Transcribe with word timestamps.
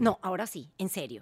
No, 0.00 0.18
ahora 0.22 0.46
sí, 0.46 0.70
en 0.78 0.88
serio. 0.88 1.20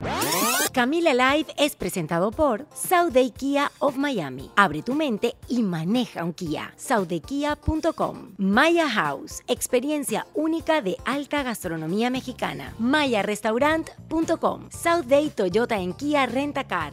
Camila 0.72 1.12
Live 1.12 1.52
es 1.58 1.74
presentado 1.74 2.30
por 2.30 2.66
Day 3.12 3.30
Kia 3.32 3.72
of 3.80 3.96
Miami. 3.96 4.50
Abre 4.54 4.82
tu 4.82 4.94
mente 4.94 5.34
y 5.48 5.62
maneja 5.62 6.24
un 6.24 6.32
Kia. 6.32 6.72
SaudeKia.com. 6.76 8.34
Maya 8.38 8.88
House, 8.88 9.42
experiencia 9.48 10.28
única 10.32 10.80
de 10.80 10.96
alta 11.04 11.42
gastronomía 11.42 12.08
mexicana. 12.08 12.72
MayaRestaurant.com. 12.78 14.68
Day 15.06 15.30
Toyota 15.30 15.78
en 15.78 15.92
Kia 15.92 16.26
Rentacar 16.26 16.92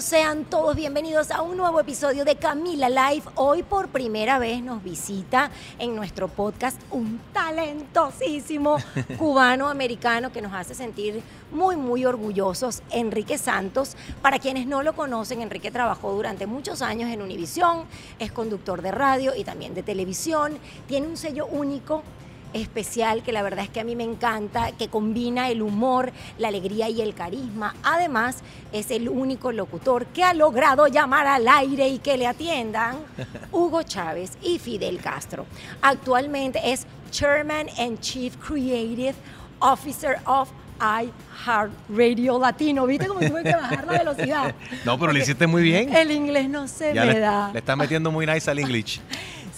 Sean 0.00 0.44
todos 0.44 0.76
bienvenidos 0.76 1.32
a 1.32 1.42
un 1.42 1.56
nuevo 1.56 1.80
episodio 1.80 2.24
de 2.24 2.36
Camila 2.36 2.88
Live. 2.88 3.24
Hoy 3.34 3.64
por 3.64 3.88
primera 3.88 4.38
vez 4.38 4.62
nos 4.62 4.82
visita 4.84 5.50
en 5.80 5.96
nuestro 5.96 6.28
podcast 6.28 6.80
un 6.92 7.20
talentosísimo 7.32 8.76
cubano-americano 9.18 10.30
que 10.30 10.40
nos 10.40 10.52
hace 10.52 10.76
sentir 10.76 11.20
muy, 11.50 11.74
muy 11.74 12.04
orgullosos, 12.04 12.82
Enrique 12.90 13.36
Santos. 13.36 13.96
Para 14.22 14.38
quienes 14.38 14.66
no 14.68 14.84
lo 14.84 14.94
conocen, 14.94 15.42
Enrique 15.42 15.72
trabajó 15.72 16.12
durante 16.12 16.46
muchos 16.46 16.80
años 16.80 17.10
en 17.10 17.20
Univisión, 17.20 17.84
es 18.20 18.30
conductor 18.30 18.80
de 18.80 18.92
radio 18.92 19.34
y 19.34 19.42
también 19.42 19.74
de 19.74 19.82
televisión, 19.82 20.56
tiene 20.86 21.08
un 21.08 21.16
sello 21.16 21.46
único 21.46 22.04
especial 22.52 23.22
que 23.22 23.32
la 23.32 23.42
verdad 23.42 23.64
es 23.64 23.70
que 23.70 23.80
a 23.80 23.84
mí 23.84 23.96
me 23.96 24.04
encanta, 24.04 24.72
que 24.72 24.88
combina 24.88 25.48
el 25.50 25.62
humor, 25.62 26.12
la 26.38 26.48
alegría 26.48 26.88
y 26.88 27.00
el 27.00 27.14
carisma. 27.14 27.74
Además, 27.82 28.38
es 28.72 28.90
el 28.90 29.08
único 29.08 29.52
locutor 29.52 30.06
que 30.06 30.24
ha 30.24 30.34
logrado 30.34 30.86
llamar 30.86 31.26
al 31.26 31.48
aire 31.48 31.88
y 31.88 31.98
que 31.98 32.16
le 32.16 32.26
atiendan 32.26 32.96
Hugo 33.52 33.82
Chávez 33.82 34.38
y 34.42 34.58
Fidel 34.58 34.98
Castro. 35.00 35.46
Actualmente 35.82 36.60
es 36.64 36.86
Chairman 37.10 37.68
and 37.78 38.00
Chief 38.00 38.36
Creative 38.36 39.14
Officer 39.60 40.18
of 40.26 40.48
Radio 41.88 42.38
Latino. 42.38 42.86
¿Viste 42.86 43.06
cómo 43.06 43.20
tuve 43.20 43.42
que 43.42 43.52
bajar 43.52 43.86
la 43.86 43.98
velocidad? 43.98 44.54
No, 44.84 44.98
pero 44.98 45.12
lo 45.12 45.18
hiciste 45.18 45.46
muy 45.46 45.62
bien. 45.62 45.94
El 45.94 46.10
inglés 46.10 46.48
no 46.48 46.68
se 46.68 46.94
me 46.94 47.18
da. 47.18 47.50
Le 47.52 47.58
está 47.58 47.74
metiendo 47.76 48.10
muy 48.10 48.26
nice 48.26 48.50
al 48.50 48.58
English. 48.60 49.00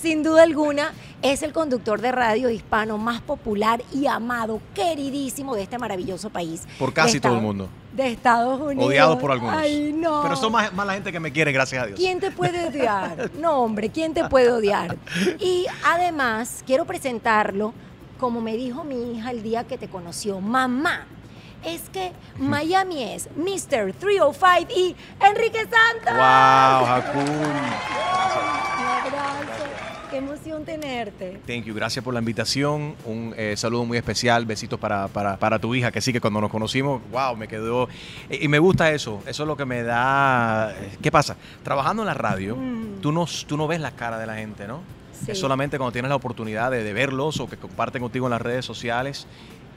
Sin 0.01 0.23
duda 0.23 0.45
alguna, 0.45 0.93
es 1.21 1.43
el 1.43 1.53
conductor 1.53 2.01
de 2.01 2.11
radio 2.11 2.49
hispano 2.49 2.97
más 2.97 3.21
popular 3.21 3.83
y 3.93 4.07
amado, 4.07 4.63
queridísimo 4.75 5.55
de 5.55 5.63
este 5.63 5.77
maravilloso 5.77 6.31
país. 6.31 6.67
Por 6.79 6.95
casi 6.95 7.21
todo 7.21 7.35
el 7.35 7.43
mundo. 7.43 7.69
De 7.93 8.09
Estados 8.13 8.59
Unidos. 8.61 8.87
Odiado 8.87 9.19
por 9.19 9.31
algunos. 9.31 9.55
Ay, 9.55 9.93
no. 9.93 10.23
Pero 10.23 10.37
son 10.37 10.53
más, 10.53 10.73
la 10.73 10.95
gente 10.95 11.13
que 11.13 11.21
me 11.21 11.33
quiere, 11.33 11.53
gracias 11.53 11.83
a 11.83 11.87
Dios. 11.87 11.99
¿Quién 11.99 12.19
te 12.19 12.31
puede 12.31 12.69
odiar? 12.69 13.31
No, 13.39 13.63
hombre, 13.63 13.91
¿quién 13.91 14.15
te 14.15 14.27
puede 14.29 14.51
odiar? 14.51 14.97
Y 15.39 15.67
además, 15.85 16.63
quiero 16.67 16.87
presentarlo 16.87 17.75
como 18.19 18.41
me 18.43 18.57
dijo 18.57 18.85
mi 18.85 19.15
hija 19.17 19.31
el 19.31 19.43
día 19.43 19.65
que 19.65 19.79
te 19.79 19.89
conoció, 19.89 20.41
mamá 20.41 21.07
es 21.65 21.89
que 21.91 22.13
Miami 22.39 23.03
es 23.15 23.29
Mr. 23.37 23.93
305 23.95 24.73
y 24.75 24.97
Enrique 25.21 25.61
Santos. 25.61 26.13
¡Wow, 26.13 26.87
Hakun! 26.87 27.31
Qué 30.11 30.17
emoción 30.17 30.65
tenerte. 30.65 31.41
Thank 31.47 31.65
you. 31.67 31.75
Gracias 31.75 32.05
por 32.05 32.13
la 32.13 32.19
invitación. 32.19 32.97
Un 33.05 33.33
eh, 33.37 33.55
saludo 33.57 33.85
muy 33.85 33.97
especial. 33.97 34.45
Besitos 34.45 34.81
para, 34.81 35.07
para, 35.07 35.59
tu 35.61 35.73
hija, 35.75 35.93
que 35.93 36.01
sí 36.01 36.13
que 36.13 36.21
cuando 36.21 36.41
nos 36.41 36.51
conocimos, 36.51 37.01
wow, 37.13 37.37
me 37.37 37.47
quedó. 37.47 37.89
Y, 38.29 38.49
me 38.49 38.59
gusta 38.59 38.91
eso. 38.91 39.23
Eso 39.25 39.45
es 39.45 39.47
lo 39.47 39.57
que 39.57 39.65
me 39.65 39.85
da. 39.85 40.73
Eh, 40.73 40.99
¿Qué 41.01 41.13
pasa? 41.13 41.37
Trabajando 41.63 42.03
en 42.03 42.07
la 42.07 42.15
radio, 42.15 42.57
mm. 42.57 43.01
tú, 43.01 43.13
no, 43.13 43.25
tú 43.47 43.57
no 43.57 43.69
ves 43.69 43.81
la 43.81 43.93
cara 43.93 44.19
de 44.19 44.27
la 44.27 44.35
gente, 44.35 44.67
¿no? 44.67 44.83
Es 45.29 45.39
solamente 45.39 45.77
cuando 45.77 45.93
tienes 45.93 46.09
la 46.09 46.17
oportunidad 46.17 46.71
de, 46.71 46.83
de, 46.83 46.93
verlos 46.95 47.39
o 47.41 47.49
que 47.49 47.59
comparten 47.59 48.01
contigo 48.01 48.27
en 48.27 48.31
las 48.31 48.41
redes 48.41 48.65
sociales 48.65 49.27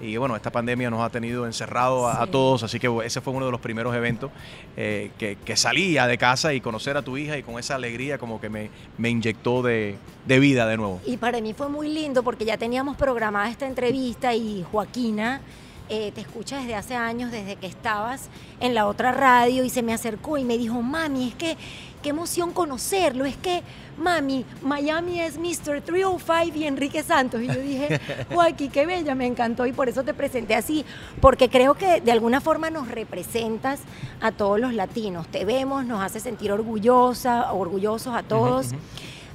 y 0.01 0.17
bueno, 0.17 0.35
esta 0.35 0.51
pandemia 0.51 0.89
nos 0.89 1.01
ha 1.01 1.09
tenido 1.09 1.45
encerrado 1.45 2.07
a, 2.07 2.25
todos, 2.27 2.63
así 2.63 2.79
que 2.79 2.89
ese 3.05 3.21
fue 3.21 3.33
uno 3.33 3.45
de 3.45 3.51
los 3.51 3.61
primeros 3.61 3.95
eventos 3.95 4.31
eh, 4.75 5.11
que, 5.17 5.37
que, 5.37 5.55
salía 5.55 6.07
de 6.07 6.17
casa 6.17 6.53
y 6.53 6.61
conocer 6.61 6.97
a 6.97 7.01
tu 7.01 7.17
hija 7.17 7.37
y 7.37 7.43
con 7.43 7.59
esa 7.59 7.75
alegría 7.75 8.17
como 8.17 8.41
que 8.41 8.49
me, 8.49 8.69
me 8.97 9.09
inyectó 9.09 9.61
de, 9.61 9.97
de, 10.25 10.39
vida 10.39 10.67
de 10.67 10.77
nuevo. 10.77 10.99
Y 11.05 11.17
para 11.17 11.39
mí 11.41 11.53
fue 11.53 11.69
muy 11.69 11.87
lindo 11.87 12.23
porque 12.23 12.45
ya 12.45 12.57
teníamos 12.57 12.97
programada 12.97 13.49
esta 13.49 13.67
entrevista 13.67 14.33
y 14.33 14.65
Joaquina 14.71 15.41
eh, 15.89 16.13
te 16.15 16.21
escucha 16.21 16.59
desde 16.59 16.75
hace 16.75 16.95
años, 16.95 17.29
desde 17.29 17.57
que 17.57 17.67
estabas 17.67 18.29
en 18.61 18.73
la 18.73 18.87
otra 18.87 19.11
radio 19.11 19.65
y 19.65 19.69
se 19.69 19.83
me 19.83 19.93
acercó 19.93 20.37
y 20.37 20.45
me 20.45 20.57
dijo, 20.57 20.81
mami, 20.81 21.27
es 21.27 21.35
que 21.35 21.57
qué 22.03 22.09
emoción 22.09 22.51
conocerlo, 22.51 23.25
es 23.25 23.35
que, 23.37 23.63
mami, 23.97 24.45
Miami 24.61 25.21
es 25.21 25.39
Mr. 25.39 25.81
305 25.81 26.55
y 26.55 26.65
Enrique 26.65 27.01
Santos. 27.01 27.41
Y 27.41 27.47
yo 27.47 27.55
dije, 27.55 27.99
Joaquín, 28.33 28.69
qué 28.69 28.85
bella, 28.85 29.15
me 29.15 29.25
encantó 29.25 29.65
y 29.65 29.71
por 29.71 29.89
eso 29.89 30.03
te 30.03 30.13
presenté 30.13 30.53
así, 30.53 30.85
porque 31.19 31.49
creo 31.49 31.73
que 31.73 32.01
de 32.01 32.11
alguna 32.11 32.41
forma 32.41 32.69
nos 32.69 32.89
representas 32.89 33.79
a 34.21 34.31
todos 34.31 34.59
los 34.59 34.73
latinos, 34.73 35.27
te 35.27 35.45
vemos, 35.45 35.85
nos 35.85 36.03
hace 36.03 36.19
sentir 36.19 36.51
orgullosa, 36.51 37.51
orgullosos 37.53 38.13
a 38.13 38.21
todos. 38.21 38.67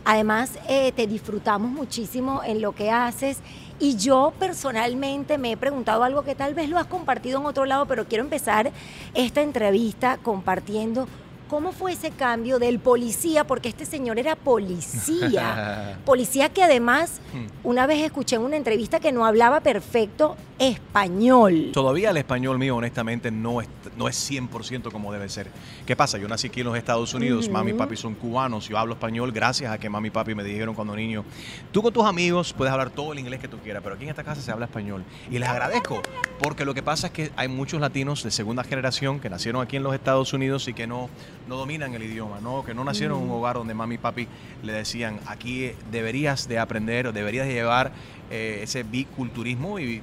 Además, 0.05 0.59
eh, 0.69 0.93
te 0.93 1.07
disfrutamos 1.07 1.71
muchísimo 1.71 2.43
en 2.45 2.63
lo 2.63 2.73
que 2.73 2.91
haces 2.91 3.39
y 3.81 3.97
yo 3.97 4.33
personalmente 4.39 5.39
me 5.39 5.53
he 5.53 5.57
preguntado 5.57 6.03
algo 6.03 6.23
que 6.23 6.35
tal 6.35 6.55
vez 6.55 6.69
lo 6.69 6.79
has 6.79 6.87
compartido 6.87 7.41
en 7.41 7.47
otro 7.47 7.65
lado, 7.65 7.87
pero 7.87 8.07
quiero 8.07 8.25
empezar 8.25 8.73
esta 9.15 9.43
entrevista 9.43 10.19
compartiendo 10.23 11.07
¿Cómo 11.49 11.73
fue 11.73 11.93
ese 11.93 12.11
cambio 12.11 12.59
del 12.59 12.79
policía? 12.79 13.47
Porque 13.47 13.71
este 13.71 13.87
señor 13.87 14.19
era 14.19 14.37
policía. 14.37 15.99
policía 16.05 16.51
que 16.51 16.63
además, 16.63 17.23
hmm. 17.33 17.67
una 17.67 17.87
vez 17.87 18.05
escuché 18.05 18.37
en 18.37 18.43
una 18.43 18.57
entrevista 18.57 19.01
que 19.01 19.13
no 19.13 19.25
hablaba 19.25 19.61
perfecto 19.61 20.37
español. 20.59 21.71
Todavía 21.73 22.11
el 22.11 22.17
español 22.17 22.59
mío, 22.59 22.77
honestamente, 22.77 23.31
no 23.31 23.61
es, 23.61 23.69
no 23.97 24.09
es 24.09 24.31
100% 24.31 24.91
como 24.91 25.13
debe 25.13 25.29
ser. 25.29 25.49
¿Qué 25.87 25.97
pasa? 25.97 26.19
Yo 26.19 26.29
nací 26.29 26.49
aquí 26.49 26.61
en 26.61 26.67
los 26.67 26.77
Estados 26.77 27.15
Unidos, 27.15 27.49
mami 27.49 27.71
y 27.71 27.75
papi 27.75 27.97
son 27.97 28.15
cubanos, 28.15 28.69
yo 28.69 28.77
hablo 28.77 28.95
español 28.95 29.33
gracias 29.33 29.73
a 29.73 29.79
que 29.79 29.89
mami 29.89 30.09
y 30.09 30.11
papi 30.11 30.35
me 30.35 30.45
dijeron 30.45 30.75
cuando 30.75 30.97
niño, 30.97 31.25
tú 31.73 31.83
con 31.83 31.93
tus 31.93 32.05
amigos 32.05 32.53
puedes 32.53 32.73
hablar 32.73 32.91
todo 32.91 33.13
el 33.13 33.19
inglés 33.19 33.41
que 33.41 33.49
tú 33.49 33.59
quieras, 33.59 33.83
pero 33.83 33.95
aquí 33.95 34.05
en 34.05 34.11
esta 34.11 34.25
casa 34.25 34.43
se 34.43 34.51
habla 34.51 34.67
español. 34.67 35.05
Y 35.31 35.39
les 35.39 35.49
agradezco, 35.49 36.03
porque 36.41 36.65
lo 36.65 36.75
que 36.75 36.83
pasa 36.83 37.09
es 37.09 37.13
que 37.13 37.31
hay 37.37 37.49
muchos 37.49 37.81
latinos 37.81 38.23
de 38.23 38.31
segunda 38.31 38.65
generación 38.65 39.21
que 39.21 39.31
nacieron 39.31 39.63
aquí 39.63 39.77
en 39.77 39.83
los 39.83 39.95
Estados 39.95 40.33
Unidos 40.33 40.67
y 40.69 40.75
que 40.75 40.87
no, 40.87 41.09
no 41.49 41.57
dominan 41.57 41.95
el 41.95 42.03
idioma, 42.03 42.41
¿no? 42.41 42.65
que 42.65 42.75
no 42.75 42.85
nacieron 42.85 43.19
en 43.19 43.25
un 43.25 43.31
hogar 43.31 43.57
donde 43.57 43.75
mami 43.75 43.97
y 43.97 43.99
papi 43.99 44.29
le 44.63 44.73
decían, 44.73 45.19
aquí 45.27 45.73
deberías 45.91 46.47
de 46.47 46.59
aprender 46.59 47.07
o 47.07 47.13
deberías 47.13 47.47
de 47.47 47.55
llevar 47.55 47.93
eh, 48.31 48.61
ese 48.63 48.83
biculturismo 48.83 49.79
y... 49.79 49.97
Eh, 49.97 50.03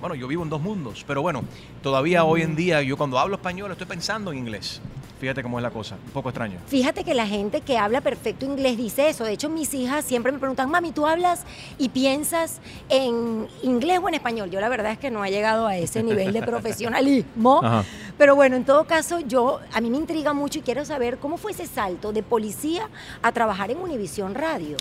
bueno, 0.00 0.14
yo 0.14 0.28
vivo 0.28 0.42
en 0.42 0.50
dos 0.50 0.60
mundos, 0.60 1.04
pero 1.06 1.22
bueno, 1.22 1.42
todavía 1.82 2.24
hoy 2.24 2.42
en 2.42 2.54
día 2.54 2.82
yo 2.82 2.98
cuando 2.98 3.18
hablo 3.18 3.36
español 3.36 3.72
estoy 3.72 3.86
pensando 3.86 4.30
en 4.30 4.38
inglés. 4.38 4.80
Fíjate 5.18 5.42
cómo 5.42 5.58
es 5.58 5.62
la 5.62 5.70
cosa, 5.70 5.96
un 6.04 6.10
poco 6.10 6.28
extraño. 6.28 6.58
Fíjate 6.66 7.02
que 7.02 7.14
la 7.14 7.26
gente 7.26 7.62
que 7.62 7.78
habla 7.78 8.02
perfecto 8.02 8.44
inglés 8.44 8.76
dice 8.76 9.08
eso. 9.08 9.24
De 9.24 9.32
hecho, 9.32 9.48
mis 9.48 9.72
hijas 9.72 10.04
siempre 10.04 10.30
me 10.30 10.38
preguntan, 10.38 10.70
mami, 10.70 10.92
¿tú 10.92 11.06
hablas 11.06 11.44
y 11.78 11.88
piensas 11.88 12.60
en 12.90 13.48
inglés 13.62 13.98
o 14.02 14.08
en 14.08 14.14
español? 14.14 14.50
Yo 14.50 14.60
la 14.60 14.68
verdad 14.68 14.92
es 14.92 14.98
que 14.98 15.10
no 15.10 15.24
he 15.24 15.30
llegado 15.30 15.66
a 15.66 15.76
ese 15.76 16.02
nivel 16.02 16.34
de 16.34 16.42
profesionalismo. 16.46 17.60
Ajá. 17.64 17.84
Pero 18.18 18.34
bueno, 18.34 18.56
en 18.56 18.64
todo 18.64 18.84
caso, 18.84 19.20
yo 19.20 19.60
a 19.72 19.80
mí 19.80 19.88
me 19.88 19.96
intriga 19.96 20.34
mucho 20.34 20.58
y 20.58 20.62
quiero 20.62 20.84
saber 20.84 21.18
cómo 21.18 21.38
fue 21.38 21.52
ese 21.52 21.66
salto 21.66 22.12
de 22.12 22.22
policía 22.22 22.88
a 23.22 23.32
trabajar 23.32 23.70
en 23.70 23.78
Univisión 23.78 24.34
Radio. 24.34 24.76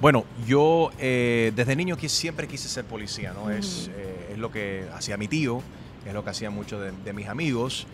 Bueno, 0.00 0.24
yo 0.46 0.90
eh, 0.98 1.52
desde 1.54 1.76
niño 1.76 1.96
siempre 2.06 2.48
quise 2.48 2.68
ser 2.68 2.84
policía, 2.84 3.34
¿no? 3.34 3.50
es, 3.50 3.90
eh, 3.94 4.30
es 4.32 4.38
lo 4.38 4.50
que 4.50 4.86
hacía 4.94 5.16
mi 5.16 5.28
tío, 5.28 5.62
es 6.06 6.14
lo 6.14 6.24
que 6.24 6.30
hacían 6.30 6.54
muchos 6.54 6.80
de, 6.80 6.92
de 6.92 7.12
mis 7.12 7.28
amigos. 7.28 7.86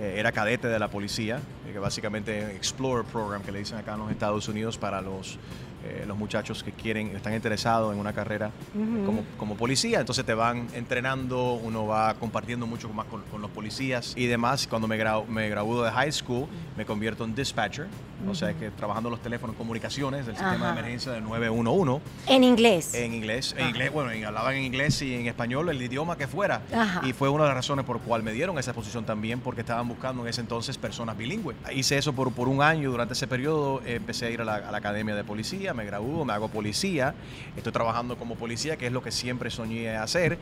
Eh, 0.00 0.14
era 0.16 0.32
cadete 0.32 0.68
de 0.68 0.78
la 0.78 0.88
policía, 0.88 1.38
eh, 1.68 1.72
que 1.72 1.78
básicamente 1.78 2.56
Explorer 2.56 3.04
Program, 3.04 3.42
que 3.42 3.52
le 3.52 3.60
dicen 3.60 3.78
acá 3.78 3.94
en 3.94 4.00
los 4.00 4.10
Estados 4.10 4.48
Unidos 4.48 4.76
para 4.76 5.00
los, 5.00 5.38
eh, 5.84 6.04
los 6.06 6.16
muchachos 6.16 6.62
que 6.62 6.72
quieren, 6.72 7.08
están 7.14 7.34
interesados 7.34 7.92
en 7.92 8.00
una 8.00 8.12
carrera 8.12 8.50
Ujú. 8.74 9.04
como, 9.06 9.22
como 9.36 9.54
policía. 9.56 10.00
Entonces 10.00 10.24
te 10.24 10.34
van 10.34 10.66
entrenando, 10.74 11.54
uno 11.54 11.86
va 11.86 12.14
compartiendo 12.14 12.66
mucho 12.66 12.88
más 12.90 13.06
con, 13.06 13.22
con 13.22 13.42
los 13.42 13.50
policías 13.50 14.14
y 14.16 14.26
demás. 14.26 14.66
Cuando 14.66 14.88
me, 14.88 14.98
grau- 14.98 15.26
me 15.26 15.48
graduó 15.48 15.82
de 15.84 15.90
high 15.90 16.12
school, 16.12 16.46
me 16.76 16.84
convierto 16.86 17.24
en 17.24 17.34
dispatcher, 17.34 17.86
o 18.28 18.34
sea 18.34 18.54
que 18.54 18.70
trabajando 18.70 19.10
los 19.10 19.20
teléfonos 19.20 19.54
Ajá. 19.54 19.58
comunicaciones 19.58 20.26
del 20.26 20.36
sistema 20.36 20.66
de 20.66 20.72
emergencia 20.72 21.12
del 21.12 21.24
911 21.24 22.00
En 22.26 22.44
inglés. 22.44 22.94
en 22.94 23.12
inglés, 23.14 23.54
en 23.58 23.68
inglés, 23.68 23.92
bueno, 23.92 24.10
en- 24.10 24.24
hablaban 24.24 24.54
en 24.54 24.64
inglés 24.64 25.00
y 25.02 25.14
en 25.14 25.26
español, 25.26 25.68
el 25.68 25.80
idioma 25.82 26.16
que 26.16 26.26
fuera. 26.26 26.62
Ajá. 26.74 27.02
Y 27.06 27.12
fue 27.12 27.28
una 27.28 27.44
de 27.44 27.48
las 27.50 27.56
razones 27.56 27.84
por 27.84 28.00
cual 28.00 28.22
me 28.22 28.32
dieron 28.32 28.58
esa 28.58 28.72
posición 28.72 29.04
también, 29.04 29.40
porque 29.40 29.60
estaban 29.60 29.86
buscando 29.88 30.22
en 30.22 30.28
ese 30.28 30.40
entonces 30.40 30.78
personas 30.78 31.16
bilingües. 31.18 31.56
Hice 31.74 31.98
eso 31.98 32.12
por, 32.14 32.32
por 32.32 32.48
un 32.48 32.62
año, 32.62 32.90
durante 32.90 33.12
ese 33.14 33.26
periodo 33.26 33.82
eh, 33.84 33.96
empecé 33.96 34.26
a 34.26 34.30
ir 34.30 34.40
a 34.40 34.44
la, 34.44 34.54
a 34.56 34.70
la 34.72 34.78
academia 34.78 35.14
de 35.14 35.24
policía, 35.24 35.73
me 35.74 35.84
gradúo, 35.84 36.24
me 36.24 36.32
hago 36.32 36.48
policía, 36.48 37.14
estoy 37.56 37.72
trabajando 37.72 38.16
como 38.16 38.36
policía, 38.36 38.76
que 38.76 38.86
es 38.86 38.92
lo 38.92 39.02
que 39.02 39.10
siempre 39.10 39.50
soñé 39.50 39.96
hacer. 39.96 40.38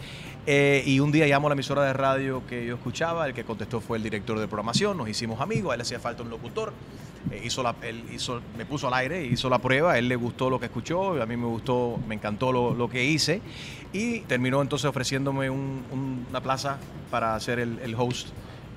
Eh, 0.47 0.83
y 0.87 1.01
un 1.01 1.11
día 1.13 1.27
llamo 1.27 1.49
a 1.49 1.51
la 1.51 1.55
emisora 1.55 1.83
de 1.85 1.93
radio 1.93 2.43
que 2.47 2.67
yo 2.67 2.75
escuchaba, 2.75 3.27
el 3.27 3.35
que 3.35 3.45
contestó 3.45 3.81
fue 3.81 3.97
el 3.97 4.03
director 4.05 4.39
de 4.39 4.47
programación, 4.47 4.97
nos 4.97 5.09
hicimos 5.09 5.41
amigos, 5.41 5.71
a 5.71 5.75
él 5.75 5.79
le 5.79 5.83
hacía 5.83 5.99
falta 6.01 6.23
un 6.23 6.31
locutor. 6.31 6.73
Eh, 7.31 7.41
hizo 7.45 7.63
la, 7.63 7.75
él 7.83 8.05
hizo, 8.13 8.41
me 8.59 8.67
puso 8.67 8.89
al 8.89 8.95
aire, 8.95 9.25
hizo 9.25 9.49
la 9.49 9.59
prueba, 9.59 9.93
a 9.93 9.99
él 9.99 10.09
le 10.09 10.17
gustó 10.17 10.51
lo 10.51 10.59
que 10.59 10.67
escuchó, 10.67 11.23
a 11.23 11.27
mí 11.27 11.37
me 11.37 11.47
gustó, 11.47 11.99
me 12.09 12.17
encantó 12.17 12.51
lo, 12.53 12.75
lo 12.75 12.89
que 12.91 13.05
hice 13.05 13.41
y 13.93 14.21
terminó 14.21 14.61
entonces 14.61 14.87
ofreciéndome 14.87 15.49
un- 15.49 15.85
un- 15.93 16.27
una 16.29 16.41
plaza 16.41 16.79
para 17.11 17.39
ser 17.39 17.61
el, 17.61 17.79
el 17.79 17.95
host 17.95 18.29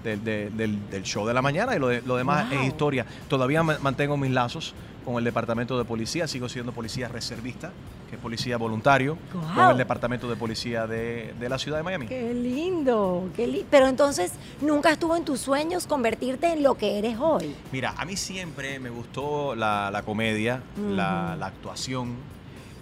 del, 0.04 0.24
de- 0.24 0.52
del- 0.52 0.90
del 0.92 1.02
show 1.02 1.26
de 1.26 1.34
la 1.34 1.42
mañana 1.42 1.76
y 1.76 1.80
lo, 1.80 1.88
de- 1.88 2.04
lo 2.04 2.18
demás 2.18 2.48
Wow. 2.52 2.60
es 2.60 2.68
historia. 2.68 3.06
Todavía 3.28 3.64
ma- 3.64 3.80
mantengo 3.82 4.16
mis 4.16 4.30
lazos 4.30 4.76
con 5.06 5.16
el 5.18 5.24
departamento 5.24 5.78
de 5.78 5.86
policía, 5.86 6.28
sigo 6.28 6.50
siendo 6.50 6.72
policía 6.72 7.08
reservista, 7.08 7.72
que 8.10 8.16
es 8.16 8.22
policía 8.22 8.58
voluntario, 8.58 9.18
con 9.56 9.70
el 9.72 9.78
departamento 9.78 10.28
de 10.30 10.36
policía 10.36 10.88
de, 10.88 11.34
de 11.40 11.48
la 11.50 11.60
ciudad 11.60 11.78
de 11.78 11.84
Miami. 11.84 12.08
Qué 12.08 12.34
lindo, 12.34 13.30
qué 13.36 13.46
li- 13.48 13.66
Pero 13.70 13.88
entonces, 13.88 14.34
¿nunca 14.62 14.92
estuvo 14.92 15.16
en 15.16 15.24
tus 15.24 15.40
sueños 15.40 15.86
convertirte 15.88 16.52
en 16.54 16.64
lo 16.64 16.76
que 16.76 16.98
eres 16.98 17.18
hoy? 17.20 17.56
Mira, 17.72 17.94
a 17.98 18.04
mí 18.06 18.18
siempre 18.18 18.80
me 18.80 18.90
gustó 18.90 19.56
la, 19.56 19.90
la 19.92 20.02
comedia, 20.02 20.62
la, 20.90 21.36
la 21.40 21.46
actuación. 21.48 22.16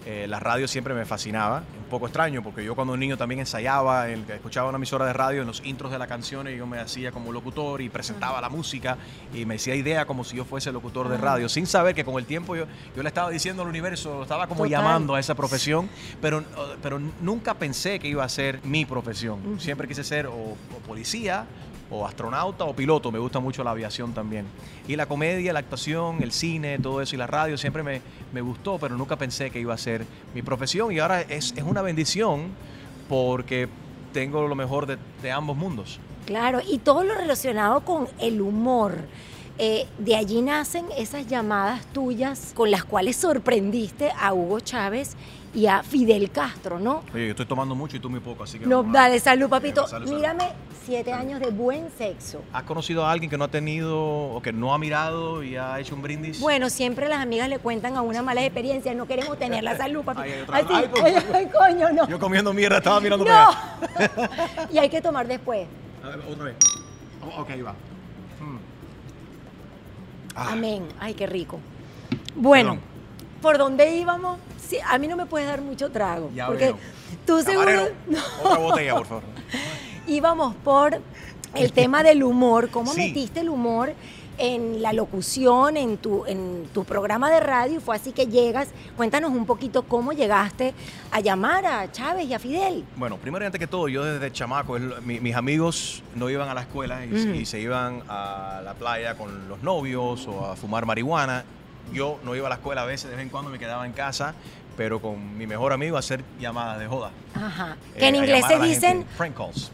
eh, 0.06 0.26
la 0.28 0.38
radio 0.40 0.66
siempre 0.68 0.92
me 0.94 1.04
fascinaba. 1.06 1.62
Poco 1.94 2.06
extraño 2.06 2.42
porque 2.42 2.64
yo 2.64 2.74
cuando 2.74 2.96
niño 2.96 3.16
también 3.16 3.38
ensayaba, 3.38 4.08
el, 4.08 4.28
escuchaba 4.28 4.68
una 4.68 4.78
emisora 4.78 5.06
de 5.06 5.12
radio 5.12 5.42
en 5.42 5.46
los 5.46 5.64
intros 5.64 5.92
de 5.92 5.98
las 6.00 6.08
canciones, 6.08 6.58
yo 6.58 6.66
me 6.66 6.80
hacía 6.80 7.12
como 7.12 7.30
locutor 7.30 7.80
y 7.82 7.88
presentaba 7.88 8.40
la 8.40 8.48
música 8.48 8.98
y 9.32 9.44
me 9.46 9.54
hacía 9.54 9.76
idea 9.76 10.04
como 10.04 10.24
si 10.24 10.36
yo 10.36 10.44
fuese 10.44 10.72
locutor 10.72 11.08
de 11.08 11.14
Ah. 11.14 11.20
radio, 11.20 11.48
sin 11.48 11.68
saber 11.68 11.94
que 11.94 12.04
con 12.04 12.16
el 12.16 12.24
tiempo 12.26 12.56
yo, 12.56 12.64
yo 12.96 13.02
le 13.04 13.08
estaba 13.08 13.30
diciendo 13.30 13.62
al 13.62 13.68
universo, 13.68 14.22
estaba 14.22 14.48
como 14.48 14.64
Total. 14.64 14.70
llamando 14.72 15.14
a 15.14 15.20
esa 15.20 15.36
profesión, 15.36 15.88
pero, 16.20 16.42
pero 16.82 16.98
nunca 17.20 17.54
pensé 17.54 18.00
que 18.00 18.08
iba 18.08 18.24
a 18.24 18.28
ser 18.28 18.58
mi 18.64 18.84
profesión. 18.84 19.38
Siempre 19.60 19.86
quise 19.86 20.02
ser 20.02 20.26
o, 20.26 20.32
o 20.32 20.56
policía 20.84 21.46
o 21.90 22.06
astronauta 22.06 22.64
o 22.64 22.74
piloto, 22.74 23.12
me 23.12 23.18
gusta 23.18 23.40
mucho 23.40 23.62
la 23.64 23.70
aviación 23.70 24.12
también. 24.12 24.46
Y 24.88 24.96
la 24.96 25.06
comedia, 25.06 25.52
la 25.52 25.60
actuación, 25.60 26.22
el 26.22 26.32
cine, 26.32 26.78
todo 26.78 27.00
eso 27.00 27.14
y 27.14 27.18
la 27.18 27.26
radio 27.26 27.56
siempre 27.58 27.82
me, 27.82 28.00
me 28.32 28.40
gustó, 28.40 28.78
pero 28.78 28.96
nunca 28.96 29.16
pensé 29.16 29.50
que 29.50 29.60
iba 29.60 29.74
a 29.74 29.78
ser 29.78 30.06
mi 30.34 30.42
profesión 30.42 30.92
y 30.92 30.98
ahora 30.98 31.20
es, 31.22 31.52
es 31.56 31.62
una 31.62 31.82
bendición 31.82 32.48
porque 33.08 33.68
tengo 34.14 34.46
lo 34.48 34.54
mejor 34.54 34.86
de, 34.86 35.30
ambos 35.32 35.56
mundos. 35.56 35.98
Claro, 36.24 36.60
y 36.66 36.78
todo 36.78 37.04
lo 37.04 37.14
relacionado 37.14 37.80
con 37.80 38.08
el 38.18 38.40
humor. 38.40 38.96
Eh, 39.58 39.86
de 39.98 40.16
allí 40.16 40.42
nacen 40.42 40.86
esas 40.96 41.28
llamadas 41.28 41.86
tuyas 41.92 42.52
con 42.54 42.70
las 42.70 42.84
cuales 42.84 43.16
sorprendiste 43.16 44.10
a 44.18 44.32
Hugo 44.32 44.58
Chávez 44.60 45.16
y 45.54 45.66
a 45.66 45.82
Fidel 45.82 46.30
Castro, 46.30 46.78
¿no? 46.80 47.02
Oye, 47.14 47.26
yo 47.26 47.30
estoy 47.30 47.46
tomando 47.46 47.74
mucho 47.74 47.96
y 47.96 48.00
tú 48.00 48.10
muy 48.10 48.20
poco, 48.20 48.42
así 48.44 48.58
que... 48.58 48.66
No, 48.66 48.82
dale, 48.82 49.20
salud, 49.20 49.48
papito. 49.48 49.86
Salud, 49.86 50.06
salud. 50.06 50.18
Mírame, 50.20 50.52
siete 50.84 51.10
Salud. 51.10 51.22
años 51.26 51.40
de 51.40 51.50
buen 51.50 51.88
sexo. 51.96 52.42
¿Has 52.52 52.64
conocido 52.64 53.06
a 53.06 53.12
alguien 53.12 53.30
que 53.30 53.38
no 53.38 53.44
ha 53.44 53.48
tenido 53.48 53.98
o 54.02 54.42
que 54.42 54.52
no 54.52 54.74
ha 54.74 54.78
mirado 54.78 55.42
y 55.44 55.56
ha 55.56 55.78
hecho 55.78 55.94
un 55.94 56.02
brindis? 56.02 56.40
Bueno, 56.40 56.68
siempre 56.70 57.08
las 57.08 57.20
amigas 57.20 57.48
le 57.48 57.58
cuentan 57.60 57.96
a 57.96 58.02
una 58.02 58.20
mala 58.22 58.44
experiencia, 58.44 58.92
no 58.94 59.06
queremos 59.06 59.38
tener 59.38 59.62
la 59.62 59.76
salud, 59.76 60.02
papito. 60.04 60.22
Ay, 60.24 60.40
otra- 60.42 60.56
Así, 60.58 60.66
ay, 60.72 60.88
por 60.88 61.36
ay, 61.36 61.46
coño, 61.48 61.92
no. 61.92 62.08
Yo 62.08 62.18
comiendo 62.18 62.52
mierda 62.52 62.78
estaba 62.78 63.00
mirando 63.00 63.24
No. 63.24 63.30
para 63.30 63.48
allá. 63.48 64.68
y 64.72 64.78
hay 64.78 64.88
que 64.88 65.00
tomar 65.00 65.26
después. 65.28 65.66
A 66.02 66.08
ver, 66.08 66.18
otra 66.28 66.44
vez. 66.46 66.56
Oh, 67.22 67.42
ok, 67.42 67.50
va. 67.64 67.72
Mm. 67.72 68.58
Ah, 70.34 70.48
Amén. 70.52 70.88
Ay, 70.98 71.14
qué 71.14 71.26
rico. 71.26 71.60
Bueno, 72.34 72.70
Perdón. 72.72 72.84
¿por 73.40 73.58
dónde 73.58 73.96
íbamos? 73.96 74.38
Sí, 74.68 74.78
a 74.88 74.98
mí 74.98 75.06
no 75.08 75.16
me 75.16 75.26
puedes 75.26 75.46
dar 75.48 75.60
mucho 75.60 75.90
trago. 75.90 76.30
Ya 76.34 76.46
porque 76.46 76.64
veo. 76.66 76.78
tú 77.26 77.40
seguro 77.42 77.70
otra 78.42 78.58
botella, 78.58 78.94
por 78.96 79.06
favor. 79.06 79.22
íbamos 80.06 80.54
por 80.56 81.00
el 81.54 81.72
tema 81.72 82.02
del 82.02 82.22
humor. 82.22 82.70
¿Cómo 82.70 82.92
Sí. 82.92 83.00
metiste 83.00 83.40
el 83.40 83.48
humor 83.48 83.92
en 84.36 84.82
la 84.82 84.92
locución, 84.92 85.76
en 85.76 85.96
tu, 85.96 86.24
en 86.26 86.66
tu 86.74 86.84
programa 86.84 87.30
de 87.30 87.38
radio? 87.40 87.80
Fue 87.80 87.94
así 87.94 88.10
que 88.12 88.26
llegas. 88.26 88.68
Cuéntanos 88.96 89.30
un 89.30 89.46
poquito 89.46 89.84
cómo 89.84 90.12
llegaste 90.12 90.74
a 91.12 91.20
llamar 91.20 91.64
a 91.66 91.92
Chávez 91.92 92.26
y 92.26 92.34
a 92.34 92.38
Fidel. 92.38 92.84
Bueno, 92.96 93.16
primero 93.18 93.44
y 93.44 93.46
antes 93.46 93.58
que 93.60 93.66
todo, 93.68 93.88
yo 93.88 94.04
desde 94.04 94.32
chamaco, 94.32 94.76
mi- 95.04 95.20
mis 95.20 95.36
amigos 95.36 96.02
no 96.16 96.28
iban 96.30 96.48
a 96.48 96.54
la 96.54 96.62
escuela 96.62 97.04
y 97.06 97.44
se 97.46 97.60
iban 97.60 98.02
a 98.08 98.60
la 98.64 98.74
playa 98.74 99.16
con 99.16 99.48
los 99.48 99.62
novios 99.62 100.26
o 100.26 100.46
a 100.46 100.56
fumar 100.56 100.84
marihuana. 100.86 101.44
Yo 101.92 102.18
no 102.24 102.34
iba 102.34 102.46
a 102.46 102.50
la 102.50 102.56
escuela 102.56 102.82
a 102.82 102.86
veces, 102.86 103.10
de 103.10 103.16
vez 103.16 103.22
en 103.24 103.30
cuando 103.30 103.50
me 103.50 103.58
quedaba 103.58 103.86
en 103.86 103.92
casa, 103.92 104.34
pero 104.76 105.00
con 105.00 105.36
mi 105.38 105.46
mejor 105.46 105.72
amigo 105.72 105.96
a 105.96 106.00
hacer 106.00 106.24
llamadas 106.40 106.78
de 106.80 106.86
joda. 106.86 107.10
Ajá. 107.34 107.76
Eh, 107.94 107.98
Que 107.98 108.08
en 108.08 108.16
inglés 108.16 108.44
se 108.48 108.58
dicen, 108.58 108.98
gente. 108.98 109.06
Prank 109.16 109.36
calls. 109.36 109.70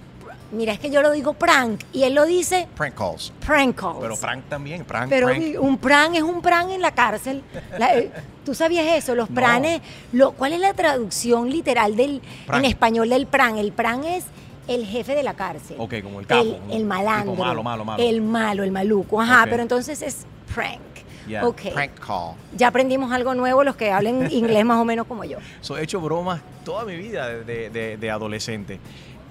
mira, 0.53 0.73
es 0.73 0.81
que 0.81 0.91
yo 0.91 1.01
lo 1.01 1.13
digo 1.13 1.33
prank 1.33 1.81
y 1.93 2.03
él 2.03 2.15
lo 2.15 2.27
dice 2.27 2.69
Prank 2.77 2.95
calls. 2.95 3.33
prank 3.47 3.77
calls. 3.81 3.99
Pero 4.01 4.17
prank 4.17 4.45
también, 4.49 4.85
prank, 4.85 5.09
Pero 5.09 5.29
prank. 5.29 5.43
un 5.61 5.79
pran 5.79 6.15
es 6.17 6.23
un 6.23 6.43
pran 6.43 6.71
en 6.71 6.83
la 6.83 6.93
cárcel. 6.93 7.43
La- 7.79 7.95
eh, 7.97 8.11
¿Tú 8.45 8.55
sabías 8.55 8.87
eso? 8.89 9.15
Los 9.15 9.31
No. 9.31 9.37
pranes, 9.37 9.81
lo, 10.13 10.33
¿cuál 10.33 10.53
es 10.53 10.61
la 10.61 10.75
traducción 10.75 11.49
literal 11.51 11.97
del 11.97 12.21
en 12.53 12.65
español 12.65 13.09
del 13.09 13.27
pran? 13.27 13.57
El 13.59 13.73
pran 13.73 14.05
es 14.05 14.25
el 14.69 14.85
jefe 14.87 15.15
de 15.15 15.23
la 15.23 15.35
cárcel. 15.35 15.77
Ok, 15.79 15.95
como 16.03 16.21
el 16.21 16.27
capo, 16.27 16.43
El, 16.43 16.59
el 16.71 16.85
malandro. 16.85 17.35
malo, 17.37 17.63
malo, 17.63 17.85
malo. 17.85 18.03
El 18.03 18.21
malo, 18.21 18.63
el 18.65 18.73
maluco. 18.73 19.21
Ajá, 19.21 19.47
pero 19.49 19.63
entonces 19.63 20.03
es 20.03 20.27
prank. 20.55 20.81
Yeah, 21.31 21.47
Ok. 21.47 21.73
Prank 21.73 21.93
call. 22.05 22.35
Ya 22.57 22.67
aprendimos 22.69 23.13
algo 23.13 23.35
nuevo 23.37 23.63
los 23.63 23.77
que 23.77 23.93
hablen 23.93 24.27
inglés 24.33 24.65
más 24.65 24.79
o 24.79 24.85
menos 24.85 25.07
como 25.07 25.25
yo. 25.25 25.39
So, 25.61 25.79
he 25.79 25.85
hecho 25.85 26.01
bromas 26.01 26.41
toda 26.65 26.85
mi 26.85 26.97
vida 26.97 27.29
de, 27.29 27.71
de- 27.71 27.97
de 27.97 28.11
adolescente. 28.11 28.81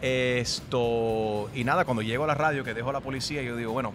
Esto, 0.01 1.49
y 1.53 1.63
nada, 1.65 1.83
cuando 1.83 2.01
llego 2.01 2.23
a 2.23 2.27
la 2.27 2.35
radio, 2.35 2.63
que 2.63 2.73
dejo 2.73 2.89
a 2.89 2.93
la 2.93 3.01
policía, 3.01 3.41
yo 3.41 3.55
digo, 3.57 3.73
bueno, 3.73 3.91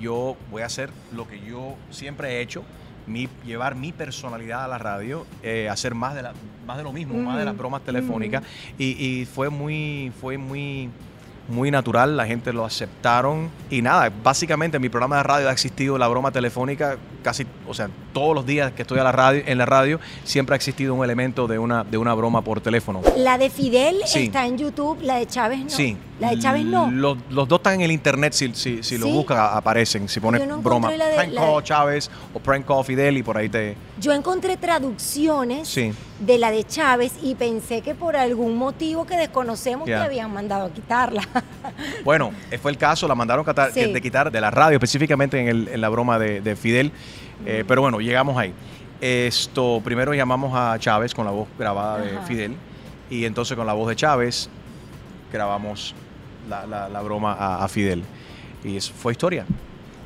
yo 0.00 0.36
voy 0.50 0.62
a 0.62 0.66
hacer 0.66 0.90
lo 1.12 1.26
que 1.26 1.40
yo 1.40 1.74
siempre 1.90 2.36
he 2.36 2.40
hecho, 2.40 2.62
mi, 3.06 3.28
llevar 3.44 3.74
mi 3.74 3.90
personalidad 3.92 4.64
a 4.64 4.68
la 4.68 4.78
radio, 4.78 5.26
eh, 5.42 5.68
hacer 5.68 5.94
más 5.96 6.14
de, 6.14 6.22
la, 6.22 6.32
más 6.66 6.76
de 6.76 6.84
lo 6.84 6.92
mismo, 6.92 7.20
más 7.20 7.38
de 7.38 7.44
las 7.44 7.54
Ujú, 7.54 7.58
bromas 7.62 7.82
telefónicas. 7.82 8.44
Y, 8.78 8.84
y 9.04 9.24
fue 9.26 9.48
muy, 9.50 10.12
fue 10.20 10.38
muy, 10.38 10.88
muy 11.48 11.70
natural, 11.70 12.16
la 12.16 12.26
gente 12.26 12.52
lo 12.52 12.64
aceptaron. 12.64 13.50
Y 13.70 13.82
nada, 13.82 14.10
básicamente 14.22 14.78
mi 14.78 14.88
programa 14.88 15.16
de 15.18 15.22
radio 15.24 15.48
ha 15.48 15.52
existido 15.52 15.98
la 15.98 16.08
broma 16.08 16.30
telefónica 16.30 16.96
casi, 17.22 17.46
o 17.68 17.74
sea, 17.74 17.88
todos 18.12 18.34
los 18.34 18.46
días 18.46 18.72
que 18.72 18.82
estoy 18.82 18.98
a 18.98 19.04
la 19.04 19.12
radio, 19.12 19.42
en 19.46 19.58
la 19.58 19.66
radio, 19.66 20.00
siempre 20.24 20.54
ha 20.54 20.56
existido 20.56 20.94
un 20.94 21.04
elemento 21.04 21.46
de 21.46 21.58
una, 21.58 21.84
de 21.84 21.98
una 21.98 22.14
broma 22.14 22.42
por 22.42 22.60
teléfono. 22.60 23.00
La 23.16 23.38
de 23.38 23.50
Fidel 23.50 23.96
Sí. 24.06 24.24
está 24.24 24.46
en 24.46 24.58
YouTube, 24.58 24.98
la 25.02 25.16
de 25.16 25.26
Chávez 25.26 25.60
no. 25.60 25.70
Sí, 25.70 25.96
La 26.22 26.30
de 26.30 26.38
Chávez 26.38 26.64
no. 26.64 26.90
Los, 26.90 27.18
los 27.30 27.46
dos 27.48 27.58
están 27.58 27.74
en 27.74 27.80
el 27.82 27.92
internet, 27.92 28.32
si, 28.32 28.54
si, 28.54 28.82
si 28.82 28.96
lo 28.98 29.08
buscas 29.08 29.54
aparecen. 29.54 30.08
Si 30.08 30.20
pones 30.20 30.46
no 30.46 30.58
broma, 30.62 30.90
de- 30.90 30.96
prank 31.14 31.32
la 31.32 31.40
call 31.42 31.56
de- 31.56 31.62
Chávez 31.64 32.10
o 32.32 32.38
prank 32.38 32.66
call 32.66 32.84
Fidel 32.84 33.18
y 33.18 33.22
por 33.22 33.36
ahí 33.36 33.48
te... 33.48 33.76
Yo 34.00 34.12
encontré 34.12 34.56
traducciones 34.56 35.68
Sí. 35.68 35.92
de 36.20 36.38
la 36.38 36.50
de 36.50 36.64
Chávez 36.64 37.12
y 37.22 37.34
pensé 37.34 37.80
que 37.82 37.94
por 37.94 38.16
algún 38.16 38.56
motivo 38.56 39.04
que 39.06 39.16
desconocemos 39.16 39.86
Ya. 39.88 39.98
te 40.00 40.04
habían 40.06 40.32
mandado 40.32 40.66
a 40.66 40.70
quitarla. 40.70 41.22
Bueno, 42.04 42.32
eh, 42.50 42.58
fue 42.58 42.70
el 42.70 42.78
caso, 42.78 43.06
la 43.08 43.14
mandaron 43.14 43.44
catar- 43.44 43.72
Sí. 43.72 43.92
de 43.92 44.00
quitar 44.02 44.30
de 44.30 44.40
la 44.40 44.50
radio, 44.50 44.76
específicamente 44.76 45.38
en, 45.40 45.48
el- 45.48 45.68
en 45.68 45.80
la 45.80 45.88
broma 45.88 46.18
de, 46.18 46.40
de 46.40 46.56
Fidel. 46.56 46.92
Eh, 47.46 47.64
pero 47.66 47.82
bueno, 47.82 48.00
llegamos 48.00 48.36
ahí. 48.36 48.52
Esto, 49.00 49.80
primero 49.84 50.14
llamamos 50.14 50.52
a 50.54 50.78
Chávez 50.78 51.12
con 51.14 51.24
la 51.24 51.32
voz 51.32 51.48
grabada 51.58 51.98
de. 51.98 52.18
Fidel 52.26 52.54
y 53.10 53.24
entonces 53.24 53.56
con 53.56 53.66
la 53.66 53.72
voz 53.72 53.88
de 53.88 53.96
Chávez 53.96 54.48
grabamos 55.32 55.94
la, 56.48 56.66
la- 56.66 56.88
la 56.88 57.00
broma 57.02 57.32
a, 57.34 57.64
a 57.64 57.68
Fidel. 57.68 58.02
Y 58.64 58.76
eso 58.76 58.92
fue 58.96 59.12
historia. 59.12 59.44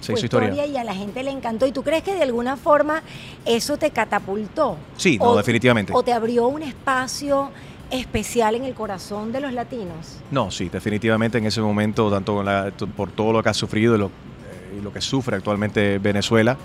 Se 0.00 0.12
Fue 0.12 0.18
hizo 0.20 0.26
historia. 0.26 0.48
historia 0.50 0.66
y 0.72 0.76
a 0.76 0.84
la 0.84 0.94
gente 0.94 1.22
le 1.22 1.30
encantó. 1.30 1.66
¿Y 1.66 1.72
tú 1.72 1.82
crees 1.82 2.02
que 2.02 2.14
de 2.14 2.22
alguna 2.22 2.56
forma 2.56 3.02
eso 3.44 3.76
te 3.76 3.90
catapultó? 3.90 4.76
Sí, 4.96 5.18
no, 5.18 5.30
O- 5.30 5.36
definitivamente. 5.36 5.92
¿O 5.94 6.02
te 6.02 6.12
abrió 6.12 6.46
un 6.48 6.62
espacio 6.62 7.50
especial 7.90 8.54
en 8.56 8.64
el 8.64 8.74
corazón 8.74 9.32
de 9.32 9.40
los 9.40 9.52
latinos? 9.52 10.18
No, 10.30 10.50
sí, 10.50 10.68
definitivamente 10.68 11.38
en 11.38 11.46
ese 11.46 11.60
momento, 11.60 12.10
tanto 12.10 12.34
con 12.34 12.44
la- 12.44 12.72
por 12.96 13.10
todo 13.10 13.32
lo 13.32 13.42
que 13.42 13.48
ha 13.48 13.54
sufrido 13.54 13.94
y 13.94 13.98
lo, 13.98 14.06
eh, 14.06 14.78
y 14.78 14.82
lo 14.82 14.92
que 14.92 15.00
sufre 15.00 15.36
actualmente 15.36 15.98
Venezuela 15.98 16.56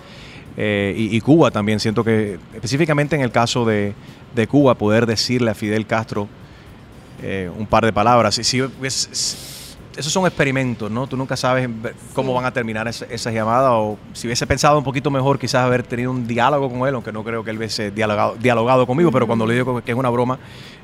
eh, 0.57 0.93
y, 0.97 1.15
y 1.15 1.21
Cuba 1.21 1.49
también, 1.51 1.79
siento 1.79 2.03
que 2.03 2.37
específicamente 2.53 3.15
en 3.15 3.21
el 3.21 3.31
caso 3.31 3.63
de, 3.65 3.93
de 4.35 4.47
Cuba, 4.47 4.75
poder 4.75 5.05
decirle 5.05 5.51
a 5.51 5.53
Fidel 5.55 5.85
Castro 5.85 6.27
eh, 7.21 7.49
un 7.55 7.67
par 7.67 7.85
de 7.85 7.93
palabras, 7.93 8.35
si, 8.35 8.43
si- 8.43 8.61
esos 9.95 10.11
son 10.13 10.25
experimentos, 10.25 10.89
¿no? 10.89 11.05
Tú 11.07 11.17
nunca 11.17 11.35
sabes 11.35 11.69
cómo 12.13 12.29
Sí. 12.31 12.35
van 12.35 12.45
a 12.45 12.51
terminar 12.51 12.87
esa- 12.87 13.05
esas 13.05 13.33
llamadas 13.33 13.71
o 13.73 13.97
si 14.13 14.27
hubiese 14.27 14.47
pensado 14.47 14.77
un 14.77 14.83
poquito 14.83 15.11
mejor 15.11 15.37
quizás 15.37 15.63
haber 15.65 15.83
tenido 15.83 16.11
un 16.11 16.25
diálogo 16.27 16.69
con 16.69 16.87
él, 16.87 16.95
aunque 16.95 17.11
no 17.11 17.23
creo 17.23 17.43
que 17.43 17.51
él 17.51 17.57
hubiese 17.57 17.91
dialogado, 17.91 18.35
dialogado 18.39 18.87
conmigo, 18.87 19.11
pero 19.11 19.27
cuando 19.27 19.45
le 19.45 19.53
digo 19.55 19.81
que 19.83 19.91
es 19.91 19.97
una 19.97 20.09
broma, 20.09 20.39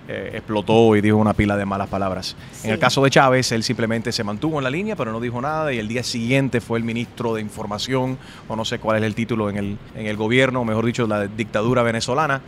eh, 0.09 0.31
explotó 0.35 0.95
y 0.95 1.01
dijo 1.01 1.17
una 1.17 1.33
pila 1.33 1.57
de 1.57 1.65
malas 1.65 1.89
palabras. 1.89 2.35
En 2.63 2.71
el 2.71 2.79
caso 2.79 3.03
de 3.03 3.09
Chávez, 3.09 3.51
él 3.51 3.63
simplemente 3.63 4.11
se 4.11 4.23
mantuvo 4.23 4.57
en 4.59 4.63
la 4.63 4.69
línea, 4.69 4.95
pero 4.95 5.11
no 5.11 5.19
dijo 5.19 5.41
nada 5.41 5.73
y 5.73 5.79
el 5.79 5.87
día 5.87 6.03
siguiente 6.03 6.61
fue 6.61 6.77
el 6.79 6.85
ministro 6.85 7.33
de 7.33 7.41
Información, 7.41 8.17
o 8.47 8.55
no 8.55 8.63
sé 8.65 8.79
cuál 8.79 8.97
es 8.97 9.03
el 9.03 9.15
título 9.15 9.49
en 9.49 9.57
el, 9.57 9.77
en 9.95 10.05
el 10.07 10.15
gobierno, 10.17 10.61
o 10.61 10.65
mejor 10.65 10.85
dicho, 10.85 11.05
la 11.07 11.27
dictadura 11.27 11.81
venezolana, 11.83 12.41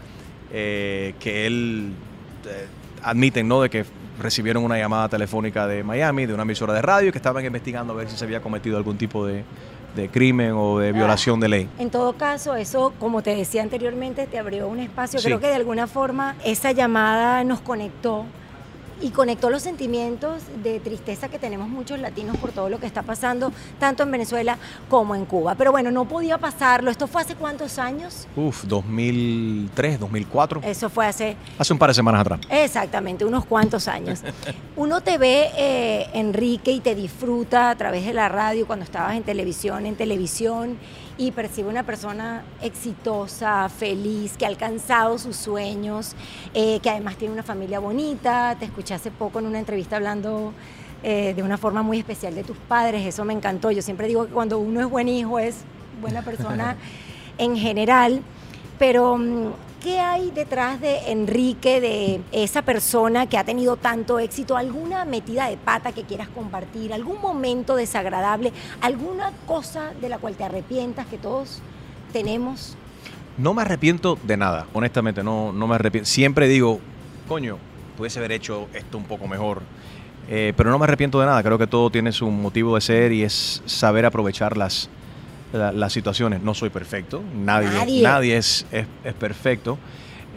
eh, 0.51 1.15
que 1.19 1.45
él 1.47 1.91
eh, 2.47 2.67
admiten, 3.03 3.47
¿no?, 3.47 3.61
de 3.61 3.69
que 3.69 3.85
recibieron 4.19 4.63
una 4.63 4.77
llamada 4.77 5.09
telefónica 5.09 5.67
de 5.67 5.83
Miami, 5.83 6.25
de 6.25 6.33
una 6.33 6.43
emisora 6.43 6.73
de 6.73 6.81
radio, 6.81 7.11
que 7.11 7.17
estaban 7.17 7.43
investigando 7.45 7.93
a 7.93 7.95
ver 7.95 8.09
si 8.09 8.17
se 8.17 8.25
había 8.25 8.41
cometido 8.41 8.77
algún 8.77 8.97
tipo 8.97 9.25
de, 9.25 9.43
de 9.95 10.09
crimen 10.09 10.53
o 10.55 10.79
de 10.79 10.91
violación 10.91 11.39
de 11.39 11.49
ley. 11.49 11.69
En 11.79 11.89
todo 11.89 12.13
caso, 12.13 12.55
eso, 12.55 12.93
como 12.99 13.21
te 13.21 13.35
decía 13.35 13.61
anteriormente, 13.61 14.27
te 14.27 14.37
abrió 14.37 14.67
un 14.67 14.79
espacio. 14.79 15.19
Sí. 15.19 15.25
Creo 15.25 15.39
que 15.39 15.47
de 15.47 15.55
alguna 15.55 15.87
forma 15.87 16.35
esa 16.45 16.71
llamada 16.71 17.43
nos 17.43 17.61
conectó 17.61 18.25
y 19.01 19.11
conectó 19.11 19.49
los 19.49 19.61
sentimientos 19.61 20.43
de 20.63 20.79
tristeza 20.79 21.29
que 21.29 21.39
tenemos 21.39 21.69
muchos 21.69 21.99
latinos 21.99 22.37
por 22.37 22.51
todo 22.51 22.69
lo 22.69 22.79
que 22.79 22.85
está 22.85 23.03
pasando, 23.03 23.51
tanto 23.79 24.03
en 24.03 24.11
Venezuela 24.11 24.57
como 24.89 25.15
en 25.15 25.25
Cuba. 25.25 25.55
Pero 25.55 25.71
bueno, 25.71 25.91
no 25.91 26.05
podía 26.05 26.37
pasarlo. 26.37 26.91
¿Esto 26.91 27.07
fue 27.07 27.21
hace 27.21 27.35
cuántos 27.35 27.79
años? 27.79 28.27
Uf, 28.35 28.63
2003, 28.65 29.99
2004, 29.99 30.61
Eso 30.63 30.89
fue 30.89 31.05
hace 31.05 31.35
hace 31.57 31.73
un 31.73 31.79
par 31.79 31.89
de 31.89 31.93
semanas 31.93 32.21
atrás. 32.21 32.39
Exactamente, 32.49 33.25
unos 33.25 33.45
cuantos 33.45 33.87
años. 33.87 34.21
Uno 34.75 35.01
te 35.01 35.17
ve, 35.17 35.49
eh, 35.57 36.09
Enrique, 36.13 36.71
y 36.71 36.79
te 36.79 36.95
disfruta 36.95 37.69
a 37.69 37.75
través 37.75 38.05
de 38.05 38.13
la 38.13 38.29
radio 38.29 38.65
cuando 38.67 38.85
estabas 38.85 39.15
en 39.15 39.23
televisión, 39.23 39.85
en 39.85 39.95
televisión, 39.95 40.77
y 41.19 41.31
percibe 41.31 41.67
una 41.67 41.83
persona 41.83 42.43
exitosa, 42.61 43.67
feliz, 43.67 44.37
que 44.37 44.45
ha 44.45 44.47
alcanzado 44.47 45.17
sus 45.17 45.35
sueños, 45.35 46.15
eh, 46.53 46.79
que 46.79 46.89
además 46.89 47.17
tiene 47.17 47.33
una 47.33 47.43
familia 47.43 47.79
bonita. 47.79 48.55
Te 48.57 48.63
escuché 48.63 48.93
hace 48.93 49.11
poco 49.11 49.39
en 49.39 49.45
una 49.45 49.59
entrevista 49.59 49.97
hablando 49.97 50.53
eh, 51.03 51.33
de 51.35 51.43
una 51.43 51.57
forma 51.57 51.83
muy 51.83 51.99
especial 51.99 52.35
de 52.35 52.45
tus 52.45 52.55
padres, 52.55 53.05
eso 53.05 53.25
me 53.25 53.33
encantó. 53.33 53.69
Yo 53.69 53.81
siempre 53.81 54.07
digo 54.07 54.27
que 54.27 54.31
cuando 54.31 54.59
uno 54.59 54.79
es 54.79 54.89
buen 54.89 55.09
hijo 55.09 55.39
es 55.39 55.57
buena 56.01 56.21
persona 56.21 56.77
en 57.37 57.57
general. 57.57 58.21
Pero, 58.77 59.17
mm, 59.17 59.51
¿qué 59.81 59.99
hay 59.99 60.31
detrás 60.31 60.81
de 60.81 61.11
Enrique, 61.11 61.81
de 61.81 62.21
esa 62.31 62.61
persona 62.61 63.27
que 63.27 63.37
ha 63.37 63.43
tenido 63.43 63.77
tanto 63.77 64.19
éxito? 64.19 64.57
¿Alguna 64.57 65.05
metida 65.05 65.47
de 65.47 65.57
pata 65.57 65.91
que 65.91 66.03
quieras 66.03 66.27
compartir? 66.29 66.93
¿Algún 66.93 67.21
momento 67.21 67.75
desagradable? 67.75 68.51
¿Alguna 68.81 69.31
cosa 69.45 69.93
de 69.99 70.09
la 70.09 70.17
cual 70.17 70.35
te 70.35 70.43
arrepientas 70.43 71.07
que 71.07 71.17
todos 71.17 71.61
tenemos? 72.11 72.75
No 73.37 73.53
me 73.53 73.61
arrepiento 73.61 74.17
de 74.23 74.37
nada, 74.37 74.67
honestamente, 74.73 75.23
no, 75.23 75.53
no 75.53 75.67
me 75.67 75.75
arrepiento. 75.75 76.09
Siempre 76.09 76.47
digo, 76.47 76.79
coño, 77.27 77.57
pudiese 77.97 78.19
haber 78.19 78.33
hecho 78.33 78.67
esto 78.73 78.97
un 78.97 79.05
poco 79.05 79.27
mejor. 79.27 79.61
Eh, 80.31 80.53
pero 80.55 80.69
no 80.69 80.77
me 80.77 80.83
arrepiento 80.83 81.19
de 81.19 81.25
nada, 81.25 81.41
creo 81.41 81.57
que 81.57 81.65
todo 81.65 81.89
tiene 81.89 82.11
su 82.11 82.29
motivo 82.29 82.75
de 82.75 82.81
ser 82.81 83.11
y 83.11 83.23
es 83.23 83.63
saber 83.65 84.05
aprovechar 84.05 84.57
las, 84.57 84.89
la- 85.53 85.71
las 85.71 85.91
situaciones. 85.93 86.41
No 86.41 86.53
soy 86.53 86.69
perfecto, 86.69 87.21
nadie, 87.35 87.69
Nadie. 87.69 88.03
nadie, 88.03 88.37
es, 88.37 88.65
es- 88.71 88.87
es 89.03 89.13
perfecto. 89.13 89.77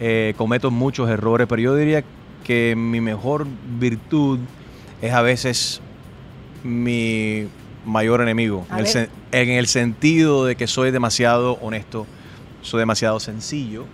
Eh, 0.00 0.35
cometo 0.37 0.71
muchos 0.71 1.09
errores, 1.11 1.47
pero 1.49 1.61
yo 1.62 1.76
diría 1.76 2.02
que 2.45 2.75
mi 2.76 3.00
mejor 3.00 3.47
virtud 3.78 4.40
es 5.00 5.12
a 5.12 5.23
veces 5.23 5.81
mi 6.64 7.47
mayor 7.85 8.21
enemigo. 8.21 8.66
En 8.71 8.87
el, 8.87 9.09
en 9.33 9.49
el 9.50 9.66
sentido 9.66 10.45
de 10.47 10.57
que 10.57 10.66
soy 10.66 10.90
demasiado 10.90 11.54
honesto, 11.61 12.07
soy 12.62 12.81
demasiado 12.81 13.19
sencillo 13.21 13.85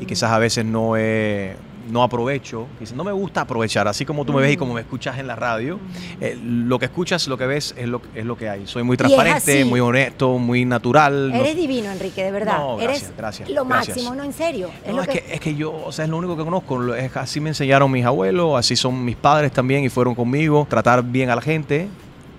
y 0.00 0.06
quizás 0.06 0.30
a 0.30 0.38
veces 0.38 0.64
no, 0.64 0.96
he- 0.96 1.56
no 1.90 2.02
aprovecho, 2.02 2.66
no 2.94 3.04
me 3.04 3.12
gusta 3.12 3.42
aprovechar, 3.42 3.86
así 3.88 4.04
como 4.04 4.24
tú 4.24 4.32
me 4.32 4.42
ves 4.42 4.52
y 4.52 4.56
como 4.56 4.74
me 4.74 4.80
escuchas 4.80 5.18
en 5.18 5.26
la 5.26 5.36
radio, 5.36 5.78
eh, 6.20 6.38
lo 6.42 6.78
que 6.78 6.86
escuchas, 6.86 7.26
lo 7.28 7.36
que 7.38 7.46
ves 7.46 7.74
es 7.76 7.88
lo, 7.88 8.02
es 8.14 8.24
lo 8.24 8.36
que 8.36 8.48
hay. 8.48 8.66
Soy 8.66 8.82
muy 8.82 8.96
transparente, 8.96 9.64
muy 9.64 9.80
honesto, 9.80 10.38
muy 10.38 10.64
natural. 10.64 11.30
no- 11.30 11.36
Eres 11.36 11.56
divino, 11.56 11.90
Enrique, 11.90 12.24
de 12.24 12.30
verdad. 12.30 12.58
No, 12.58 12.76
gracias, 12.76 13.02
Eres 13.04 13.16
gracias, 13.16 13.48
lo 13.50 13.64
gracias. 13.64 13.96
máximo, 13.96 14.14
no, 14.14 14.24
en 14.24 14.32
serio. 14.32 14.70
Es 14.84 14.90
No, 14.90 14.96
lo 14.96 15.02
es, 15.02 15.08
que, 15.08 15.20
que, 15.20 15.34
es 15.34 15.40
que 15.40 15.54
yo, 15.54 15.72
o 15.72 15.92
sea, 15.92 16.04
es 16.04 16.10
lo 16.10 16.16
único 16.18 16.36
que 16.36 16.44
conozco. 16.44 16.94
es- 16.94 17.16
así 17.16 17.40
me 17.40 17.50
enseñaron 17.50 17.90
mis 17.90 18.04
abuelos, 18.04 18.58
así 18.58 18.76
son 18.76 19.04
mis 19.04 19.16
padres 19.16 19.52
también 19.52 19.84
y 19.84 19.88
fueron 19.88 20.14
conmigo. 20.14 20.66
Tratar 20.68 21.02
bien 21.02 21.30
a 21.30 21.36
la 21.36 21.42
gente. 21.42 21.88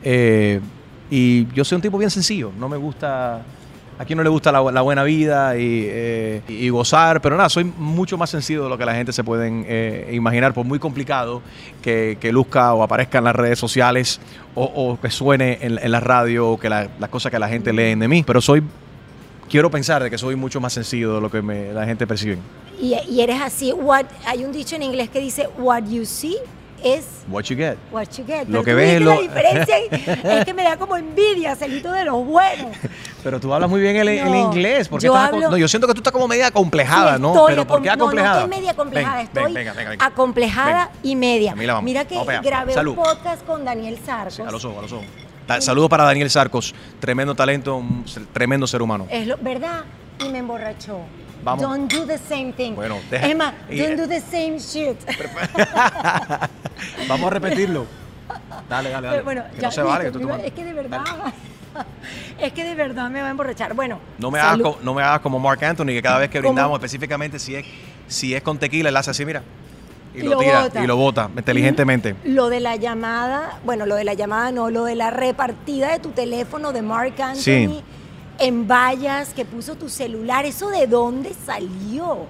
eh, 0.03 0.59
y 1.09 1.47
yo 1.53 1.63
soy 1.63 1.77
un 1.77 1.81
tipo 1.81 1.97
bien 1.97 2.11
sencillo. 2.11 2.51
No 2.59 2.67
me 2.69 2.75
gusta. 2.77 3.41
A 3.99 4.05
quien 4.05 4.17
no 4.17 4.23
le 4.23 4.29
gusta 4.29 4.51
la, 4.51 4.61
la 4.71 4.81
buena 4.81 5.03
vida 5.03 5.57
y, 5.57 5.85
eh, 5.89 6.41
y- 6.47 6.69
gozar, 6.69 7.19
pero 7.19 7.35
nada, 7.35 7.49
soy 7.49 7.63
mucho 7.63 8.15
más 8.17 8.29
sencillo 8.29 8.63
de 8.65 8.69
lo 8.69 8.77
que 8.77 8.85
la 8.85 8.93
gente 8.93 9.11
se 9.11 9.23
pueden 9.23 9.65
eh, 9.67 10.11
imaginar, 10.13 10.53
por 10.53 10.65
muy 10.65 10.77
complicado 10.77 11.41
que, 11.81 12.17
que 12.21 12.31
luzca 12.31 12.73
o 12.75 12.83
aparezca 12.83 13.17
en 13.17 13.23
las 13.23 13.35
redes 13.35 13.57
sociales 13.57 14.19
o, 14.53 14.63
o 14.65 14.99
que 15.01 15.09
suene 15.09 15.57
en, 15.61 15.79
en 15.79 15.91
la 15.91 15.99
radio 15.99 16.49
o 16.51 16.59
que 16.59 16.69
la- 16.69 16.89
las 16.99 17.09
cosas 17.09 17.31
que 17.31 17.39
la 17.39 17.49
gente 17.49 17.73
lee 17.73 17.95
de 17.95 18.07
mí. 18.07 18.23
Pero 18.25 18.39
soy, 18.39 18.61
quiero 19.49 19.71
pensar 19.71 20.03
de 20.03 20.11
que 20.11 20.17
soy 20.19 20.35
mucho 20.35 20.61
más 20.61 20.73
sencillo 20.73 21.15
de 21.15 21.21
lo 21.21 21.31
que 21.31 21.41
me- 21.41 21.73
la 21.73 21.85
gente 21.85 22.05
percibe. 22.05 22.37
y, 22.79 22.93
y 23.09 23.21
eres 23.21 23.41
así. 23.41 23.71
What, 23.73 24.05
hay 24.27 24.45
un 24.45 24.51
dicho 24.51 24.75
en 24.75 24.83
inglés 24.83 25.09
que 25.09 25.19
dice, 25.19 25.49
what 25.57 25.83
you 25.89 26.05
see 26.05 26.37
is 26.83 27.05
What 27.29 27.43
you 27.45 27.55
get. 27.57 27.77
what 27.91 28.07
you 28.17 28.25
get. 28.25 28.47
Lo 28.47 28.63
que 28.63 28.71
tú 28.71 28.77
ves 28.77 28.93
es 28.95 29.01
la 29.01 29.19
diferencia 29.19 29.77
es 30.39 30.45
que 30.45 30.53
me 30.53 30.63
da 30.63 30.77
como 30.77 30.95
envidia, 30.95 31.55
celito 31.55 31.91
de 31.91 32.05
los 32.05 32.25
buenos. 32.25 32.67
Pero 33.23 33.39
tú 33.39 33.53
hablas 33.53 33.69
muy 33.69 33.81
bien 33.81 33.95
el, 33.97 34.07
inglés. 34.35 34.87
¿por 34.87 34.99
qué 35.01 35.07
yo 35.07 35.13
estás 35.15 35.33
hablo- 35.33 35.49
no, 35.49 35.57
yo 35.57 35.67
siento 35.67 35.87
que 35.87 35.93
tú 35.93 35.99
estás 35.99 36.13
como 36.13 36.27
media 36.27 36.47
acomplejada, 36.47 37.15
Sí, 37.17 37.21
¿no? 37.21 37.45
Pero 37.47 37.67
¿por 37.67 37.81
qué 37.81 37.89
acom- 37.89 37.97
no, 37.97 38.03
acomplejada? 38.05 38.33
No, 38.39 38.43
estoy 38.45 38.57
media 38.59 38.71
acomplejada, 38.71 39.15
Ven, 39.17 39.25
estoy 39.25 39.43
ven, 39.43 39.53
venga, 39.53 39.73
venga, 39.73 39.89
venga. 39.91 40.05
acomplejada 40.05 40.91
y 41.03 41.15
media. 41.15 41.53
Vamos. 41.55 41.83
Mira 41.83 42.05
que 42.05 42.15
Vamos 42.15 42.33
grabé 42.43 42.73
Salud. 42.73 42.97
un 42.97 43.03
podcast 43.03 43.45
con 43.45 43.65
Daniel 43.65 43.97
Sarcos. 44.05 44.35
Sí, 44.35 44.41
a 44.41 44.51
los 44.51 44.63
ojos, 44.63 44.77
a 44.77 44.81
los 44.83 44.91
ojos. 44.93 45.05
Saludos 45.59 45.89
para 45.89 46.03
Daniel 46.03 46.29
Sarcos, 46.29 46.73
tremendo 46.99 47.33
talento, 47.35 47.81
tremendo 48.33 48.67
ser 48.67 48.81
humano. 48.81 49.07
Es 49.09 49.27
lo, 49.27 49.37
¿verdad? 49.37 49.83
Y 50.23 50.29
me 50.29 50.39
emborrachó. 50.39 50.99
Vamos. 51.47 51.61
Don't 51.61 51.91
do 51.93 52.05
the 52.05 52.17
same 52.17 52.51
thing. 52.51 52.73
Bueno, 52.75 52.97
deja- 53.09 53.53
y- 53.69 53.77
don't 53.79 53.95
do 53.97 54.05
the 54.07 54.19
same 54.19 54.59
shit. 54.59 54.97
Vamos 57.07 57.27
a 57.27 57.29
repetirlo. 57.29 57.85
Dale, 58.69 58.89
dale, 58.89 59.07
dale. 59.07 59.21
bueno, 59.21 59.43
que 59.55 59.61
ya 59.61 59.67
no 59.67 59.71
se 59.71 59.81
vale 59.81 60.05
que 60.05 60.11
tú 60.11 60.29
es 60.29 60.51
que 60.51 60.65
de 60.65 60.73
verdad. 60.73 61.01
es 62.39 62.51
que 62.53 62.63
de 62.65 62.75
verdad 62.75 63.09
me 63.09 63.21
va 63.21 63.27
a 63.27 63.31
emborrachar. 63.31 63.73
Bueno, 63.73 63.99
No 64.17 64.29
me, 64.29 64.39
hagas, 64.39 64.59
no 64.83 64.93
me 64.93 65.01
hagas 65.01 65.21
como 65.21 65.39
Mark 65.39 65.63
Anthony, 65.63 65.85
que 65.87 66.01
cada 66.01 66.17
vez 66.19 66.29
que 66.29 66.39
¿Cómo? 66.39 66.49
brindamos, 66.53 66.77
específicamente 66.79 67.39
si 67.39 67.55
es, 67.55 67.65
si 68.07 68.33
es 68.35 68.41
con 68.43 68.57
tequila, 68.57 68.89
él 68.89 68.97
hace 68.97 69.11
así, 69.11 69.25
mira. 69.25 69.41
Y, 70.13 70.19
Y 70.19 70.23
lo, 70.23 70.31
lo 70.31 70.39
tira, 70.39 70.63
bota. 70.63 70.83
y 70.83 70.87
lo 70.87 70.95
bota 70.97 71.29
inteligentemente. 71.37 72.15
Lo 72.25 72.49
de 72.49 72.59
la 72.59 72.75
llamada, 72.75 73.59
bueno, 73.63 73.85
lo 73.85 73.95
de 73.95 74.03
la 74.03 74.15
llamada 74.15 74.51
no, 74.51 74.69
lo 74.69 74.83
de 74.83 74.95
la 74.95 75.11
repartida 75.11 75.91
de 75.91 75.99
tu 75.99 76.09
teléfono 76.09 76.73
de 76.73 76.81
Mark 76.81 77.13
Anthony 77.21 77.41
Sí. 77.41 77.83
En 78.39 78.67
vallas 78.67 79.33
que 79.33 79.45
puso 79.45 79.75
tu 79.75 79.89
celular, 79.89 80.45
¿eso 80.45 80.69
de 80.69 80.87
dónde 80.87 81.33
salió? 81.33 82.25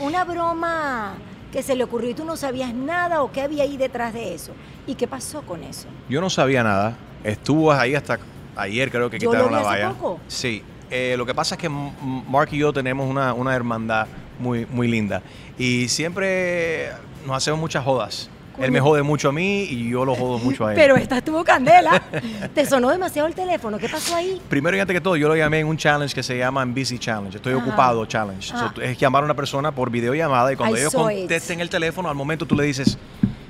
Una 0.00 0.24
broma 0.24 1.14
que 1.52 1.62
se 1.62 1.76
le 1.76 1.84
ocurrió 1.84 2.10
y 2.10 2.14
tú 2.14 2.24
no 2.24 2.36
sabías 2.36 2.72
nada 2.74 3.22
o 3.22 3.30
qué 3.30 3.42
había 3.42 3.64
ahí 3.64 3.76
detrás 3.76 4.12
de 4.14 4.34
eso. 4.34 4.52
¿Y 4.86 4.94
qué 4.94 5.06
pasó 5.06 5.42
con 5.42 5.62
eso? 5.62 5.86
Yo 6.08 6.20
no 6.20 6.30
sabía 6.30 6.62
nada. 6.64 6.96
Estuvo 7.22 7.70
ahí 7.72 7.94
hasta 7.94 8.18
ayer, 8.56 8.90
creo 8.90 9.10
que 9.10 9.18
Yo 9.18 9.30
lo 9.32 9.38
quitaron 9.38 9.48
vi 9.50 9.54
la 9.54 9.60
hace 9.70 9.82
valla. 9.82 9.94
poco. 9.94 10.20
Sí. 10.28 10.62
Eh, 10.90 11.14
lo 11.16 11.24
que 11.24 11.34
pasa 11.34 11.54
es 11.54 11.60
que 11.60 11.68
Mark 11.68 12.48
y 12.52 12.58
yo 12.58 12.72
tenemos 12.72 13.08
una, 13.08 13.32
una 13.34 13.54
hermandad 13.54 14.06
muy, 14.38 14.66
muy 14.66 14.88
linda. 14.88 15.22
Y 15.58 15.88
siempre 15.88 16.90
nos 17.26 17.36
hacemos 17.36 17.60
muchas 17.60 17.84
jodas. 17.84 18.28
Él 18.58 18.70
me 18.70 18.80
jode 18.80 19.02
mucho 19.02 19.30
a 19.30 19.32
mí 19.32 19.62
y 19.62 19.88
yo 19.88 20.04
lo 20.04 20.14
jodo 20.14 20.38
mucho 20.38 20.66
a 20.66 20.72
él. 20.72 20.76
Pero 20.76 20.96
esta 20.96 21.18
estuvo 21.18 21.42
candela. 21.44 22.02
Te 22.54 22.66
sonó 22.66 22.90
demasiado 22.90 23.28
el 23.28 23.34
teléfono. 23.34 23.78
¿Qué 23.78 23.88
pasó 23.88 24.14
ahí? 24.14 24.40
Primero 24.48 24.76
y 24.76 24.80
antes 24.80 24.94
que 24.94 25.00
todo, 25.00 25.16
yo 25.16 25.28
lo 25.28 25.36
llamé 25.36 25.60
en 25.60 25.66
un 25.66 25.76
challenge 25.76 26.14
que 26.14 26.22
se 26.22 26.36
llama 26.36 26.64
Busy 26.64 26.98
Challenge. 26.98 27.36
Estoy 27.36 27.54
Ajá. 27.54 27.62
ocupado 27.62 28.04
challenge. 28.06 28.52
Ah. 28.54 28.72
So, 28.74 28.82
es 28.82 28.98
llamar 28.98 29.22
a 29.22 29.26
una 29.26 29.34
persona 29.34 29.72
por 29.72 29.90
videollamada 29.90 30.52
y 30.52 30.56
cuando 30.56 30.76
I 30.76 30.80
ellos 30.80 30.92
it. 30.92 30.98
contesten 30.98 31.60
el 31.60 31.70
teléfono, 31.70 32.08
al 32.08 32.14
momento 32.14 32.46
tú 32.46 32.54
le 32.54 32.64
dices, 32.64 32.98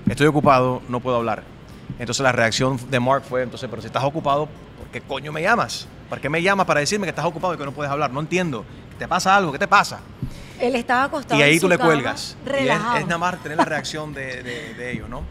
estoy 0.08 0.26
ocupado, 0.26 0.82
no 0.88 1.00
puedo 1.00 1.16
hablar. 1.16 1.42
Entonces 1.98 2.22
la 2.22 2.32
reacción 2.32 2.78
de 2.90 3.00
Mark 3.00 3.24
fue, 3.28 3.42
entonces, 3.42 3.68
pero 3.68 3.82
si 3.82 3.86
estás 3.86 4.04
ocupado, 4.04 4.48
¿por 4.78 4.86
qué 4.92 5.00
coño 5.00 5.32
me 5.32 5.42
llamas? 5.42 5.86
¿Por 6.08 6.20
qué 6.20 6.28
me 6.28 6.42
llamas 6.42 6.66
para 6.66 6.80
decirme 6.80 7.06
que 7.06 7.10
estás 7.10 7.24
ocupado 7.24 7.54
y 7.54 7.58
que 7.58 7.64
no 7.64 7.72
puedes 7.72 7.90
hablar? 7.90 8.10
No 8.12 8.20
entiendo. 8.20 8.64
¿Te 8.98 9.08
pasa 9.08 9.36
algo? 9.36 9.52
¿Qué 9.52 9.58
te 9.58 9.68
pasa? 9.68 10.00
Él 10.60 10.76
estaba 10.76 11.04
acostado. 11.04 11.40
Y 11.40 11.42
ahí 11.42 11.54
en 11.54 11.60
tú 11.60 11.68
le 11.68 11.76
cama, 11.76 11.90
cuelgas. 11.90 12.36
Y 12.46 12.68
es, 12.68 12.74
es 12.98 13.06
nada 13.06 13.18
más 13.18 13.42
tener 13.42 13.58
la 13.58 13.64
reacción 13.64 14.12
de, 14.14 14.42
de- 14.42 14.74
de 14.74 14.92
ellos, 14.92 15.08
¿no? 15.08 15.22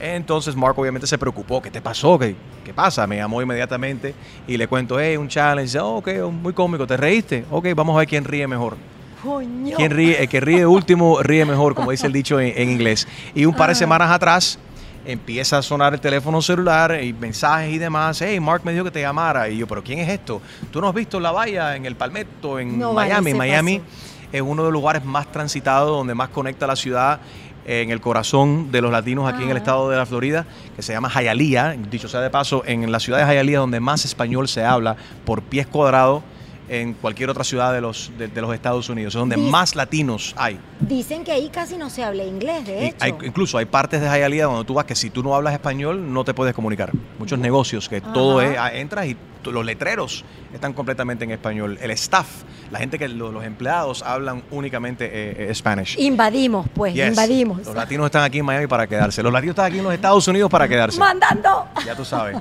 Entonces 0.00 0.54
Mark 0.56 0.78
obviamente 0.78 1.06
se 1.06 1.18
preocupó. 1.18 1.60
¿Qué 1.60 1.70
te 1.70 1.80
pasó? 1.80 2.18
¿Qué, 2.18 2.34
qué 2.64 2.72
pasa? 2.72 3.06
Me 3.06 3.16
llamó 3.16 3.42
inmediatamente 3.42 4.14
y 4.46 4.56
le 4.56 4.66
cuento, 4.68 4.98
hey, 5.00 5.16
un 5.16 5.28
challenge. 5.28 5.62
Dice, 5.66 5.80
"Oh, 5.80 5.96
ok, 5.96 6.08
muy 6.30 6.52
cómico. 6.52 6.86
¿Te 6.86 6.96
reíste? 6.96 7.44
Ok, 7.50 7.66
vamos 7.74 7.94
a 7.96 7.98
ver 8.00 8.08
quién 8.08 8.24
ríe 8.24 8.46
mejor. 8.46 8.76
Coño. 9.22 9.76
Quien 9.76 9.90
ríe, 9.90 10.22
el 10.22 10.28
que 10.28 10.40
ríe 10.40 10.64
último 10.64 11.20
ríe 11.22 11.44
mejor, 11.44 11.74
como 11.74 11.90
dice 11.90 12.06
el 12.06 12.12
dicho 12.12 12.38
en, 12.38 12.52
en 12.56 12.70
inglés. 12.70 13.08
Y 13.34 13.44
un 13.44 13.54
par 13.54 13.66
de 13.68 13.72
Ah. 13.72 13.76
semanas 13.76 14.10
atrás 14.12 14.58
empieza 15.04 15.58
a 15.58 15.62
sonar 15.62 15.94
el 15.94 16.00
teléfono 16.00 16.40
celular 16.40 17.02
y 17.02 17.12
mensajes 17.12 17.72
y 17.72 17.78
demás. 17.78 18.20
Hey, 18.22 18.38
Mark 18.38 18.62
me 18.64 18.72
dijo 18.72 18.84
que 18.84 18.90
te 18.92 19.00
llamara. 19.00 19.48
Y 19.48 19.56
yo, 19.58 19.66
¿pero 19.66 19.82
quién 19.82 19.98
es 19.98 20.08
esto? 20.08 20.40
¿Tú 20.70 20.80
no 20.80 20.88
has 20.88 20.94
visto 20.94 21.18
la 21.18 21.32
valla 21.32 21.74
en 21.74 21.84
el 21.86 21.96
Palmetto, 21.96 22.58
en 22.60 22.78
No, 22.78 22.92
Miami? 22.92 23.34
Miami 23.34 23.78
pasó. 23.80 23.90
Es 24.32 24.40
uno 24.42 24.62
de 24.62 24.66
los 24.68 24.72
lugares 24.72 25.04
más 25.04 25.30
transitados, 25.30 25.90
donde 25.90 26.14
más 26.14 26.28
conecta 26.28 26.66
la 26.66 26.76
ciudad 26.76 27.20
en 27.66 27.90
el 27.90 28.00
corazón 28.00 28.72
de 28.72 28.80
los 28.80 28.90
latinos 28.90 29.30
aquí 29.30 29.42
en 29.42 29.50
el 29.50 29.58
estado 29.58 29.90
de 29.90 29.96
la 29.96 30.06
Florida, 30.06 30.46
que 30.74 30.82
se 30.82 30.92
llama 30.92 31.10
Hialeah. 31.10 31.76
Dicho 31.90 32.08
sea 32.08 32.20
de 32.20 32.30
paso, 32.30 32.62
en 32.66 32.90
la 32.90 32.98
ciudad 32.98 33.18
de 33.18 33.34
Hialeah, 33.34 33.60
donde 33.60 33.80
más 33.80 34.04
español 34.04 34.48
se 34.48 34.64
habla 34.64 34.96
por 35.24 35.42
pies 35.42 35.66
cuadrados 35.66 36.22
en 36.68 36.94
cualquier 36.94 37.30
otra 37.30 37.44
ciudad 37.44 37.72
de 37.72 37.80
los, 37.80 38.10
de, 38.18 38.28
de 38.28 38.40
los 38.40 38.52
Estados 38.54 38.88
Unidos, 38.88 39.14
es 39.14 39.18
donde 39.18 39.36
más 39.36 39.74
latinos 39.74 40.34
hay. 40.36 40.58
Dicen 40.80 41.24
que 41.24 41.32
ahí 41.32 41.48
casi 41.48 41.76
no 41.76 41.88
se 41.90 42.04
habla 42.04 42.24
inglés, 42.24 42.66
de 42.66 42.86
hecho. 42.88 42.96
hay- 43.00 43.14
incluso 43.24 43.58
hay 43.58 43.64
partes 43.66 44.00
de 44.00 44.06
Hialeah 44.06 44.44
donde 44.46 44.64
tú 44.64 44.74
vas 44.74 44.84
que 44.84 44.94
si 44.94 45.10
tú 45.10 45.22
no 45.22 45.34
hablas 45.34 45.54
español 45.54 46.12
no 46.12 46.24
te 46.24 46.34
puedes 46.34 46.54
comunicar. 46.54 46.90
Muchos 47.18 47.38
negocios 47.38 47.88
que 47.88 48.00
todo 48.00 48.40
es, 48.42 48.56
ah, 48.58 48.72
entras 48.74 49.06
y 49.06 49.16
los 49.44 49.64
letreros 49.64 50.24
están 50.52 50.74
completamente 50.74 51.24
en 51.24 51.30
español. 51.30 51.78
El 51.80 51.90
staff, 51.92 52.26
la 52.70 52.78
gente 52.80 52.98
que 52.98 53.08
lo- 53.08 53.32
los 53.32 53.44
empleados 53.44 54.02
hablan 54.02 54.42
únicamente 54.50 55.06
eh, 55.06 55.48
eh, 55.50 55.54
Spanish. 55.54 55.96
Invadimos, 55.98 56.66
pues, 56.74 56.92
Yes. 56.92 57.08
invadimos. 57.08 57.64
Los 57.64 57.74
latinos 57.74 58.06
están 58.06 58.24
aquí 58.24 58.40
en 58.40 58.44
Miami 58.44 58.66
para 58.66 58.86
quedarse. 58.86 59.22
Los 59.22 59.32
latinos 59.32 59.52
están 59.54 59.66
aquí 59.66 59.78
en 59.78 59.84
los 59.84 59.94
Estados 59.94 60.28
Unidos 60.28 60.50
para 60.50 60.68
quedarse. 60.68 60.98
Mandando. 60.98 61.66
Ya 61.86 61.94
tú 61.96 62.04
sabes. 62.04 62.36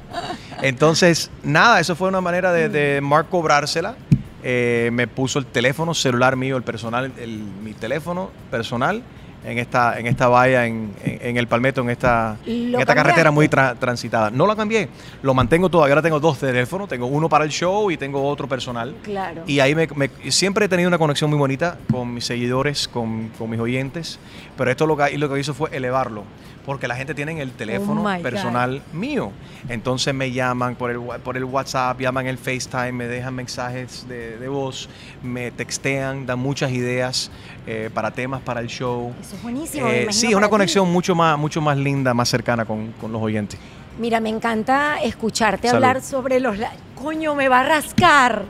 Entonces, 0.62 1.30
nada, 1.44 1.80
eso 1.80 1.96
fue 1.96 2.10
una 2.10 2.20
manera 2.22 2.52
de, 2.52 2.68
de 2.70 3.00
Mark 3.02 3.28
cobrársela. 3.30 3.96
Eh, 4.44 4.90
me 4.94 5.08
puso 5.08 5.40
el 5.40 5.46
teléfono 5.48 5.94
celular 5.94 6.36
mío, 6.36 6.58
el 6.58 6.64
personal, 6.64 7.12
el- 7.20 7.40
mi 7.64 7.74
teléfono 7.74 8.30
personal 8.52 9.02
en 9.46 9.60
esta, 9.60 9.98
en 10.00 10.08
esta 10.08 10.28
valla, 10.28 10.66
en, 10.66 10.92
en- 11.04 11.20
en 11.22 11.38
el 11.38 11.48
Palmetto, 11.48 11.82
en 11.82 11.90
esta, 11.90 12.38
en 12.46 12.72
¿Lo 12.72 12.80
esta 12.80 12.94
carretera 12.94 13.32
muy 13.32 13.48
tra- 13.48 13.78
transitada. 13.78 14.30
No 14.30 14.46
la 14.46 14.56
cambié, 14.56 14.90
lo 15.22 15.34
mantengo 15.34 15.70
todavía. 15.70 15.94
Ahora 15.94 16.02
tengo 16.02 16.20
dos 16.20 16.38
teléfonos, 16.40 16.88
tengo 16.90 17.06
uno 17.08 17.30
para 17.30 17.46
el 17.46 17.52
show 17.52 17.90
y 17.90 17.98
tengo 17.98 18.24
otro 18.28 18.48
personal. 18.48 18.96
Claro. 19.04 19.44
Y 19.48 19.60
ahí 19.60 19.74
me, 19.74 19.88
me- 19.96 20.10
siempre 20.32 20.66
he 20.66 20.70
tenido 20.70 20.88
una 20.88 20.98
conexión 20.98 21.30
muy 21.30 21.40
bonita 21.40 21.78
con 21.92 22.14
mis 22.14 22.26
seguidores, 22.26 22.88
con, 22.88 23.30
con 23.38 23.50
mis 23.50 23.60
oyentes, 23.60 24.20
pero 24.58 24.70
esto 24.70 24.86
lo 24.86 24.98
que, 24.98 25.18
lo 25.18 25.32
que 25.34 25.40
hizo 25.40 25.54
fue 25.54 25.70
elevarlo, 25.76 26.24
porque 26.68 26.86
la 26.88 26.96
gente 26.98 27.16
tiene 27.16 27.42
el 27.42 27.54
teléfono 27.54 28.02
Oh 28.02 28.04
God. 28.04 28.22
personal 28.22 28.82
mío. 28.92 29.32
Entonces 29.70 30.14
me 30.14 30.32
llaman 30.34 30.76
por 30.76 30.92
el, 30.92 31.00
por 31.24 31.38
el 31.38 31.46
WhatsApp, 31.46 32.00
llaman 32.02 32.28
el 32.28 32.38
FaceTime, 32.38 32.92
me 32.92 33.08
dejan 33.08 33.34
mensajes 33.34 34.06
de, 34.08 34.38
de 34.38 34.50
voz, 34.50 34.90
me 35.24 35.50
textean, 35.52 36.26
dan 36.26 36.40
muchas 36.40 36.70
ideas 36.72 37.32
eh, 37.66 37.90
para 37.94 38.12
temas 38.12 38.42
para 38.42 38.60
el 38.60 38.68
show. 38.68 39.14
Eso 39.22 39.38
es 39.38 39.42
buenísimo. 39.42 39.88
Eh, 39.88 40.08
sí, 40.12 40.28
es 40.28 40.36
una 40.36 40.48
ti. 40.48 40.52
conexión 40.52 40.92
mucho 40.92 41.16
más, 41.16 41.40
mucho 41.40 41.62
más 41.62 41.78
linda, 41.78 42.14
más 42.14 42.28
cercana 42.28 42.66
con, 42.66 42.92
con 43.00 43.14
los 43.14 43.22
oyentes. 43.22 43.58
Mira, 43.98 44.20
me 44.20 44.30
encanta 44.30 45.02
escucharte 45.02 45.70
Salud. 45.70 45.84
hablar 45.86 46.04
sobre 46.04 46.40
los... 46.42 46.58
Coño, 47.02 47.34
me 47.34 47.48
va 47.48 47.62
a 47.62 47.64
rascar. 47.64 48.44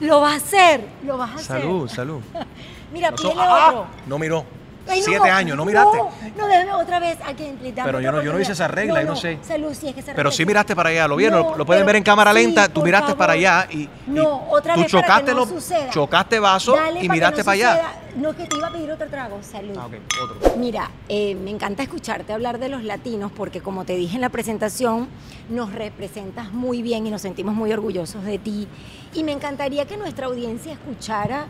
Lo 0.00 0.20
va 0.20 0.32
a 0.32 0.36
hacer. 0.36 0.84
Lo 1.06 1.16
vas 1.16 1.30
a 1.30 1.34
hacer. 1.36 1.60
Salud, 1.62 1.88
salud. 1.88 2.20
Mira, 2.92 3.12
pídele 3.12 3.34
¡Ah! 3.38 3.68
otro. 3.68 3.86
no 4.08 4.18
miró. 4.18 4.44
Ay, 4.88 5.00
no, 5.00 5.06
Siete 5.06 5.30
años, 5.30 5.56
¿no 5.56 5.64
miraste? 5.64 5.96
No, 5.98 6.10
no, 6.36 6.46
déjame 6.48 6.72
otra 6.72 6.98
vez. 6.98 7.18
Aquí, 7.26 7.44
please, 7.58 7.72
dame 7.74 7.86
Pero 7.88 8.00
yo 8.00 8.12
no- 8.12 8.22
yo 8.22 8.32
no 8.32 8.40
hice 8.40 8.52
esa 8.52 8.68
regla, 8.68 9.02
yo 9.02 9.08
no 9.08 9.16
sé. 9.16 9.38
Salud, 9.42 9.72
sí, 9.74 9.88
es 9.88 9.94
que 9.94 10.02
se 10.02 10.12
Pero 10.14 10.30
sí 10.30 10.44
miraste 10.44 10.74
para 10.74 10.88
allá, 10.90 11.06
lo 11.08 11.16
vieron, 11.16 11.40
No, 11.42 11.50
lo, 11.52 11.56
lo 11.58 11.66
pueden 11.66 11.86
ver 11.86 11.96
en 11.96 12.02
cámara 12.02 12.32
sí, 12.32 12.38
lenta, 12.38 12.68
tú 12.68 12.82
miraste 12.82 13.06
favor. 13.06 13.18
para 13.18 13.32
allá 13.34 13.66
y, 13.70 13.82
y 13.82 13.88
No, 14.06 14.48
otra 14.50 14.74
tú 14.74 14.80
vez 14.82 14.90
para 14.92 15.02
chocaste 15.04 15.24
que 15.26 15.30
no 15.32 15.36
lo- 15.38 15.46
suceda. 15.46 15.90
chocaste 15.90 16.38
vaso 16.40 16.72
Dale 16.74 16.90
y 16.90 16.92
para 16.94 17.00
que 17.02 17.08
miraste 17.08 17.38
no 17.38 17.44
para 17.44 17.52
allá. 17.54 17.92
No, 18.16 18.36
que 18.36 18.44
te 18.46 18.56
iba 18.56 18.66
a 18.68 18.72
pedir 18.72 18.90
otro 18.90 19.08
trago. 19.08 19.38
Salud. 19.42 19.74
Ah, 19.80 19.86
ok, 19.86 19.94
otro. 20.22 20.56
Mira, 20.58 20.90
eh, 21.08 21.34
me 21.34 21.50
encanta 21.50 21.82
escucharte 21.82 22.32
hablar 22.32 22.58
de 22.58 22.68
los 22.68 22.82
latinos 22.84 23.32
porque 23.34 23.60
como 23.62 23.84
te 23.86 23.96
dije 23.96 24.16
en 24.16 24.20
la 24.20 24.28
presentación, 24.28 25.08
nos 25.48 25.72
representas 25.72 26.52
muy 26.52 26.82
bien 26.82 27.06
y 27.06 27.10
nos 27.10 27.22
sentimos 27.22 27.54
muy 27.54 27.72
orgullosos 27.72 28.22
de 28.24 28.38
ti. 28.38 28.68
Y 29.14 29.24
me 29.24 29.32
encantaría 29.32 29.86
que 29.86 29.96
nuestra 29.96 30.26
audiencia 30.26 30.72
escuchara 30.72 31.46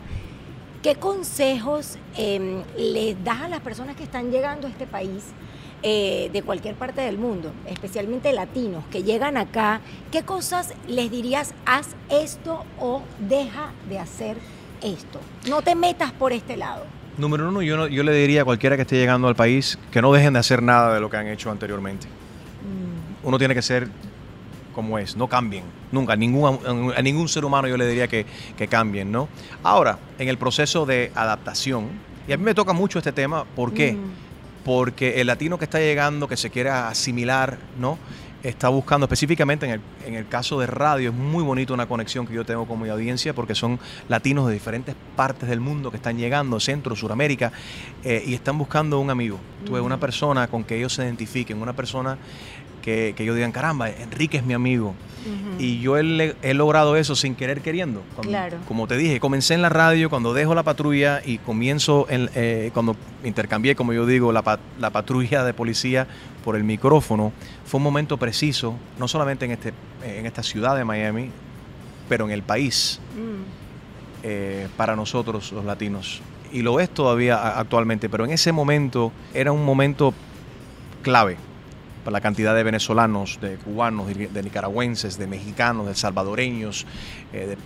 qué 0.83 0.95
consejos 0.95 1.97
eh, 2.17 2.61
les 2.77 3.23
das 3.23 3.41
a 3.41 3.47
las 3.47 3.61
personas 3.61 3.95
que 3.95 4.03
están 4.03 4.31
llegando 4.31 4.67
a 4.67 4.69
este 4.69 4.85
país 4.85 5.23
eh, 5.81 6.29
de 6.31 6.41
cualquier 6.43 6.75
parte 6.75 7.01
del 7.01 7.17
mundo, 7.17 7.51
especialmente 7.67 8.31
latinos 8.33 8.83
que 8.91 9.01
llegan 9.03 9.37
acá. 9.37 9.81
¿Qué 10.11 10.23
cosas 10.23 10.73
les 10.87 11.09
dirías, 11.09 11.53
haz 11.65 11.87
esto 12.09 12.63
o 12.79 13.01
deja 13.19 13.71
de 13.89 13.97
hacer 13.99 14.37
esto? 14.81 15.19
No 15.49 15.61
te 15.61 15.73
metas 15.75 16.11
por 16.11 16.31
este 16.33 16.57
lado. 16.57 16.85
Número 17.17 17.47
uno, 17.47 17.61
yo, 17.61 17.77
no- 17.77 17.87
yo 17.87 18.03
le 18.03 18.13
diría 18.13 18.41
a 18.41 18.45
cualquiera 18.45 18.75
que 18.75 18.81
esté 18.83 18.97
llegando 18.97 19.27
al 19.27 19.35
país 19.35 19.77
que 19.91 20.01
no 20.01 20.11
dejen 20.11 20.33
de 20.33 20.39
hacer 20.39 20.61
nada 20.63 20.93
de 20.93 20.99
lo 20.99 21.09
que 21.09 21.17
han 21.17 21.27
hecho 21.27 21.49
anteriormente. 21.51 22.07
Mm. 22.07 23.27
Uno 23.27 23.37
tiene 23.37 23.53
que 23.53 23.61
ser 23.61 23.87
como 24.73 24.97
es, 24.99 25.15
no 25.15 25.27
cambien, 25.27 25.63
nunca, 25.91 26.15
ningún, 26.15 26.93
a 26.95 27.01
ningún 27.01 27.29
ser 27.29 27.45
humano 27.45 27.67
yo 27.67 27.77
le 27.77 27.87
diría 27.87 28.07
que, 28.07 28.25
que 28.57 28.67
cambien, 28.67 29.11
¿no? 29.11 29.29
Ahora, 29.63 29.99
en 30.19 30.27
el 30.27 30.37
proceso 30.37 30.85
de 30.85 31.11
adaptación, 31.15 31.89
y 32.27 32.33
a 32.33 32.37
mí 32.37 32.43
me 32.43 32.53
toca 32.53 32.73
mucho 32.73 32.97
este 32.99 33.11
tema, 33.11 33.45
¿por 33.55 33.73
qué? 33.73 33.93
Mm. 33.93 34.11
porque 34.65 35.19
el 35.19 35.27
latino 35.27 35.57
que 35.57 35.65
está 35.65 35.79
llegando, 35.79 36.27
que 36.27 36.37
se 36.37 36.49
quiere 36.49 36.69
asimilar, 36.69 37.57
¿no? 37.79 37.97
Está 38.43 38.67
buscando 38.69 39.05
específicamente 39.05 39.65
en 39.65 39.71
el, 39.73 39.81
en 40.05 40.15
el 40.15 40.27
caso 40.27 40.59
de 40.59 40.67
radio, 40.67 41.09
es 41.11 41.15
muy 41.15 41.43
bonito 41.43 41.73
una 41.73 41.85
conexión 41.85 42.25
que 42.27 42.33
yo 42.33 42.45
tengo 42.45 42.65
con 42.65 42.81
mi 42.81 42.89
audiencia 42.89 43.33
porque 43.33 43.55
son 43.55 43.79
latinos 44.09 44.47
de 44.47 44.53
diferentes 44.53 44.95
partes 45.15 45.47
del 45.47 45.61
mundo 45.61 45.91
que 45.91 45.97
están 45.97 46.17
llegando, 46.17 46.59
Centro, 46.59 46.93
Suramérica, 46.95 47.51
eh, 48.03 48.21
y 48.25 48.33
están 48.33 48.57
buscando 48.57 48.99
un 48.99 49.09
amigo, 49.09 49.39
una 49.69 49.95
Ujú. 49.95 49.99
persona 49.99 50.47
con 50.47 50.63
que 50.65 50.77
ellos 50.77 50.93
se 50.93 51.03
identifiquen, 51.03 51.61
una 51.61 51.73
persona 51.73 52.17
que, 52.83 53.13
que 53.17 53.23
ellos 53.23 53.35
digan, 53.35 53.51
caramba, 53.51 53.89
Enrique 53.89 54.37
es 54.37 54.43
mi 54.45 54.53
amigo. 54.53 54.93
Y 55.57 55.79
yo 55.79 55.97
he, 55.97 56.35
he 56.41 56.53
logrado 56.53 56.97
eso 56.97 57.15
sin 57.15 57.35
querer 57.35 57.61
queriendo. 57.61 58.01
Cuando- 58.13 58.29
Claro. 58.29 58.57
Como 58.67 58.87
te 58.87 58.97
dije, 58.97 59.21
comencé 59.21 59.53
en 59.53 59.61
la 59.61 59.69
radio, 59.69 60.09
cuando 60.09 60.33
dejo 60.33 60.53
la 60.53 60.63
patrulla 60.63 61.21
y 61.25 61.37
comienzo, 61.37 62.07
en, 62.09 62.29
eh, 62.35 62.71
cuando 62.73 62.97
intercambié, 63.23 63.73
como 63.75 63.93
yo 63.93 64.05
digo, 64.05 64.33
la, 64.33 64.59
la 64.79 64.89
patrulla 64.89 65.45
de 65.45 65.53
policía 65.53 66.07
por 66.43 66.57
el 66.57 66.65
micrófono, 66.65 67.31
fue 67.65 67.77
un 67.77 67.83
momento 67.83 68.17
preciso, 68.17 68.75
no 68.99 69.07
solamente 69.07 69.45
en, 69.45 69.51
este, 69.51 69.73
en 70.03 70.25
esta 70.25 70.43
ciudad 70.43 70.75
de 70.75 70.83
Miami, 70.83 71.29
pero 72.09 72.25
en 72.25 72.31
el 72.31 72.43
país, 72.43 72.99
Mm. 73.15 73.43
eh, 74.23 74.67
para 74.75 74.95
nosotros 74.97 75.53
los 75.53 75.63
latinos. 75.63 76.21
Y 76.51 76.63
lo 76.63 76.79
es 76.81 76.89
todavía 76.89 77.57
actualmente, 77.59 78.09
pero 78.09 78.25
en 78.25 78.31
ese 78.31 78.51
momento 78.51 79.11
era 79.33 79.51
un 79.53 79.63
momento 79.63 80.13
clave 81.01 81.37
la 82.11 82.21
cantidad 82.21 82.55
de 82.55 82.63
venezolanos, 82.63 83.39
de 83.41 83.55
cubanos, 83.57 84.07
de, 84.07 84.43
nicaragüenses, 84.43 85.17
de 85.17 85.27
mexicanos, 85.27 85.87
de 85.87 85.95
salvadoreños, 85.95 86.85
eh, 87.31 87.47
de 87.47 87.57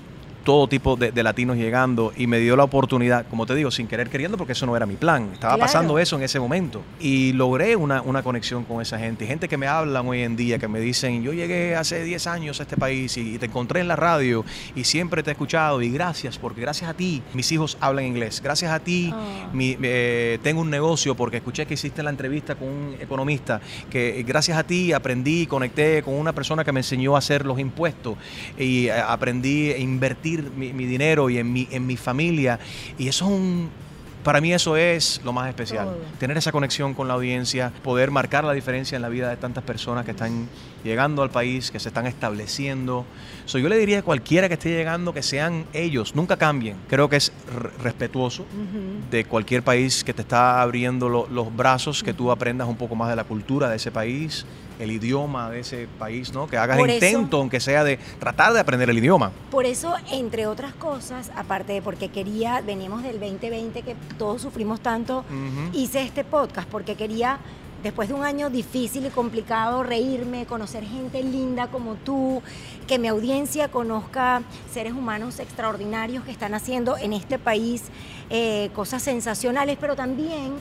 todo 0.48 0.68
tipo 0.70 0.96
de, 0.96 1.12
de 1.12 1.24
latinos 1.24 1.58
llegando 1.58 2.14
y 2.16 2.26
me 2.26 2.40
dio 2.40 2.56
la 2.56 2.64
oportunidad, 2.64 3.26
como 3.28 3.46
te 3.46 3.54
digo, 3.54 3.70
sin 3.70 3.86
querer 3.86 4.10
queriendo, 4.10 4.38
porque 4.38 4.54
eso 4.54 4.66
no 4.66 4.78
era 4.78 4.86
mi 4.86 4.96
plan. 4.96 5.32
Estaba 5.34 5.56
Claro. 5.56 5.60
pasando 5.60 6.00
eso 6.00 6.16
en 6.16 6.24
ese 6.24 6.40
momento. 6.40 6.82
Y 7.02 7.34
logré 7.34 7.76
una, 7.76 8.02
una 8.02 8.24
conexión 8.24 8.64
con 8.64 8.82
esa 8.82 8.98
gente. 8.98 9.28
Gente 9.28 9.50
que 9.50 9.58
me 9.58 9.68
hablan 9.68 10.08
hoy 10.08 10.22
en 10.22 10.38
día, 10.38 10.58
que 10.58 10.70
me 10.70 10.80
dicen, 10.80 11.22
yo 11.22 11.34
llegué 11.34 11.76
hace 11.76 12.02
10 12.02 12.28
años 12.28 12.62
a 12.62 12.64
este 12.64 12.78
país 12.78 13.18
y, 13.18 13.36
y 13.36 13.38
te 13.40 13.48
encontré 13.48 13.82
en 13.82 13.90
la 13.90 13.98
radio 13.98 14.46
y 14.74 14.86
siempre 14.86 15.22
te 15.22 15.32
he 15.32 15.34
escuchado 15.34 15.82
y 15.82 15.90
gracias, 15.92 16.38
porque 16.38 16.62
gracias 16.62 16.90
a 16.90 16.94
ti 16.94 17.22
mis 17.34 17.52
hijos 17.52 17.78
hablan 17.82 18.06
inglés. 18.06 18.42
Gracias 18.42 18.72
a 18.72 18.80
ti 18.80 19.12
Ah. 19.14 19.50
mi- 19.52 19.76
eh, 19.84 20.40
tengo 20.44 20.62
un 20.62 20.70
negocio 20.70 21.14
porque 21.16 21.36
escuché 21.38 21.66
que 21.66 21.74
hiciste 21.74 22.02
la 22.04 22.10
entrevista 22.10 22.56
con 22.56 22.70
un 22.70 22.96
economista, 23.02 23.60
que 23.90 24.24
gracias 24.26 24.58
a 24.58 24.64
ti 24.64 24.94
aprendí, 24.94 25.46
conecté 25.46 26.02
con 26.04 26.14
una 26.14 26.32
persona 26.32 26.64
que 26.64 26.72
me 26.72 26.80
enseñó 26.80 27.16
a 27.16 27.20
hacer 27.20 27.46
los 27.46 27.60
impuestos 27.60 28.16
y 28.58 28.86
eh, 28.88 28.94
aprendí 28.94 29.72
a 29.72 29.78
invertir 29.78 30.37
mi, 30.44 30.74
mi 30.74 30.86
dinero 30.86 31.30
y 31.30 31.38
en 31.38 31.52
mi, 31.52 31.68
en 31.72 31.86
mi 31.86 31.98
familia. 31.98 32.60
Y 32.98 33.08
eso 33.08 33.26
es 33.26 33.32
un... 33.32 33.70
Para 34.24 34.42
mí 34.42 34.52
eso 34.52 34.76
es 34.76 35.22
lo 35.24 35.32
más 35.32 35.48
especial. 35.48 35.86
Todo. 35.86 35.98
Tener 36.20 36.36
esa 36.38 36.52
conexión 36.52 36.94
con 36.94 37.08
la 37.08 37.14
audiencia, 37.14 37.72
poder 37.82 38.12
marcar 38.12 38.44
la 38.44 38.52
diferencia 38.52 38.98
en 38.98 39.02
la 39.02 39.08
vida 39.08 39.30
de 39.30 39.38
tantas 39.38 39.64
personas 39.64 40.04
que 40.04 40.12
están 40.12 40.50
llegando 40.84 41.24
al 41.24 41.30
país, 41.30 41.72
que 41.72 41.80
se 41.80 41.88
están 41.88 42.08
estableciendo. 42.08 43.06
So, 43.46 43.58
yo 43.58 43.70
le 43.70 43.78
diría 43.78 44.00
a 44.00 44.02
cualquiera 44.02 44.50
que 44.50 44.56
esté 44.56 44.70
llegando 44.70 45.14
que 45.14 45.24
sean 45.24 45.64
ellos, 45.72 46.14
nunca 46.14 46.36
cambien. 46.36 46.76
Creo 46.90 47.08
que 47.08 47.16
es 47.16 47.32
respetuoso 47.82 48.46
de 49.10 49.24
cualquier 49.24 49.64
país 49.64 50.04
que 50.04 50.14
te 50.14 50.24
está 50.24 50.62
abriendo 50.62 51.08
lo- 51.08 51.28
los 51.28 51.56
brazos, 51.56 52.04
que 52.04 52.14
tú 52.14 52.30
aprendas 52.30 52.68
un 52.68 52.76
poco 52.76 52.96
más 52.96 53.10
de 53.10 53.16
la 53.16 53.24
cultura 53.24 53.70
de 53.70 53.78
ese 53.78 53.92
país, 53.92 54.46
el 54.80 54.92
idioma 54.92 55.50
de 55.50 55.62
ese 55.62 55.88
país, 56.00 56.34
¿no? 56.34 56.48
Que 56.48 56.58
hagas 56.58 56.78
Por 56.78 56.90
eso- 56.90 57.06
intento, 57.06 57.38
aunque 57.38 57.60
sea 57.60 57.84
de 57.84 57.98
tratar 58.20 58.54
de 58.54 58.60
aprender 58.60 58.90
el 58.90 58.98
idioma. 58.98 59.32
Por 59.50 59.66
eso, 59.66 59.96
entre 60.12 60.48
otras 60.48 60.74
cosas, 60.74 61.32
aparte 61.36 61.74
de 61.74 61.82
porque 61.82 62.10
quería, 62.10 62.62
veníamos 62.62 63.04
del 63.04 63.20
2020 63.20 63.82
que 63.82 63.96
todos 64.18 64.42
sufrimos 64.42 64.80
tanto, 64.82 65.24
hice 65.74 66.02
este 66.04 66.24
podcast 66.24 66.68
porque 66.70 66.96
quería, 66.96 67.40
después 67.84 68.10
de 68.10 68.16
un 68.16 68.24
año 68.24 68.50
difícil 68.50 69.06
y 69.06 69.10
complicado, 69.10 69.84
reírme, 69.84 70.46
conocer 70.46 70.84
gente 70.84 71.24
linda 71.24 71.68
como 71.68 71.96
tú, 71.96 72.42
que 72.88 73.00
mi 73.00 73.08
audiencia 73.08 73.68
conozca 73.70 74.42
seres 74.72 74.94
humanos 74.94 75.40
extraordinarios 75.40 76.24
que 76.24 76.32
están 76.32 76.54
haciendo 76.54 76.98
en 76.98 77.14
este 77.14 77.38
país 77.38 77.84
eh, 78.30 78.70
cosas 78.74 79.04
sensacionales, 79.04 79.78
pero 79.80 79.96
también 79.96 80.54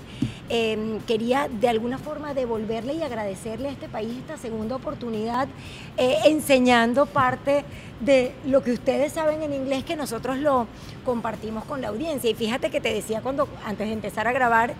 eh, 0.48 1.00
quería 1.06 1.48
de 1.48 1.68
alguna 1.68 1.98
forma 1.98 2.34
devolverle 2.34 2.94
y 2.94 3.02
agradecerle 3.02 3.68
a 3.68 3.72
este 3.72 3.88
país 3.88 4.16
esta 4.18 4.36
segunda 4.36 4.76
oportunidad, 4.76 5.48
eh, 5.96 6.18
enseñando 6.26 7.06
parte 7.06 7.64
de 8.00 8.34
lo 8.44 8.62
que 8.62 8.72
ustedes 8.72 9.12
saben 9.12 9.42
en 9.42 9.52
inglés 9.52 9.84
que 9.84 9.96
nosotros 9.96 10.38
lo 10.38 10.68
compartimos 11.04 11.64
con 11.64 11.80
la 11.80 11.88
audiencia. 11.88 12.30
Y 12.30 12.34
fíjate 12.34 12.70
que 12.70 12.80
te 12.80 12.92
decía 12.92 13.20
cuando 13.20 13.48
antes 13.64 13.86
de 13.86 13.92
empezar 13.92 14.28
a 14.28 14.32
grabar 14.32 14.74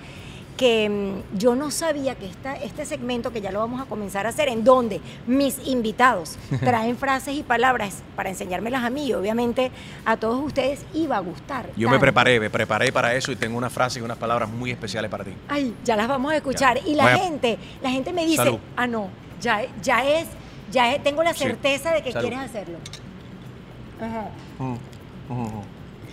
que 0.56 0.88
mm, 0.88 1.38
yo 1.38 1.54
no 1.54 1.70
sabía 1.70 2.14
que 2.14 2.26
esta, 2.26 2.54
este 2.56 2.84
segmento, 2.86 3.30
que 3.32 3.40
ya 3.40 3.52
lo 3.52 3.58
vamos 3.60 3.80
a 3.80 3.84
comenzar 3.84 4.24
a 4.26 4.30
hacer, 4.30 4.48
en 4.48 4.64
donde 4.64 5.00
mis 5.26 5.58
invitados 5.66 6.36
traen 6.60 6.96
frases 6.96 7.34
y 7.36 7.42
palabras 7.42 8.02
para 8.16 8.30
enseñármelas 8.30 8.82
a 8.84 8.90
mí 8.90 9.06
y 9.08 9.12
obviamente 9.12 9.70
a 10.04 10.16
todos 10.16 10.42
ustedes 10.42 10.84
iba 10.94 11.16
a 11.16 11.20
gustar. 11.20 11.68
Yo 11.76 11.88
me 11.90 11.98
preparé, 11.98 12.40
me 12.40 12.48
preparé 12.50 12.90
para 12.92 13.14
eso 13.14 13.30
y 13.32 13.36
tengo 13.36 13.58
una 13.58 13.68
frase 13.70 13.98
y 13.98 14.02
unas 14.02 14.16
palabras 14.18 14.48
muy 14.48 14.70
especiales 14.70 15.10
para 15.10 15.24
ti. 15.24 15.32
Ay, 15.48 15.74
ya 15.84 15.94
las 15.96 16.08
vamos 16.08 16.32
a 16.32 16.36
escuchar. 16.36 16.78
Y 16.86 16.94
la 16.94 17.04
Vaya. 17.04 17.18
gente, 17.18 17.58
la 17.82 17.90
gente 17.90 18.12
me 18.12 18.24
dice, 18.24 18.36
Salud. 18.44 18.58
ah, 18.76 18.86
no, 18.86 19.08
ya, 19.40 19.60
ya 19.82 20.04
es, 20.08 20.26
ya 20.70 20.92
es- 20.94 21.02
tengo 21.02 21.22
la 21.22 21.34
Sí. 21.34 21.40
certeza 21.44 21.92
de 21.92 22.02
que 22.02 22.12
Salud. 22.12 22.28
quieres 22.28 22.44
hacerlo. 22.48 22.78
Ajá. 24.00 24.28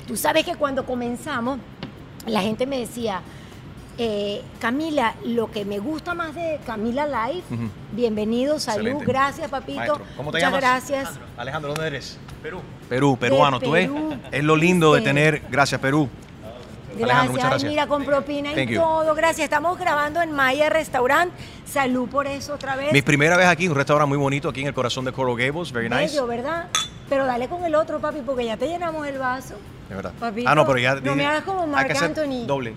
Tú 0.08 0.18
sabes 0.18 0.44
que 0.46 0.56
cuando 0.56 0.86
comenzamos, 0.86 1.60
la 2.26 2.42
gente 2.42 2.66
me 2.66 2.80
decía, 2.80 3.22
eh, 3.98 4.42
Camila, 4.60 5.16
lo 5.26 5.52
que 5.52 5.66
me 5.66 5.80
gusta 5.80 6.14
más 6.14 6.34
de 6.36 6.60
Camila 6.66 7.06
Live, 7.06 7.44
bienvenido, 7.92 8.60
salud, 8.60 8.88
Excelente. 8.88 9.06
gracias, 9.06 9.50
papito. 9.50 9.78
Maestro, 9.80 10.06
¿cómo 10.18 10.32
te 10.32 10.38
Muchas 10.38 10.42
llamas? 10.42 10.62
gracias. 10.62 11.20
Alejandro, 11.38 11.74
¿dónde 11.74 11.88
eres? 11.88 12.18
Perú. 12.42 12.62
Perú, 12.90 13.18
peruano, 13.18 13.60
¿tú 13.60 13.72
ves? 13.72 13.88
Perú. 13.88 14.18
Es 14.32 14.44
lo 14.44 14.56
lindo 14.56 14.94
de 14.94 15.02
tener, 15.02 15.44
gracias 15.50 15.80
Perú. 15.80 16.10
Gracias, 16.96 17.10
Alejandro, 17.10 17.32
muchas 17.32 17.46
Ay, 17.46 17.50
gracias. 17.50 17.72
mira, 17.72 17.88
con 17.88 18.06
propina 18.06 18.62
y 18.62 18.76
todo, 18.76 19.16
gracias. 19.16 19.46
Estamos 19.46 19.80
grabando 19.80 20.22
en 20.22 20.32
Maya 20.32 20.70
Restaurant. 20.70 21.32
Salud 21.66 22.08
por 22.08 22.28
eso 22.28 22.54
otra 22.54 22.76
vez. 22.76 22.94
Mi 22.94 23.02
primera 23.02 23.36
vez 23.36 23.48
aquí, 23.48 23.68
un 23.68 23.74
restaurante 23.76 24.10
muy 24.10 24.18
bonito 24.18 24.50
aquí 24.50 24.62
en 24.62 24.68
el 24.68 24.74
corazón 24.76 25.04
de 25.06 25.12
Coral 25.12 25.36
Gables, 25.36 25.72
very 25.72 25.90
nice. 25.90 26.14
Bello, 26.14 26.28
¿verdad? 26.28 26.70
Pero 27.10 27.26
dale 27.26 27.48
con 27.48 27.64
el 27.66 27.74
otro, 27.74 28.00
papi, 28.00 28.20
porque 28.24 28.46
ya 28.46 28.58
te 28.58 28.68
llenamos 28.68 29.08
el 29.08 29.18
vaso. 29.18 29.56
De 29.90 29.96
verdad. 29.96 30.14
Papito, 30.20 30.48
ah, 30.50 30.56
no, 30.56 30.66
pero 30.68 30.78
ya. 30.78 30.96
no 30.96 31.16
me 31.16 31.26
hagas 31.26 31.44
como 31.44 31.62
hay 31.64 31.70
Marc 31.70 31.96
Anthony. 31.96 32.46
Doble. 32.46 32.74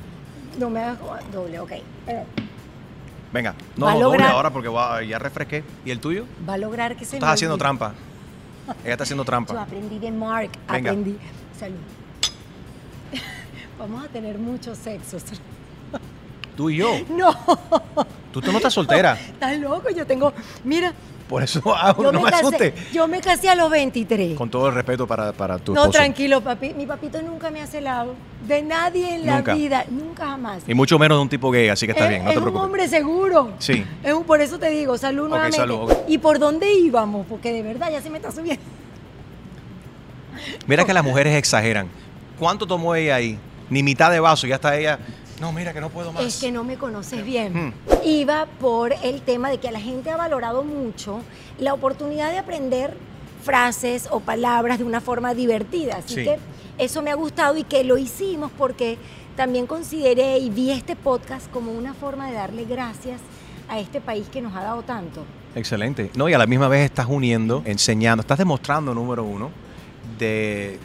No 0.58 0.70
me 0.70 0.80
hagas 0.80 0.98
doble, 1.32 1.58
ok. 1.60 1.70
Eh, 1.72 2.24
Venga, 3.32 3.54
no, 3.76 3.86
Va 3.86 3.92
a 3.92 3.94
no, 3.94 4.00
doble 4.00 4.18
lograr- 4.18 4.32
ahora 4.32 4.50
porque 4.50 4.68
ya 5.08 5.18
refresqué. 5.18 5.62
¿Y 5.84 5.90
el 5.90 6.00
tuyo? 6.00 6.24
Va 6.48 6.54
a 6.54 6.58
lograr 6.58 6.96
que 6.96 7.04
se 7.04 7.12
me 7.12 7.18
estás 7.18 7.34
haciendo 7.34 7.54
olvide. 7.54 7.64
trampa. 7.64 7.94
Ella 8.84 8.92
está 8.92 9.04
haciendo 9.04 9.22
Yo 9.22 9.26
trampa. 9.26 9.62
aprendí 9.62 9.98
de 9.98 10.10
Mark, 10.10 10.50
Venga. 10.70 10.90
aprendí. 10.90 11.18
Salud. 11.58 11.76
Vamos 13.78 14.04
a 14.04 14.08
tener 14.08 14.38
muchos 14.38 14.78
sexos. 14.78 15.22
Tú 16.56 16.70
y 16.70 16.76
yo. 16.76 16.90
No, 17.10 17.32
Tú, 18.32 18.40
tú 18.40 18.50
no 18.52 18.58
estás 18.58 18.72
soltera. 18.74 19.14
estás 19.20 19.58
loco. 19.58 19.90
Yo 19.90 20.06
tengo. 20.06 20.32
Mira, 20.64 20.92
Por 21.28 21.42
eso 21.42 21.60
yo, 21.98 22.12
no 22.12 22.20
me 22.22 22.30
me 22.30 22.36
asustes. 22.36 22.92
yo 22.92 23.08
me 23.08 23.20
casé 23.20 23.48
a 23.48 23.56
los 23.56 23.68
23. 23.68 24.36
Con 24.36 24.48
todo 24.48 24.68
el 24.68 24.74
respeto 24.74 25.06
para, 25.08 25.32
para 25.32 25.58
tu 25.58 25.74
No, 25.74 25.80
esposo. 25.82 25.98
tranquilo, 25.98 26.40
papi. 26.40 26.72
Mi 26.74 26.86
papito 26.86 27.20
nunca 27.20 27.50
me 27.50 27.60
ha 27.62 27.66
celado. 27.66 28.14
De 28.46 28.62
nadie 28.62 29.16
en 29.16 29.26
Nunca. 29.26 29.50
la 29.52 29.54
vida. 29.58 29.84
Nunca 29.90 30.26
jamás. 30.26 30.62
Y 30.68 30.74
mucho 30.74 30.98
menos 31.00 31.18
de 31.18 31.22
un 31.22 31.28
tipo 31.28 31.50
gay, 31.50 31.68
así 31.68 31.84
que 31.86 31.92
está 31.92 32.04
es, 32.04 32.10
bien, 32.10 32.22
no 32.24 32.30
es 32.30 32.34
te 32.34 32.38
un 32.38 32.44
preocupes. 32.44 32.64
hombre 32.64 32.88
seguro. 32.88 33.52
Sí. 33.58 33.84
Es 34.04 34.12
un- 34.12 34.22
por 34.22 34.40
eso 34.40 34.58
te 34.60 34.70
digo, 34.70 34.96
salud 34.98 35.24
Ok, 35.24 35.28
nuevamente. 35.30 35.56
salud, 35.56 35.90
ok. 35.90 35.92
¿Y 36.06 36.18
por 36.18 36.38
dónde 36.38 36.72
íbamos? 36.72 37.26
Porque 37.28 37.52
de 37.52 37.62
verdad 37.62 37.90
ya 37.90 38.00
se 38.00 38.08
me 38.08 38.18
está 38.18 38.30
subiendo. 38.30 38.62
Mira 40.66 40.84
que 40.84 40.92
las 40.94 41.04
mujeres 41.04 41.34
exageran. 41.34 41.88
¿Cuánto 42.38 42.66
tomó 42.66 42.94
ella 42.94 43.16
ahí? 43.16 43.38
Ni 43.70 43.82
mitad 43.82 44.10
de 44.10 44.20
vaso, 44.20 44.46
ya 44.46 44.56
está 44.56 44.76
ella. 44.76 44.98
No, 45.40 45.52
mira 45.52 45.72
que 45.72 45.80
no 45.80 45.90
puedo 45.90 46.12
más. 46.12 46.22
Es 46.24 46.40
que 46.40 46.50
no 46.50 46.64
me 46.64 46.76
conoces 46.76 47.24
bien. 47.24 47.52
Hmm. 47.52 47.72
Iba 48.04 48.46
por 48.58 48.92
el 49.02 49.20
tema 49.22 49.50
de 49.50 49.58
que 49.58 49.70
la 49.70 49.80
gente 49.80 50.10
ha 50.10 50.16
valorado 50.16 50.64
mucho 50.64 51.20
la 51.58 51.74
oportunidad 51.74 52.30
de 52.30 52.38
aprender 52.38 52.96
frases 53.42 54.08
o 54.10 54.20
palabras 54.20 54.78
de 54.78 54.84
una 54.84 55.00
forma 55.00 55.34
divertida. 55.34 55.96
Así 55.98 56.14
Sí. 56.14 56.24
que 56.24 56.38
eso 56.78 57.02
me 57.02 57.10
ha 57.10 57.14
gustado 57.14 57.56
y 57.56 57.64
que 57.64 57.84
lo 57.84 57.98
hicimos 57.98 58.50
porque 58.56 58.98
también 59.36 59.66
consideré 59.66 60.38
y 60.38 60.50
vi 60.50 60.70
este 60.70 60.96
podcast 60.96 61.50
como 61.52 61.70
una 61.72 61.92
forma 61.94 62.28
de 62.28 62.34
darle 62.34 62.64
gracias 62.64 63.20
a 63.68 63.78
este 63.78 64.00
país 64.00 64.26
que 64.32 64.40
nos 64.40 64.54
ha 64.56 64.62
dado 64.62 64.82
tanto. 64.82 65.24
Excelente. 65.54 66.10
No, 66.16 66.28
y 66.28 66.32
a 66.34 66.38
la 66.38 66.46
misma 66.46 66.68
vez 66.68 66.84
estás 66.84 67.06
uniendo, 67.08 67.62
enseñando, 67.66 68.20
estás 68.22 68.38
demostrando, 68.38 68.94
número 68.94 69.24
uno, 69.24 69.50
de, 70.18 70.78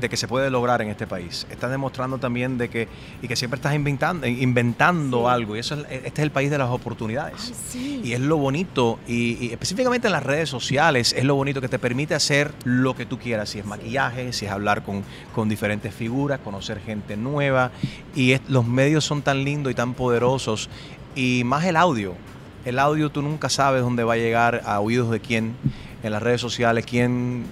de 0.00 0.08
que 0.08 0.16
se 0.16 0.28
puede 0.28 0.50
lograr 0.50 0.82
en 0.82 0.88
este 0.88 1.06
país. 1.06 1.46
Estás 1.50 1.70
demostrando 1.70 2.18
también 2.18 2.58
de 2.58 2.68
que, 2.68 2.86
y 3.22 3.28
que 3.28 3.36
siempre 3.36 3.56
estás 3.56 3.74
inventando, 3.74 4.26
inventando 4.26 5.20
Sí. 5.20 5.26
algo. 5.28 5.56
Y 5.56 5.60
eso 5.60 5.74
es, 5.74 5.80
este 5.90 6.08
es 6.08 6.18
el 6.18 6.30
país 6.30 6.50
de 6.50 6.58
las 6.58 6.68
oportunidades. 6.70 7.34
Ay, 7.48 7.54
sí. 7.70 8.00
Y 8.04 8.12
es 8.12 8.20
lo 8.20 8.36
bonito, 8.36 8.98
y, 9.08 9.38
y 9.46 9.52
específicamente 9.52 10.08
en 10.08 10.12
las 10.12 10.22
redes 10.22 10.48
sociales, 10.50 11.14
es 11.16 11.24
lo 11.24 11.34
bonito 11.34 11.60
que 11.60 11.68
te 11.68 11.78
permite 11.78 12.14
hacer 12.14 12.52
lo 12.64 12.94
que 12.94 13.06
tú 13.06 13.18
quieras, 13.18 13.48
si 13.50 13.58
es 13.58 13.64
maquillaje, 13.64 14.32
si 14.32 14.44
es 14.46 14.50
hablar 14.52 14.82
con, 14.84 15.02
con 15.34 15.48
diferentes 15.48 15.94
figuras, 15.94 16.40
conocer 16.40 16.80
gente 16.80 17.16
nueva, 17.16 17.70
y 18.14 18.32
es- 18.32 18.42
los 18.48 18.66
medios 18.66 19.04
son 19.04 19.22
tan 19.22 19.44
lindos 19.44 19.72
y 19.72 19.74
tan 19.74 19.94
poderosos, 19.94 20.68
y 21.14 21.42
más 21.44 21.64
el 21.64 21.76
audio. 21.76 22.14
El 22.66 22.78
audio 22.78 23.10
tú 23.10 23.22
nunca 23.22 23.48
sabes 23.48 23.80
dónde 23.82 24.04
va 24.04 24.14
a 24.14 24.16
llegar 24.16 24.62
a 24.66 24.80
oídos 24.80 25.10
de 25.10 25.20
quién 25.20 25.54
en 26.02 26.12
las 26.12 26.22
redes 26.22 26.40
sociales, 26.40 26.84
quién 26.84 27.44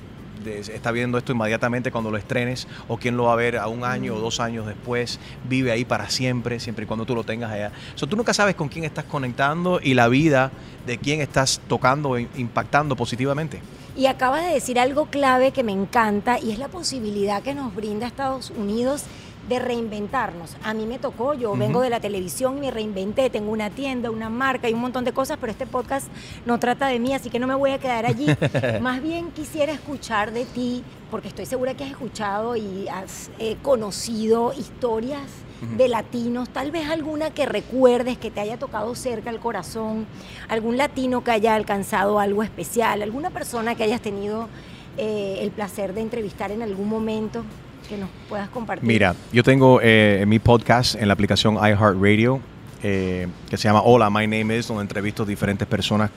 está 0.46 0.90
viendo 0.90 1.18
esto 1.18 1.32
inmediatamente 1.32 1.90
cuando 1.90 2.10
lo 2.10 2.16
estrenes 2.16 2.66
o 2.88 2.96
quién 2.96 3.16
lo 3.16 3.24
va 3.24 3.32
a 3.32 3.36
ver 3.36 3.58
a 3.58 3.68
un 3.68 3.84
año 3.84 4.14
o 4.14 4.20
dos 4.20 4.40
años 4.40 4.66
después, 4.66 5.18
vive 5.48 5.72
ahí 5.72 5.84
para 5.84 6.10
siempre, 6.10 6.60
siempre 6.60 6.84
y 6.84 6.86
cuando 6.86 7.04
tú 7.04 7.14
lo 7.14 7.24
tengas 7.24 7.50
allá. 7.50 7.72
So, 7.94 8.06
tú 8.06 8.16
nunca 8.16 8.34
sabes 8.34 8.54
con 8.54 8.68
quién 8.68 8.84
estás 8.84 9.04
conectando 9.04 9.80
y 9.82 9.94
la 9.94 10.08
vida 10.08 10.50
de 10.86 10.98
quién 10.98 11.20
estás 11.20 11.60
tocando 11.68 12.16
e 12.16 12.28
impactando 12.36 12.96
positivamente. 12.96 13.60
Y 13.96 14.06
acabas 14.06 14.44
de 14.44 14.54
decir 14.54 14.80
algo 14.80 15.06
clave 15.06 15.52
que 15.52 15.62
me 15.62 15.72
encanta 15.72 16.40
y 16.40 16.50
es 16.50 16.58
la 16.58 16.68
posibilidad 16.68 17.42
que 17.42 17.54
nos 17.54 17.74
brinda 17.74 18.08
Estados 18.08 18.50
Unidos 18.50 19.04
de 19.48 19.58
reinventarnos. 19.58 20.56
A 20.62 20.74
mí 20.74 20.86
me 20.86 20.98
tocó, 20.98 21.34
yo 21.34 21.54
vengo 21.56 21.80
de 21.80 21.90
la 21.90 22.00
televisión 22.00 22.58
y 22.58 22.60
me 22.60 22.70
reinventé, 22.70 23.30
tengo 23.30 23.50
una 23.52 23.70
tienda, 23.70 24.10
una 24.10 24.30
marca 24.30 24.68
y 24.68 24.74
un 24.74 24.80
montón 24.80 25.04
de 25.04 25.12
cosas, 25.12 25.38
pero 25.40 25.52
este 25.52 25.66
podcast 25.66 26.08
no 26.46 26.58
trata 26.58 26.86
de 26.88 26.98
mí, 26.98 27.14
así 27.14 27.30
que 27.30 27.38
no 27.38 27.46
me 27.46 27.54
voy 27.54 27.72
a 27.72 27.78
quedar 27.78 28.06
allí. 28.06 28.26
Más 28.80 29.02
bien 29.02 29.30
quisiera 29.32 29.72
escuchar 29.72 30.32
de 30.32 30.44
ti, 30.44 30.82
porque 31.10 31.28
estoy 31.28 31.46
segura 31.46 31.74
que 31.74 31.84
has 31.84 31.90
escuchado 31.90 32.56
y 32.56 32.88
has 32.88 33.30
eh, 33.38 33.56
conocido 33.62 34.52
historias 34.52 35.22
de 35.76 35.88
latinos, 35.88 36.50
tal 36.50 36.70
vez 36.70 36.90
alguna 36.90 37.30
que 37.30 37.46
recuerdes 37.46 38.18
que 38.18 38.30
te 38.30 38.40
haya 38.40 38.58
tocado 38.58 38.94
cerca 38.94 39.30
al 39.30 39.40
corazón, 39.40 40.06
algún 40.48 40.76
latino 40.76 41.24
que 41.24 41.30
haya 41.30 41.54
alcanzado 41.54 42.20
algo 42.20 42.42
especial, 42.42 43.00
alguna 43.00 43.30
persona 43.30 43.74
que 43.74 43.84
hayas 43.84 44.02
tenido 44.02 44.48
eh, 44.98 45.38
el 45.40 45.52
placer 45.52 45.94
de 45.94 46.02
entrevistar 46.02 46.52
en 46.52 46.62
algún 46.62 46.88
momento 46.88 47.44
que 47.88 47.96
nos 47.96 48.08
puedas 48.28 48.48
compartir? 48.48 48.86
Mira, 48.86 49.14
yo 49.32 49.42
tengo 49.42 49.80
eh, 49.82 50.24
mi 50.26 50.38
podcast 50.38 50.94
en 50.94 51.08
la 51.08 51.14
aplicación 51.14 51.56
iHeartRadio 51.56 52.40
eh, 52.86 53.28
que 53.48 53.56
se 53.56 53.66
llama 53.66 53.80
Hola, 53.82 54.10
My 54.10 54.26
Name 54.26 54.58
Is, 54.58 54.68
donde 54.68 54.82
entrevisto 54.82 55.24
diferentes 55.24 55.66
personas. 55.66 56.10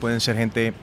Pueden 0.00 0.20
ser 0.20 0.36
gente 0.36 0.74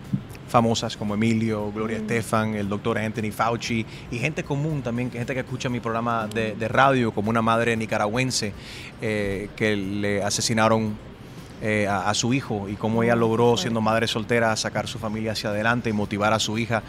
famosas 0.48 0.96
como 0.96 1.16
Emilio, 1.16 1.72
Gloria 1.74 1.98
Mm. 1.98 2.02
Estefan, 2.02 2.56
el 2.56 2.70
doctor 2.70 2.98
Anthony 2.98 3.32
Fauci 3.32 3.86
y 4.12 4.20
gente 4.20 4.44
común 4.44 4.82
también, 4.82 5.12
gente 5.12 5.34
que 5.34 5.42
escucha 5.42 5.68
mi 5.68 5.80
programa 5.82 6.28
de, 6.28 6.56
de 6.56 6.68
radio, 6.68 7.12
como 7.12 7.32
una 7.32 7.42
madre 7.42 7.76
nicaragüense 7.76 8.54
eh, 9.02 9.50
que 9.56 9.76
le 9.76 10.24
asesinaron 10.24 10.96
eh, 11.62 11.88
a, 11.88 12.10
a 12.10 12.13
su 12.13 12.34
hijo 12.34 12.70
y 12.70 12.76
cómo 12.76 13.04
ella 13.04 13.16
logró, 13.16 13.58
siendo 13.58 13.82
madre 13.82 14.08
soltera, 14.08 14.56
sacar 14.56 14.88
su 14.88 15.00
familia 15.00 15.32
hacia 15.34 15.50
adelante 15.50 15.89
y 15.89 15.94
motivar 15.94 16.34
a 16.34 16.39
su 16.39 16.58
hija 16.58 16.84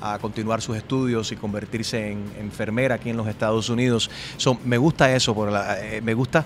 a 0.00 0.18
continuar 0.18 0.60
sus 0.60 0.76
estudios 0.76 1.32
y 1.32 1.36
convertirse 1.36 2.10
en 2.12 2.24
enfermera 2.38 2.96
aquí 2.96 3.10
en 3.10 3.16
los 3.16 3.26
Estados 3.26 3.68
Unidos. 3.70 4.10
So, 4.36 4.58
me 4.64 4.76
gusta 4.78 5.14
eso, 5.14 5.34
por 5.34 5.50
la- 5.50 5.80
eh, 5.84 6.00
me 6.02 6.14
gusta 6.14 6.44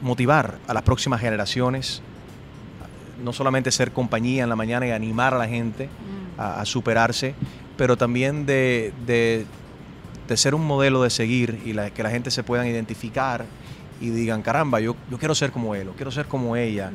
motivar 0.00 0.58
a 0.66 0.74
las 0.74 0.82
próximas 0.82 1.20
generaciones, 1.20 2.02
no 3.22 3.32
solamente 3.32 3.70
ser 3.70 3.92
compañía 3.92 4.42
en 4.42 4.48
la 4.48 4.56
mañana 4.56 4.86
y 4.86 4.90
animar 4.90 5.34
a 5.34 5.38
la 5.38 5.46
gente 5.48 5.86
Mm. 5.86 6.40
a, 6.40 6.60
a 6.60 6.64
superarse, 6.64 7.34
pero 7.76 7.96
también 7.96 8.46
de, 8.46 8.92
de- 9.06 9.46
de 10.26 10.36
ser 10.36 10.54
un 10.54 10.66
modelo 10.66 11.02
de 11.02 11.10
seguir 11.10 11.60
y 11.64 11.72
la- 11.72 11.90
que 11.90 12.02
la 12.02 12.10
gente 12.10 12.30
se 12.30 12.42
puedan 12.42 12.66
identificar 12.66 13.44
y 14.00 14.10
digan, 14.10 14.42
caramba, 14.42 14.80
yo, 14.80 14.96
yo 15.10 15.18
quiero 15.18 15.34
ser 15.36 15.52
como 15.52 15.74
él 15.76 15.88
o 15.88 15.92
quiero 15.92 16.10
ser 16.10 16.26
como 16.26 16.56
ella. 16.56 16.90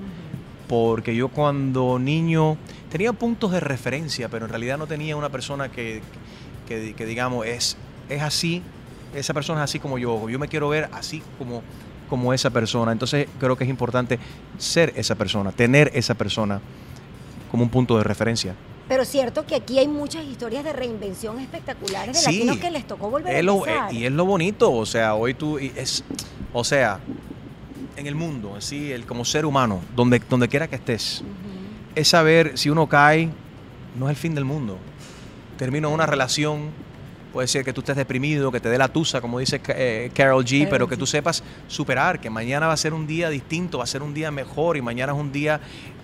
Porque 0.68 1.16
yo 1.16 1.30
cuando 1.30 1.98
niño 2.00 2.58
tenía 2.92 3.14
puntos 3.14 3.52
de 3.52 3.60
referencia, 3.60 4.28
pero 4.30 4.46
en 4.46 4.50
realidad 4.50 4.78
no 4.78 4.88
tenía 4.88 5.16
una 5.16 5.30
persona 5.30 5.70
que, 5.70 6.02
que- 6.68 6.94
que 6.94 7.06
digamos, 7.06 7.46
es, 7.46 7.78
es 8.10 8.22
así, 8.22 8.62
esa 9.16 9.34
persona 9.34 9.62
es 9.62 9.66
así 9.66 9.80
como 9.80 9.98
yo, 9.98 10.30
yo 10.30 10.38
me 10.40 10.48
quiero 10.50 10.68
ver 10.70 10.90
así 10.92 11.24
como, 11.38 11.62
como 12.10 12.34
esa 12.34 12.50
persona. 12.50 12.92
Entonces 12.92 13.28
creo 13.40 13.56
que 13.56 13.64
es 13.64 13.70
importante 13.70 14.20
ser 14.58 14.94
esa 14.98 15.16
persona, 15.16 15.52
tener 15.54 15.92
esa 15.94 16.14
persona 16.16 16.60
como 17.50 17.64
un 17.64 17.70
punto 17.70 17.98
de 17.98 18.04
referencia. 18.04 18.54
Pero 18.90 19.04
cierto 19.06 19.46
que 19.46 19.56
aquí 19.56 19.80
hay 19.80 19.88
muchas 19.88 20.26
historias 20.26 20.64
de 20.66 20.72
reinvención 20.74 21.40
espectaculares 21.40 22.16
de 22.16 22.20
Sí. 22.22 22.26
latinos 22.40 22.58
que 22.58 22.72
les 22.72 22.86
tocó 22.88 23.10
volver 23.10 23.34
Es 23.34 23.40
a 23.40 23.44
lo- 23.44 23.66
eh, 23.68 23.72
y 23.92 24.06
es 24.06 24.12
lo 24.12 24.26
bonito, 24.26 24.72
o 24.72 24.86
sea, 24.86 25.16
hoy 25.16 25.34
tú, 25.34 25.58
es, 25.58 26.04
o 26.54 26.64
sea, 26.64 27.00
en 27.98 28.08
el 28.08 28.16
mundo, 28.16 28.56
así, 28.56 28.92
el, 28.92 29.06
como 29.06 29.26
ser 29.26 29.46
humano, 29.46 29.82
donde, 29.96 30.22
donde 30.30 30.48
quiera 30.48 30.68
que 30.68 30.76
estés, 30.76 31.24
es 31.96 32.08
saber 32.08 32.58
si 32.58 32.70
uno 32.70 32.88
cae, 32.88 33.30
no 33.98 34.06
es 34.06 34.12
el 34.12 34.16
fin 34.16 34.36
del 34.36 34.46
mundo. 34.46 34.78
Termino 35.58 35.90
una 35.90 36.06
relación, 36.06 36.70
puede 37.34 37.48
ser 37.48 37.66
que 37.66 37.74
tú 37.74 37.82
estés 37.82 37.96
deprimido, 37.96 38.52
que 38.52 38.60
te 38.60 38.70
dé 38.70 38.78
la 38.78 38.88
tusa, 38.88 39.20
como 39.20 39.40
dice 39.40 39.60
eh, 39.70 40.12
Carol 40.14 40.46
G, 40.46 40.68
pero 40.70 40.88
que 40.88 40.96
tú 40.96 41.08
sepas 41.08 41.44
superar, 41.68 42.22
que 42.22 42.30
mañana 42.30 42.68
va 42.68 42.74
a 42.74 42.78
ser 42.78 42.94
un 42.94 43.08
día 43.08 43.30
distinto, 43.30 43.80
va 43.80 43.86
a 43.86 43.88
ser 43.88 44.04
un 44.04 44.14
día 44.14 44.30
mejor 44.30 44.78
y 44.78 44.82
mañana 44.84 45.14
es 45.14 45.18
un 45.20 45.32
día 45.32 45.60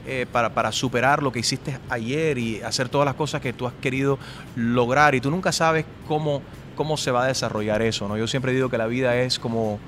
eh, 0.08 0.26
para, 0.32 0.54
para 0.54 0.72
superar 0.72 1.22
lo 1.22 1.32
que 1.32 1.40
hiciste 1.40 1.78
ayer 1.90 2.40
y 2.40 2.62
hacer 2.62 2.90
todas 2.90 3.06
las 3.06 3.16
cosas 3.16 3.40
que 3.40 3.54
tú 3.54 3.68
has 3.68 3.74
querido 3.76 4.18
lograr 4.56 5.14
y 5.14 5.22
tú 5.22 5.30
nunca 5.30 5.52
sabes 5.52 5.86
cómo, 6.08 6.42
cómo 6.76 6.98
se 6.98 7.12
va 7.12 7.26
a 7.26 7.28
desarrollar 7.28 7.84
eso, 7.84 8.08
¿no? 8.08 8.18
Yo 8.18 8.28
siempre 8.28 8.52
digo 8.52 8.70
que 8.70 8.80
la 8.80 8.88
vida 8.88 9.16
es 9.18 9.38
como, 9.38 9.80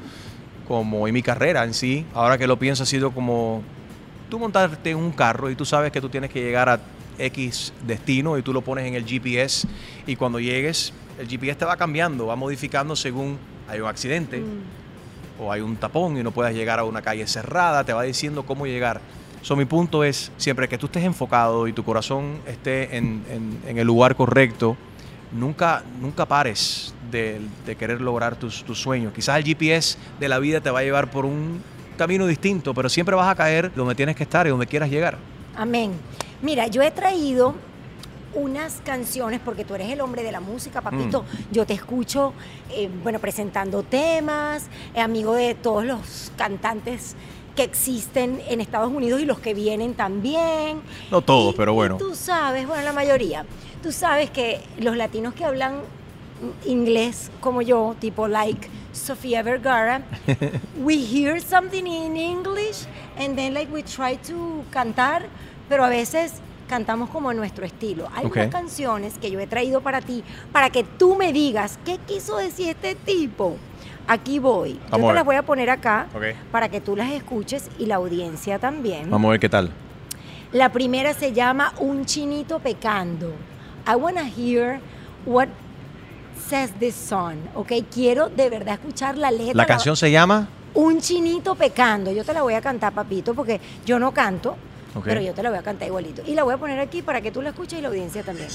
como 0.68 1.08
en 1.08 1.14
mi 1.14 1.22
carrera 1.22 1.64
en 1.64 1.74
sí, 1.74 2.06
ahora 2.14 2.38
que 2.38 2.48
lo 2.48 2.58
pienso 2.58 2.84
ha 2.84 2.86
sido 2.86 3.12
como 3.12 3.62
tú 4.30 4.40
montarte 4.40 4.90
en 4.92 4.98
un 4.98 5.12
carro 5.12 5.50
y 5.50 5.56
tú 5.56 5.66
sabes 5.66 5.92
que 5.92 6.02
tú 6.02 6.10
tienes 6.10 6.30
que 6.32 6.42
llegar 6.42 6.68
a 6.70 6.80
X 7.18 7.72
destino 7.86 8.38
y 8.38 8.42
tú 8.42 8.52
lo 8.52 8.62
pones 8.62 8.86
en 8.86 8.96
el 8.96 9.06
GPS 9.06 9.68
y 10.08 10.16
cuando 10.16 10.40
llegues 10.40 10.92
el 11.20 11.28
GPS 11.30 11.56
te 11.60 11.66
va 11.66 11.78
cambiando, 11.78 12.26
va 12.28 12.36
modificando 12.36 12.96
según 12.96 13.38
hay 13.70 13.80
un 13.80 13.88
accidente 13.88 14.40
Mm. 14.40 15.42
o 15.44 15.52
hay 15.52 15.62
un 15.62 15.76
tapón 15.78 16.18
y 16.18 16.24
no 16.24 16.32
puedas 16.32 16.54
llegar 16.54 16.80
a 16.80 16.84
una 16.86 17.02
calle 17.02 17.28
cerrada, 17.28 17.84
te 17.84 17.94
va 17.94 18.04
diciendo 18.04 18.44
cómo 18.44 18.66
llegar. 18.66 19.00
So, 19.44 19.56
mi 19.56 19.66
punto 19.66 20.04
es, 20.04 20.32
siempre 20.38 20.68
que 20.68 20.78
tú 20.80 20.88
estés 20.88 21.04
enfocado 21.04 21.68
y 21.68 21.74
tu 21.74 21.84
corazón 21.84 22.40
esté 22.48 22.98
en, 22.98 23.24
en- 23.30 23.60
en 23.68 23.78
el 23.78 23.86
lugar 23.86 24.16
correcto, 24.16 24.76
nunca, 25.32 25.84
nunca 26.02 26.26
pares 26.26 26.95
de, 27.12 27.40
de 27.66 27.76
querer 27.76 28.02
lograr 28.02 28.36
tus, 28.36 28.64
tus 28.64 28.80
sueños. 28.80 29.14
Quizás 29.14 29.38
el 29.38 29.44
GPS 29.44 29.98
de 30.20 30.30
la 30.30 30.40
vida 30.40 30.62
te 30.62 30.70
va 30.70 30.80
a 30.80 30.84
llevar 30.84 31.10
por 31.12 31.26
un 31.26 31.62
camino 31.98 32.28
distinto, 32.28 32.74
pero 32.74 32.90
siempre 32.90 33.16
vas 33.16 33.28
a 33.30 33.36
caer 33.36 33.74
donde 33.74 33.96
tienes 33.96 34.16
que 34.16 34.24
estar 34.24 34.46
y 34.48 34.50
donde 34.50 34.68
quieras 34.68 34.90
llegar. 34.90 35.18
Amén. 35.56 35.94
Mira, 36.42 36.68
yo 36.68 36.82
he 36.82 36.92
traído 36.92 37.56
unas 38.34 38.82
canciones, 38.84 39.40
porque 39.44 39.64
tú 39.64 39.76
eres 39.76 39.90
el 39.90 40.02
hombre 40.02 40.22
de 40.22 40.32
la 40.34 40.42
música, 40.42 40.82
papito. 40.82 41.24
Mm. 41.24 41.54
Yo 41.54 41.66
te 41.66 41.74
escucho, 41.74 42.34
eh, 42.70 42.90
bueno, 43.02 43.20
presentando 43.20 43.82
temas, 43.84 44.66
eh, 44.94 45.00
amigo 45.00 45.34
de 45.36 45.56
todos 45.56 45.86
los 45.86 46.34
cantantes 46.38 47.16
que 47.56 47.64
existen 47.64 48.42
en 48.50 48.60
Estados 48.60 48.92
Unidos 48.92 49.22
y 49.22 49.26
los 49.26 49.40
que 49.40 49.54
vienen 49.54 49.94
también. 49.94 50.82
No 51.10 51.22
todos, 51.22 51.54
Y- 51.54 51.58
pero 51.58 51.74
bueno. 51.74 51.96
tú 51.96 52.14
sabes, 52.14 52.68
bueno, 52.68 52.84
la 52.84 52.92
mayoría. 52.92 53.46
Tú 53.82 53.94
sabes 53.94 54.30
que 54.32 54.60
los 54.80 54.98
latinos 54.98 55.34
que 55.34 55.46
hablan 55.46 55.76
inglés 56.66 57.32
como 57.42 57.62
yo, 57.62 57.96
tipo 58.00 58.28
like 58.28 58.70
Sofía 58.92 59.44
Vergara, 59.44 60.02
we 60.84 60.98
hear 60.98 61.42
something 61.42 61.86
in 61.86 62.16
English 62.18 62.86
and 63.18 63.36
then 63.38 63.54
like 63.54 63.72
we 63.72 63.84
try 63.84 64.16
to 64.18 64.64
cantar, 64.72 65.24
pero 65.70 65.84
a 65.84 65.90
veces 65.90 66.34
cantamos 66.68 67.10
como 67.10 67.34
nuestro 67.34 67.66
estilo. 67.66 68.08
Hay 68.16 68.26
unas 68.26 68.50
canciones 68.50 69.18
que 69.18 69.32
yo 69.32 69.40
he 69.40 69.48
traído 69.48 69.82
para 69.82 70.02
ti, 70.02 70.24
para 70.52 70.70
que 70.70 70.84
tú 70.84 71.16
me 71.16 71.34
digas 71.34 71.80
qué 71.86 71.98
quiso 72.00 72.38
decir 72.38 72.70
este 72.70 72.96
tipo. 72.96 73.58
Aquí 74.08 74.38
voy. 74.38 74.80
Vamos 74.92 75.02
yo 75.02 75.08
te 75.08 75.14
las 75.16 75.26
voy 75.26 75.36
a 75.36 75.44
poner 75.44 75.70
acá 75.70 76.08
para 76.52 76.70
que 76.70 76.80
tú 76.80 76.96
las 76.96 77.12
escuches 77.12 77.70
y 77.80 77.88
la 77.88 77.96
audiencia 77.96 78.60
también. 78.60 79.10
Vamos 79.10 79.30
a 79.30 79.32
ver 79.32 79.40
qué 79.40 79.50
tal. 79.50 79.72
La 80.52 80.72
primera 80.72 81.14
se 81.14 81.34
llama 81.34 81.74
Un 81.80 82.06
chinito 82.06 82.60
pecando. 82.60 83.34
I 83.88 83.96
wanna 83.96 84.24
hear 84.26 84.80
what 85.26 85.50
says 86.50 86.72
this 86.80 86.96
song, 86.96 87.36
¿ok? 87.56 87.72
Quiero 87.94 88.30
de 88.30 88.50
verdad 88.50 88.76
escuchar 88.76 89.18
la 89.18 89.32
letra. 89.32 89.56
La 89.56 89.66
canción 89.66 89.96
se 89.96 90.12
llama... 90.12 90.48
Un 90.74 91.00
chinito 91.00 91.56
pecando. 91.56 92.12
Yo 92.12 92.26
te 92.26 92.34
la 92.34 92.42
voy 92.42 92.54
a 92.54 92.62
cantar, 92.62 92.94
papito, 92.94 93.34
porque 93.34 93.62
yo 93.86 93.98
no 93.98 94.12
canto, 94.12 94.58
pero 95.06 95.22
yo 95.22 95.34
te 95.34 95.42
la 95.42 95.50
voy 95.50 95.60
a 95.60 95.62
cantar 95.64 95.88
igualito. 95.88 96.22
Y 96.26 96.34
la 96.34 96.44
voy 96.44 96.54
a 96.54 96.58
poner 96.58 96.80
aquí 96.82 97.02
para 97.02 97.22
que 97.22 97.32
tú 97.32 97.42
la 97.42 97.50
escuches 97.52 97.80
y 97.80 97.82
la 97.82 97.88
audiencia 97.88 98.24
también. 98.24 98.50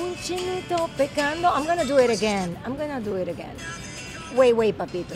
Un 0.00 0.16
chinito 0.22 0.88
pecando. 0.96 1.48
I'm 1.54 1.66
gonna 1.66 1.84
do 1.84 1.98
it 1.98 2.10
again. 2.10 2.56
I'm 2.64 2.76
gonna 2.76 3.00
do 3.00 3.16
it 3.20 3.28
again. 3.28 3.54
Wait, 4.34 4.54
wait, 4.54 4.74
papito. 4.74 5.14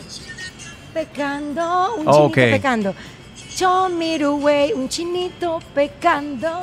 Pecando, 0.93 1.95
un 1.95 2.05
chinito 2.05 2.23
Ok. 2.25 2.35
pecando. 2.35 2.93
Show 3.49 3.89
me 3.89 4.19
the 4.19 4.27
way, 4.29 4.73
un 4.73 4.87
chinito 4.87 5.59
pecando. 5.73 6.61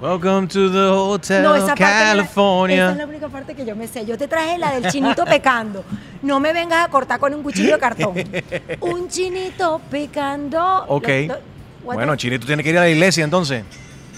Welcome 0.00 0.46
to 0.48 0.70
the 0.70 0.88
Hotel 0.90 1.42
No, 1.42 1.54
esa 1.54 1.68
parte 1.68 1.82
California. 1.84 2.76
esa 2.84 2.92
es 2.92 2.98
la 2.98 3.06
única 3.06 3.28
parte 3.28 3.54
que 3.54 3.64
yo 3.64 3.74
me 3.74 3.88
sé. 3.88 4.04
Yo 4.04 4.18
te 4.18 4.28
traje 4.28 4.58
la 4.58 4.78
del 4.78 4.90
chinito 4.92 5.24
pecando. 5.26 5.84
No 6.22 6.38
me 6.38 6.52
vengas 6.52 6.84
a 6.84 6.90
cortar 6.90 7.18
con 7.18 7.32
un 7.32 7.42
cuchillo 7.42 7.72
de 7.74 7.78
cartón. 7.78 8.14
Un 8.80 9.08
chinito 9.08 9.80
pecando. 9.90 10.84
Ok. 10.88 11.08
Lo- 11.08 11.26
lo- 11.26 11.34
what 11.84 11.94
Bueno, 11.94 12.12
the- 12.12 12.18
Chinito 12.18 12.46
tiene 12.46 12.62
que 12.62 12.70
ir 12.70 12.78
a 12.78 12.82
la 12.82 12.88
iglesia 12.90 13.24
entonces. 13.24 13.64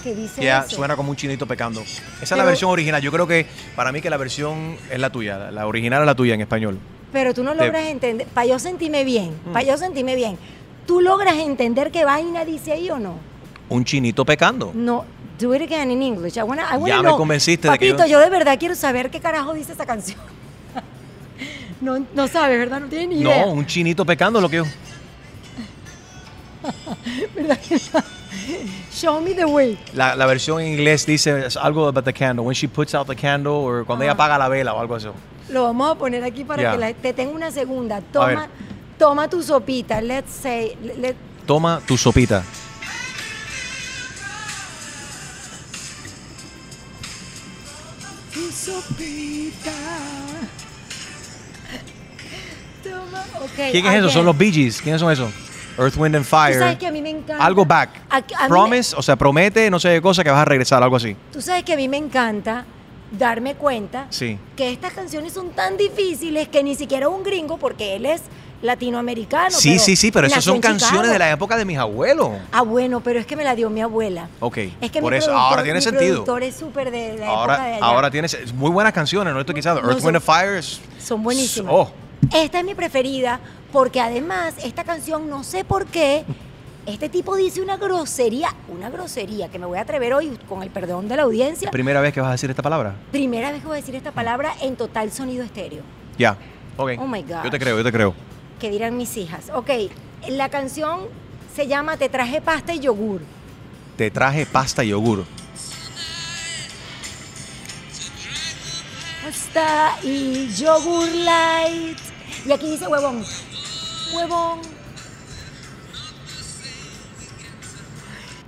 ¿Qué 0.03 0.15
dice 0.15 0.41
Ya 0.43 0.59
eso? 0.59 0.75
suena 0.77 0.95
como 0.95 1.09
un 1.11 1.15
chinito 1.15 1.45
pecando. 1.45 1.81
Esa 1.81 1.99
es 2.21 2.31
la 2.37 2.43
versión 2.45 2.71
original. 2.71 3.01
Yo 3.01 3.11
creo 3.11 3.27
que 3.27 3.45
para 3.75 3.91
mí 3.91 4.01
que 4.01 4.09
la 4.09 4.17
versión 4.17 4.75
es 4.89 4.99
la 4.99 5.09
tuya. 5.09 5.51
La- 5.51 5.67
original 5.67 6.01
es 6.01 6.05
la 6.05 6.15
tuya 6.15 6.33
en 6.35 6.41
español. 6.41 6.79
Pero 7.13 7.33
tú 7.33 7.43
no 7.43 7.53
logras 7.53 7.85
entender. 7.85 8.27
Para 8.27 8.45
yo 8.47 8.59
sentirme 8.59 9.03
bien, 9.03 9.31
Mm. 9.45 9.51
para 9.53 9.65
yo 9.65 9.77
sentirme 9.77 10.15
bien. 10.15 10.37
¿Tú 10.85 11.01
logras 11.01 11.35
entender 11.37 11.91
qué 11.91 12.03
vaina 12.05 12.43
dice 12.45 12.71
ahí 12.73 12.89
o 12.89 12.97
no? 12.99 13.15
Un 13.69 13.83
chinito 13.85 14.25
pecando. 14.25 14.71
No. 14.73 15.05
Do 15.39 15.53
it 15.55 15.61
again 15.61 15.89
in 15.91 16.01
English. 16.01 16.37
I 16.37 16.43
wanna, 16.43 16.63
I 16.63 16.75
wanna 16.77 16.87
Ya 16.87 16.97
me 16.97 17.03
know. 17.03 17.17
convenciste 17.17 17.69
de 17.69 17.77
que 17.77 17.91
Papito, 17.93 18.05
yo- 18.05 18.17
yo... 18.17 18.19
de 18.19 18.29
verdad 18.29 18.57
quiero 18.59 18.75
saber 18.75 19.09
qué 19.09 19.19
carajo 19.21 19.53
dice 19.53 19.71
esa 19.71 19.85
canción. 19.85 20.19
no, 21.81 22.05
no 22.13 22.27
sabes, 22.27 22.57
¿verdad? 22.59 22.81
No 22.81 22.87
tienes 22.87 23.07
ni 23.09 23.21
idea. 23.21 23.45
No, 23.45 23.51
un 23.53 23.65
chinito 23.65 24.05
pecando 24.05 24.41
lo 24.41 24.49
que 24.49 24.57
yo. 24.57 24.63
¿Verdad 27.35 27.57
que 27.59 27.75
no? 27.93 28.03
Show 28.91 29.21
me 29.21 29.33
the 29.33 29.45
way. 29.45 29.77
La, 29.93 30.15
la 30.15 30.25
versión 30.25 30.59
en 30.59 30.73
inglés 30.73 31.05
dice 31.05 31.47
algo 31.61 31.87
about 31.87 32.03
the 32.03 32.13
candle. 32.13 32.45
When 32.45 32.53
she 32.53 32.67
puts 32.67 32.93
out 32.93 33.07
the 33.07 33.15
candle 33.15 33.53
o 33.53 33.85
cuando 33.85 34.03
ella 34.03 34.11
Ah. 34.11 34.15
apaga 34.15 34.37
la 34.37 34.49
vela 34.49 34.73
o 34.73 34.79
algo 34.79 34.95
así. 34.95 35.07
Lo 35.49 35.63
vamos 35.63 35.91
a 35.91 35.95
poner 35.95 36.23
aquí 36.23 36.43
para 36.43 36.61
Ya. 36.61 36.71
que 36.73 36.77
la- 36.77 36.93
te 36.93 37.13
tenga 37.13 37.31
una 37.31 37.49
segunda. 37.49 38.01
Toma, 38.01 38.49
toma 38.97 39.29
tu 39.29 39.41
sopita. 39.41 40.01
Let's 40.01 40.31
say. 40.31 40.75
let- 40.97 41.15
Toma 41.45 41.81
tu 41.85 41.97
sopita. 41.97 42.43
Sopita. 48.69 49.71
Toma. 52.83 53.25
Okay, 53.53 53.71
¿Quién 53.71 53.85
es 53.87 53.95
eso? 53.99 54.09
Son 54.09 54.25
los 54.25 54.37
Bee 54.37 54.51
Gees. 54.51 54.81
¿Quiénes 54.81 55.01
son 55.01 55.11
esos? 55.11 55.31
Earth, 55.77 55.95
Wind 55.97 56.15
and 56.15 56.25
Tú 56.25 56.29
Fire. 56.29 56.59
sabes 56.59 56.77
que 56.77 56.87
a 56.87 56.91
mí 56.91 57.01
me 57.01 57.09
encanta. 57.09 57.43
Algo 57.45 57.65
back. 57.65 57.89
A- 58.09 58.17
a 58.17 58.19
mí 58.21 58.25
me- 58.41 58.47
Promise, 58.49 58.95
o 58.97 59.01
sea, 59.01 59.15
promete, 59.15 59.69
no 59.69 59.79
sé 59.79 59.89
qué 59.93 60.01
cosa, 60.01 60.23
que 60.23 60.29
vas 60.29 60.39
a 60.41 60.45
regresar, 60.45 60.83
algo 60.83 60.95
así. 60.97 61.15
Tú 61.31 61.41
sabes 61.41 61.63
que 61.63 61.73
a 61.73 61.77
mí 61.77 61.87
me 61.87 61.97
encanta 61.97 62.65
darme 63.17 63.55
cuenta 63.55 64.05
Sí. 64.09 64.37
que 64.55 64.71
estas 64.71 64.93
canciones 64.93 65.33
son 65.33 65.51
tan 65.51 65.77
difíciles 65.77 66.47
que 66.49 66.63
ni 66.63 66.75
siquiera 66.75 67.07
un 67.09 67.23
gringo, 67.23 67.57
porque 67.57 67.95
él 67.95 68.05
es 68.05 68.21
latinoamericano. 68.61 69.51
sí, 69.51 69.69
pero 69.71 69.79
sí, 69.83 69.95
sí, 69.95 70.11
pero 70.11 70.27
esas 70.27 70.43
son 70.43 70.59
canciones 70.59 71.11
de 71.11 71.19
la 71.19 71.31
época 71.31 71.55
de 71.57 71.65
mis 71.65 71.77
abuelos. 71.77 72.29
Ah, 72.51 72.61
bueno, 72.61 73.01
pero 73.01 73.19
es 73.19 73.25
que 73.25 73.35
me 73.35 73.43
la 73.43 73.55
dio 73.55 73.69
mi 73.69 73.81
abuela. 73.81 74.27
Ok, 74.39 74.57
Es 74.81 74.91
que 74.91 75.01
por 75.01 75.11
mi 75.11 75.17
eso, 75.17 75.35
ahora 75.35 75.63
tiene 75.63 75.79
mi 75.79 75.83
sentido. 75.83 76.23
productor 76.25 76.43
es 76.43 76.55
súper 76.55 76.91
de 76.91 77.17
la 77.17 77.25
época 77.25 77.25
de 77.25 77.27
Ahora, 77.27 77.63
allá. 77.63 77.85
ahora 77.85 78.11
tienes 78.11 78.33
es 78.33 78.53
muy 78.53 78.69
buenas 78.71 78.93
canciones, 78.93 79.33
no 79.33 79.39
estoy 79.39 79.55
quitando. 79.55 79.81
No, 79.81 79.89
Earth, 79.91 80.03
Wind 80.03 80.15
and 80.17 80.25
Fire. 80.25 80.63
Son 80.99 81.23
buenísimas. 81.23 81.71
Oh, 81.75 81.89
Esta 82.33 82.59
es 82.59 82.65
mi 82.65 82.75
preferida 82.75 83.39
porque 83.71 84.01
además 84.01 84.55
esta 84.63 84.83
canción, 84.83 85.29
no 85.29 85.43
sé 85.43 85.63
por 85.63 85.85
qué, 85.85 86.25
este 86.85 87.07
tipo 87.07 87.35
dice 87.35 87.61
una 87.61 87.77
grosería, 87.77 88.53
una 88.67 88.89
grosería 88.89 89.47
que 89.49 89.59
me 89.59 89.65
voy 89.67 89.77
a 89.77 89.81
atrever 89.81 90.13
hoy 90.13 90.37
con 90.49 90.63
el 90.63 90.69
perdón 90.71 91.07
de 91.07 91.15
la 91.17 91.23
audiencia. 91.23 91.69
primera 91.71 92.01
vez 92.01 92.13
que 92.13 92.19
vas 92.19 92.29
a 92.29 92.31
decir 92.33 92.49
esta 92.49 92.63
palabra. 92.63 92.95
Primera 93.11 93.51
vez 93.51 93.61
que 93.61 93.67
voy 93.67 93.77
a 93.77 93.81
decir 93.81 93.95
esta 93.95 94.11
palabra 94.11 94.53
en 94.61 94.75
total 94.75 95.11
sonido 95.11 95.43
estéreo. 95.43 95.81
Ya, 96.17 96.35
ok. 96.77 96.91
Oh 96.99 97.07
my 97.07 97.21
gosh. 97.21 97.43
Yo 97.43 97.51
te 97.51 97.59
creo, 97.59 97.77
yo 97.77 97.83
te 97.83 97.91
creo. 97.91 98.13
Que 98.59 98.69
dirán 98.69 98.97
mis 98.97 99.17
hijas. 99.17 99.45
Ok, 99.53 99.69
la 100.27 100.49
canción 100.49 101.07
se 101.55 101.67
llama 101.67 101.97
Te 101.97 102.09
traje 102.09 102.41
pasta 102.41 102.73
y 102.73 102.79
yogur. 102.79 103.21
Te 103.97 104.11
traje 104.11 104.45
pasta 104.45 104.83
y 104.83 104.89
yogur. 104.89 105.25
Pasta 109.23 109.97
y 110.03 110.53
yogur 110.55 111.07
light. 111.09 111.97
Y 112.45 112.51
aquí 112.51 112.69
dice 112.71 112.87
huevón. 112.87 113.23
Huevón. 114.13 114.78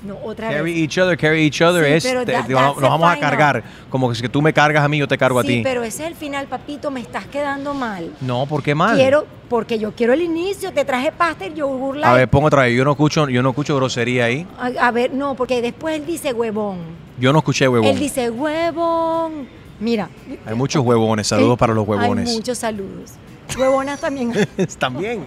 No, 0.03 0.17
otra 0.23 0.49
Carry 0.49 0.73
vez. 0.73 0.81
each 0.83 0.97
other, 0.97 1.15
carry 1.15 1.41
each 1.43 1.61
other 1.61 1.85
Sí, 1.85 1.91
es, 1.93 2.03
pero 2.03 2.25
te- 2.25 2.31
that- 2.31 2.47
te- 2.47 2.53
that's 2.53 2.65
nos 2.65 2.75
the 2.77 2.81
vamos 2.81 3.11
a 3.11 3.19
cargar, 3.19 3.63
como 3.89 4.09
que 4.09 4.15
si 4.15 4.27
tú 4.29 4.41
me 4.41 4.51
cargas 4.51 4.83
a 4.83 4.87
mí, 4.87 4.97
yo 4.97 5.07
te 5.07 5.15
cargo 5.17 5.37
a 5.39 5.43
Sí, 5.43 5.47
ti. 5.47 5.61
pero 5.63 5.83
ese 5.83 6.03
es 6.03 6.09
el 6.09 6.15
final, 6.15 6.47
papito, 6.47 6.89
me 6.89 6.99
estás 7.01 7.25
quedando 7.27 7.75
mal. 7.75 8.11
No, 8.19 8.47
¿por 8.47 8.63
qué 8.63 8.73
mal? 8.73 8.97
Quiero, 8.97 9.27
porque 9.47 9.77
yo 9.77 9.91
quiero 9.93 10.13
el 10.13 10.21
inicio, 10.23 10.73
te 10.73 10.85
traje 10.85 11.11
pasta 11.11 11.45
y 11.45 11.53
yogur 11.53 11.97
light. 11.97 12.05
A 12.07 12.13
ver, 12.15 12.27
pongo 12.27 12.47
otra 12.47 12.63
vez, 12.63 12.75
yo 12.75 12.83
no 12.83 12.91
escucho, 12.91 13.29
yo 13.29 13.43
no 13.43 13.49
escucho 13.49 13.75
grosería 13.75 14.25
ahí. 14.25 14.47
a, 14.59 14.87
a 14.87 14.91
ver, 14.91 15.13
no, 15.13 15.35
porque 15.35 15.61
después 15.61 15.95
él 15.99 16.05
dice 16.07 16.33
huevón. 16.33 16.79
Yo 17.19 17.31
no 17.31 17.37
escuché 17.39 17.67
huevón. 17.67 17.87
Él 17.89 17.99
dice 17.99 18.31
huevón. 18.31 19.47
Mira. 19.79 20.09
Hay 20.45 20.55
muchos 20.55 20.83
huevones, 20.83 21.27
saludos 21.27 21.55
Eh, 21.55 21.59
para 21.59 21.73
los 21.73 21.87
huevones. 21.87 22.27
Hay 22.29 22.35
muchos 22.35 22.57
saludos. 22.57 23.11
Huevonas 23.57 23.99
también. 23.99 24.31
También. 24.79 25.25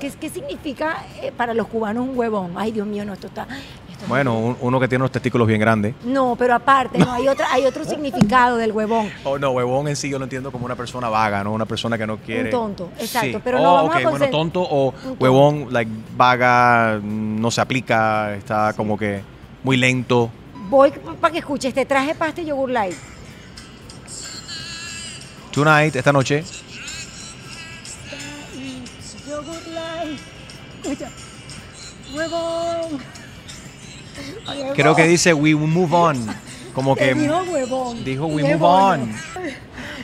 ¿Qué, 0.00 0.10
qué 0.18 0.30
significa 0.30 1.04
eh, 1.22 1.30
para 1.36 1.52
los 1.54 1.66
cubanos 1.68 2.08
un 2.08 2.16
huevón? 2.18 2.54
Ay, 2.56 2.72
Dios 2.72 2.86
mío, 2.86 3.04
no, 3.04 3.12
esto 3.12 3.26
está... 3.26 3.46
esto 3.90 4.06
Bueno, 4.08 4.38
un- 4.38 4.56
uno 4.60 4.80
que 4.80 4.88
tiene 4.88 5.02
unos 5.02 5.12
testículos 5.12 5.46
bien 5.46 5.60
grandes. 5.60 5.94
No, 6.04 6.34
pero 6.38 6.54
aparte, 6.54 6.98
no, 6.98 7.12
hay, 7.12 7.28
otra, 7.28 7.52
hay 7.52 7.64
otro 7.66 7.84
significado 7.88 8.56
del 8.56 8.72
huevón. 8.72 9.10
Oh, 9.24 9.38
no, 9.38 9.50
huevón 9.50 9.88
en 9.88 9.96
sí 9.96 10.08
yo 10.08 10.18
lo 10.18 10.24
entiendo 10.24 10.50
como 10.50 10.64
una 10.64 10.74
persona 10.74 11.08
vaga, 11.10 11.44
¿no? 11.44 11.52
Una 11.52 11.66
persona 11.66 11.98
que 11.98 12.06
no 12.06 12.16
quiere. 12.16 12.50
tonto, 12.50 12.88
exacto, 12.98 13.36
Sí. 13.38 13.42
pero 13.44 13.58
oh, 13.58 13.62
no 13.62 13.74
vamos 13.74 13.94
a 13.94 13.98
ok, 13.98 14.10
bueno, 14.10 14.30
tonto 14.30 14.62
o 14.62 14.94
Un 15.04 15.16
huevón, 15.20 15.66
like, 15.70 15.90
vaga, 16.16 16.98
no 17.02 17.50
se 17.50 17.60
aplica, 17.60 18.34
está 18.34 18.72
como 18.72 18.96
que 18.98 19.20
muy 19.62 19.76
lento. 19.76 20.30
Voy 20.70 20.92
para 21.20 21.32
que 21.32 21.38
escuches, 21.40 21.74
te 21.74 21.84
traje 21.84 22.14
pasta 22.14 22.40
y 22.40 22.46
yogur 22.46 22.70
light. 22.70 22.96
Tonight, 25.52 25.96
esta 25.96 26.12
noche, 26.12 26.44
Yogur. 29.28 29.54
Escucha. 30.82 31.10
Huevón. 32.14 33.00
creo 34.74 34.94
que 34.96 35.06
dice 35.06 35.32
we 35.34 35.54
move 35.54 35.94
on. 35.94 36.26
Como 36.74 36.94
que. 36.94 37.14
dijo 37.14 37.42
huevón. 37.50 38.04
dijo, 38.04 38.26
"We 38.26 38.42
move 38.42 38.64
on". 38.64 39.12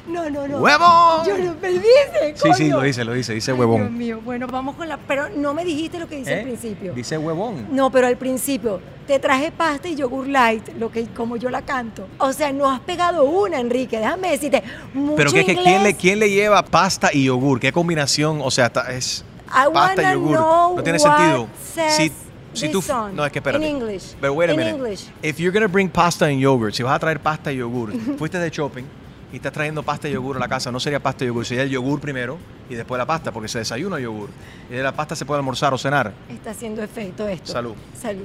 No, 0.06 0.30
no, 0.30 0.46
no. 0.46 0.58
¡Huevón! 0.58 1.26
Yo 1.26 1.36
no, 1.36 1.56
pero 1.60 1.72
dice, 1.72 2.34
Sí, 2.36 2.48
sí, 2.54 2.68
lo 2.68 2.80
dice, 2.82 3.04
lo 3.04 3.12
dice, 3.12 3.34
dice 3.34 3.50
Ay, 3.50 3.58
huevón. 3.58 3.80
Dios 3.80 3.90
mío, 3.90 4.20
bueno, 4.24 4.46
vamos 4.46 4.76
con 4.76 4.88
la... 4.88 4.98
Pero 4.98 5.28
no 5.30 5.52
me 5.52 5.64
dijiste 5.64 5.98
lo 5.98 6.06
que 6.06 6.16
dice 6.16 6.32
¿Eh? 6.32 6.38
al 6.38 6.42
principio. 6.44 6.92
Dice 6.94 7.18
huevón. 7.18 7.66
No, 7.72 7.90
pero 7.90 8.06
al 8.06 8.16
principio, 8.16 8.80
te 9.08 9.18
traje 9.18 9.50
pasta 9.50 9.88
y 9.88 9.96
yogur 9.96 10.28
light, 10.28 10.68
lo 10.78 10.92
que 10.92 11.06
como 11.08 11.36
yo 11.36 11.50
la 11.50 11.62
canto. 11.62 12.06
O 12.18 12.32
sea, 12.32 12.52
no 12.52 12.70
has 12.70 12.78
pegado 12.80 13.24
una, 13.24 13.58
Enrique, 13.58 13.98
déjame 13.98 14.30
decirte. 14.30 14.62
Mucho 14.94 15.16
Pero 15.16 15.32
que, 15.32 15.44
que 15.44 15.52
inglés. 15.52 15.66
¿quién, 15.66 15.82
le, 15.82 15.94
¿quién 15.94 16.18
le 16.20 16.30
lleva 16.30 16.62
pasta 16.64 17.10
y 17.12 17.24
yogur? 17.24 17.58
¿Qué 17.58 17.72
combinación? 17.72 18.40
O 18.42 18.50
sea, 18.52 18.66
está- 18.66 18.92
es 18.92 19.24
I 19.48 19.72
pasta 19.72 20.02
y 20.02 20.12
yogur. 20.14 20.76
No 20.76 20.82
tiene 20.82 20.98
sentido. 20.98 21.48
Si, 21.88 22.12
si 22.52 22.68
tú, 22.70 22.82
no, 23.12 23.24
es 23.26 23.32
que 23.32 23.38
espérate. 23.38 23.68
in 23.68 23.76
English. 23.76 24.14
But 24.20 24.30
wait 24.30 24.50
a 24.50 24.52
In 24.52 24.58
minute. 24.58 24.74
English. 24.76 25.08
If 25.22 25.38
you're 25.38 25.52
gonna 25.52 25.68
bring 25.68 25.88
pasta 25.90 26.26
and 26.26 26.38
yogurt, 26.40 26.74
si 26.74 26.82
vas 26.82 26.94
a 26.94 26.98
traer 26.98 27.20
pasta 27.20 27.52
y 27.52 27.56
yogur, 27.56 27.92
fuiste 28.18 28.38
de 28.38 28.50
shopping 28.50 28.84
y 29.32 29.36
estás 29.36 29.52
trayendo 29.52 29.82
pasta 29.82 30.08
y 30.08 30.12
yogur 30.12 30.36
a 30.36 30.40
la 30.40 30.48
casa, 30.48 30.70
no 30.72 30.80
sería 30.80 31.00
pasta 31.00 31.24
y 31.24 31.26
yogur, 31.28 31.44
sería 31.44 31.64
el 31.64 31.70
yogur 31.70 32.00
primero 32.00 32.38
y 32.70 32.74
después 32.74 32.98
la 32.98 33.06
pasta, 33.06 33.30
porque 33.32 33.48
se 33.48 33.58
desayuna 33.58 33.98
yogur. 34.00 34.30
Y 34.70 34.74
de 34.74 34.82
la 34.82 34.92
pasta 34.92 35.14
se 35.14 35.24
puede 35.26 35.38
almorzar 35.40 35.74
o 35.74 35.78
cenar. 35.78 36.12
Está 36.28 36.50
haciendo 36.52 36.82
efecto 36.82 37.26
esto. 37.28 37.52
Salud. 37.52 37.74
Salud. 38.00 38.24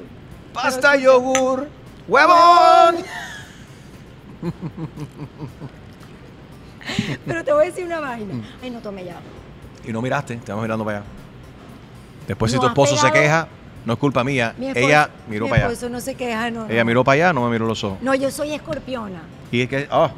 Pasta 0.54 0.96
y 0.98 1.04
yogur. 1.04 1.68
¡Huevón! 2.08 2.96
Pero 7.26 7.44
te 7.44 7.54
voy 7.54 7.64
a 7.64 7.66
decir 7.68 7.86
una 7.86 8.00
vaina. 8.00 8.34
Ay, 8.62 8.70
no 8.72 8.80
tome 8.80 9.06
ya. 9.06 9.16
Y 9.86 9.92
no 9.92 10.02
miraste, 10.02 10.36
estamos 10.36 10.62
mirando 10.62 10.86
para 10.86 11.00
allá. 11.00 11.08
Después, 12.28 12.52
si 12.52 12.60
tu 12.60 12.66
esposo 12.68 12.96
se 12.98 13.12
queja, 13.12 13.48
no 13.86 13.94
es 13.94 14.00
culpa 14.00 14.24
mía. 14.24 14.54
Mi 14.58 14.68
esposo- 14.68 14.86
Ella 14.88 15.10
miró 15.28 15.46
mi 15.46 15.50
para 15.52 15.64
allá. 15.66 15.74
esposo 15.74 15.90
no 15.90 16.00
se 16.00 16.16
queja, 16.16 16.52
no. 16.52 16.66
Ella 16.70 16.84
no. 16.84 16.86
miró 16.86 17.04
para 17.04 17.14
allá, 17.16 17.34
no 17.34 17.44
me 17.46 17.52
miró 17.52 17.66
los 17.66 17.84
ojos. 17.84 17.98
No, 18.02 18.14
yo 18.16 18.30
soy 18.32 18.54
escorpiona. 18.54 19.22
Y 19.52 19.62
es 19.62 19.70
que, 19.70 19.88
ah, 19.92 20.12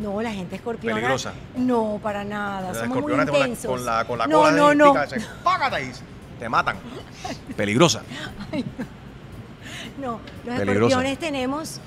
No, 0.00 0.20
la 0.22 0.32
gente 0.32 0.56
escorpiona. 0.56 0.96
Peligrosa. 0.96 1.32
No, 1.54 2.00
para 2.02 2.24
nada. 2.24 2.72
la 2.72 2.74
Somos 2.74 2.88
muy 2.88 3.12
escorpiona 3.12 3.26
con 3.26 3.40
la, 3.40 3.46
intensos. 3.48 3.70
con 3.70 3.84
la, 3.84 4.04
con 4.04 4.18
la 4.18 4.26
no, 4.26 4.38
cola 4.38 4.50
no, 4.52 4.68
de 4.70 4.74
no. 4.74 4.94
Te 6.40 6.48
matan. 6.48 6.76
Peligrosa. 7.56 8.02
No, 10.00 10.18
los 10.44 10.56
Peligrosa. 10.58 10.88
escorpiones 10.88 11.18
tenemos 11.18 11.80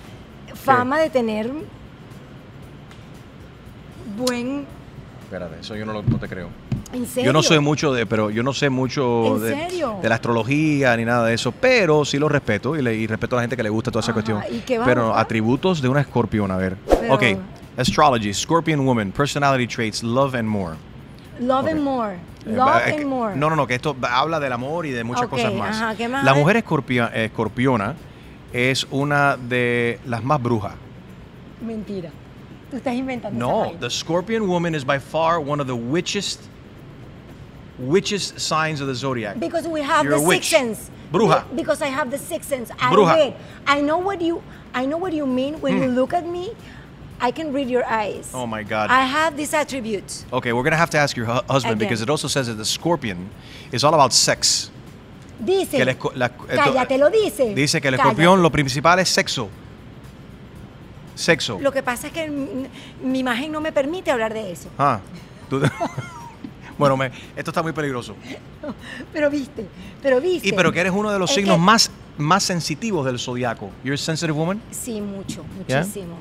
fama 0.54 1.00
de 1.00 1.10
tener 1.10 1.52
buen. 4.18 4.66
Espérate, 5.24 5.60
eso 5.60 5.76
yo 5.76 5.86
no, 5.86 5.94
lo- 5.94 6.04
no 6.04 6.18
te 6.20 6.28
creo. 6.30 6.50
¿En 6.94 7.06
serio? 7.06 7.30
Yo 7.30 7.34
no 7.34 7.44
soy 7.44 7.60
mucho 7.60 7.92
de, 7.94 8.06
pero 8.06 8.30
yo 8.30 8.42
no 8.44 8.54
sé 8.54 8.70
mucho 8.70 9.36
¿En 9.38 9.42
de, 9.44 9.86
de 10.02 10.10
la 10.10 10.16
astrología 10.16 10.96
ni 10.96 11.04
nada 11.06 11.26
de 11.26 11.34
eso, 11.34 11.52
pero 11.52 12.06
sí 12.06 12.18
lo 12.20 12.30
respeto 12.30 12.76
y, 12.76 12.82
le- 12.82 12.96
y 12.96 13.08
respeto 13.08 13.36
a 13.36 13.38
la 13.38 13.44
gente 13.44 13.58
que 13.58 13.64
le 13.64 13.70
gusta 13.70 13.92
toda 13.92 14.02
esa 14.02 14.12
Ajá, 14.12 14.22
cuestión. 14.22 14.42
¿y 14.52 14.60
qué 14.62 14.78
vas 14.78 14.88
a 14.88 14.90
Pero 14.90 15.06
buscar? 15.08 15.22
atributos 15.22 15.82
de 15.82 15.90
una 15.90 16.02
escorpión, 16.02 16.52
a 16.52 16.58
ver. 16.58 16.78
Pero- 16.88 17.14
Ok, 17.14 17.24
astrology, 17.78 18.34
scorpion 18.34 18.86
woman, 18.86 19.12
personality 19.12 19.68
traits, 19.68 20.04
love 20.04 20.36
and 20.36 20.48
more. 20.48 20.76
Love 21.40 21.68
and 21.68 21.82
more. 21.82 22.14
Eh, 22.14 22.20
Love 22.56 22.82
and 22.88 23.06
more. 23.08 23.36
No, 23.36 23.50
no, 23.50 23.56
no, 23.56 23.66
que 23.68 23.74
esto 23.76 23.96
habla 24.10 24.40
del 24.40 24.54
amor 24.54 24.86
y 24.86 24.92
de 24.92 25.04
muchas 25.04 25.28
cosas 25.28 25.52
más. 25.54 25.76
ajá, 25.76 25.96
¿qué 25.96 26.08
más 26.08 26.24
La 26.24 26.34
mujer 26.36 26.56
escorpia- 26.64 27.12
escorpiona 27.14 27.96
es 28.54 28.88
una 28.92 29.36
de 29.36 30.00
las 30.06 30.24
más 30.24 30.42
brujas. 30.42 30.76
Mentira. 31.66 32.12
Tú 32.72 32.78
estás 32.78 32.94
inventando. 32.94 33.38
No, 33.38 33.72
the 33.80 33.90
scorpion 33.90 34.48
woman 34.48 34.76
is 34.76 34.86
by 34.86 35.00
far 35.00 35.40
one 35.40 35.60
of 35.62 35.68
the 35.68 35.74
witchest, 35.74 36.42
witchest 37.80 38.40
signs 38.40 38.82
of 38.82 38.88
the 38.88 38.96
zodiac. 38.96 39.40
Because 39.40 39.68
we 39.68 39.82
have 39.82 40.04
You're 40.06 40.20
the 40.20 40.26
sixth 40.26 40.50
sense. 40.50 40.90
Bruja. 41.12 41.44
Because 41.56 41.82
I 41.82 41.88
have 41.88 42.10
the 42.12 42.18
sixth 42.18 42.50
sense. 42.50 42.72
I 42.80 42.92
Bruja. 42.94 43.16
read. 43.16 43.34
I 43.68 43.82
know 43.82 43.98
what 43.98 44.22
you. 44.22 44.42
I 44.74 44.86
know 44.86 44.98
what 44.98 45.14
you 45.14 45.26
mean 45.26 45.60
when 45.62 45.78
you 45.82 45.88
look 45.88 46.14
at 46.14 46.26
me. 46.26 46.56
I 47.20 47.32
can 47.32 47.54
read 47.54 47.70
your 47.70 47.86
eyes. 47.86 48.32
Hmm. 48.32 48.38
Oh 48.40 48.48
my 48.48 48.64
God. 48.64 48.90
I 48.92 49.04
have 49.06 49.38
this 49.38 49.54
attribute. 49.54 50.26
Okay, 50.34 50.52
we're 50.52 50.64
gonna 50.64 50.76
have 50.76 50.90
to 50.92 50.98
ask 50.98 51.16
your 51.16 51.26
hu- 51.26 51.42
husband 51.50 51.76
Again. 51.76 51.88
because 51.88 52.02
it 52.02 52.10
also 52.10 52.28
says 52.28 52.48
that 52.48 52.56
the 52.56 52.66
scorpion 52.66 53.30
is 53.72 53.84
all 53.86 53.94
about 53.94 54.12
sex. 54.14 54.70
Dice. 55.40 55.72
Que 55.72 55.86
la- 55.86 56.30
Cállate, 56.30 56.98
lo 56.98 57.10
dice. 57.10 57.54
Dice 57.56 57.80
que 57.82 57.88
el 57.88 57.96
escorpión 57.96 58.42
lo 58.42 58.50
principal 58.50 59.00
es 59.00 59.08
sexo. 59.10 59.50
Sexo. 61.16 61.60
Lo 61.62 61.72
que 61.72 61.82
pasa 61.82 62.08
es 62.08 62.14
que 62.14 62.28
mi, 62.30 62.68
mi 63.02 63.20
imagen 63.20 63.52
no 63.52 63.62
me 63.62 63.72
permite 63.72 64.12
hablar 64.12 64.34
de 64.34 64.52
eso. 64.52 64.70
Ah, 64.78 65.00
tú- 65.50 65.62
bueno, 66.78 66.98
me- 66.98 67.12
esto 67.36 67.52
está 67.52 67.62
muy 67.64 67.72
peligroso. 67.72 68.16
Pero 69.14 69.30
viste, 69.30 69.66
pero 70.02 70.20
viste. 70.20 70.48
Y 70.50 70.52
pero 70.54 70.72
que 70.72 70.80
eres 70.80 70.92
uno 70.94 71.12
de 71.12 71.20
los 71.20 71.30
Es 71.30 71.36
signos 71.36 71.56
que- 71.58 71.62
más, 71.62 71.92
más 72.18 72.44
sensitivos 72.44 73.06
del 73.06 73.20
zodiaco. 73.20 73.70
You're 73.84 73.94
a 73.96 73.98
sensitive 73.98 74.34
woman? 74.38 74.62
Sí, 74.72 75.00
mucho, 75.02 75.44
muchísimo. 75.58 76.16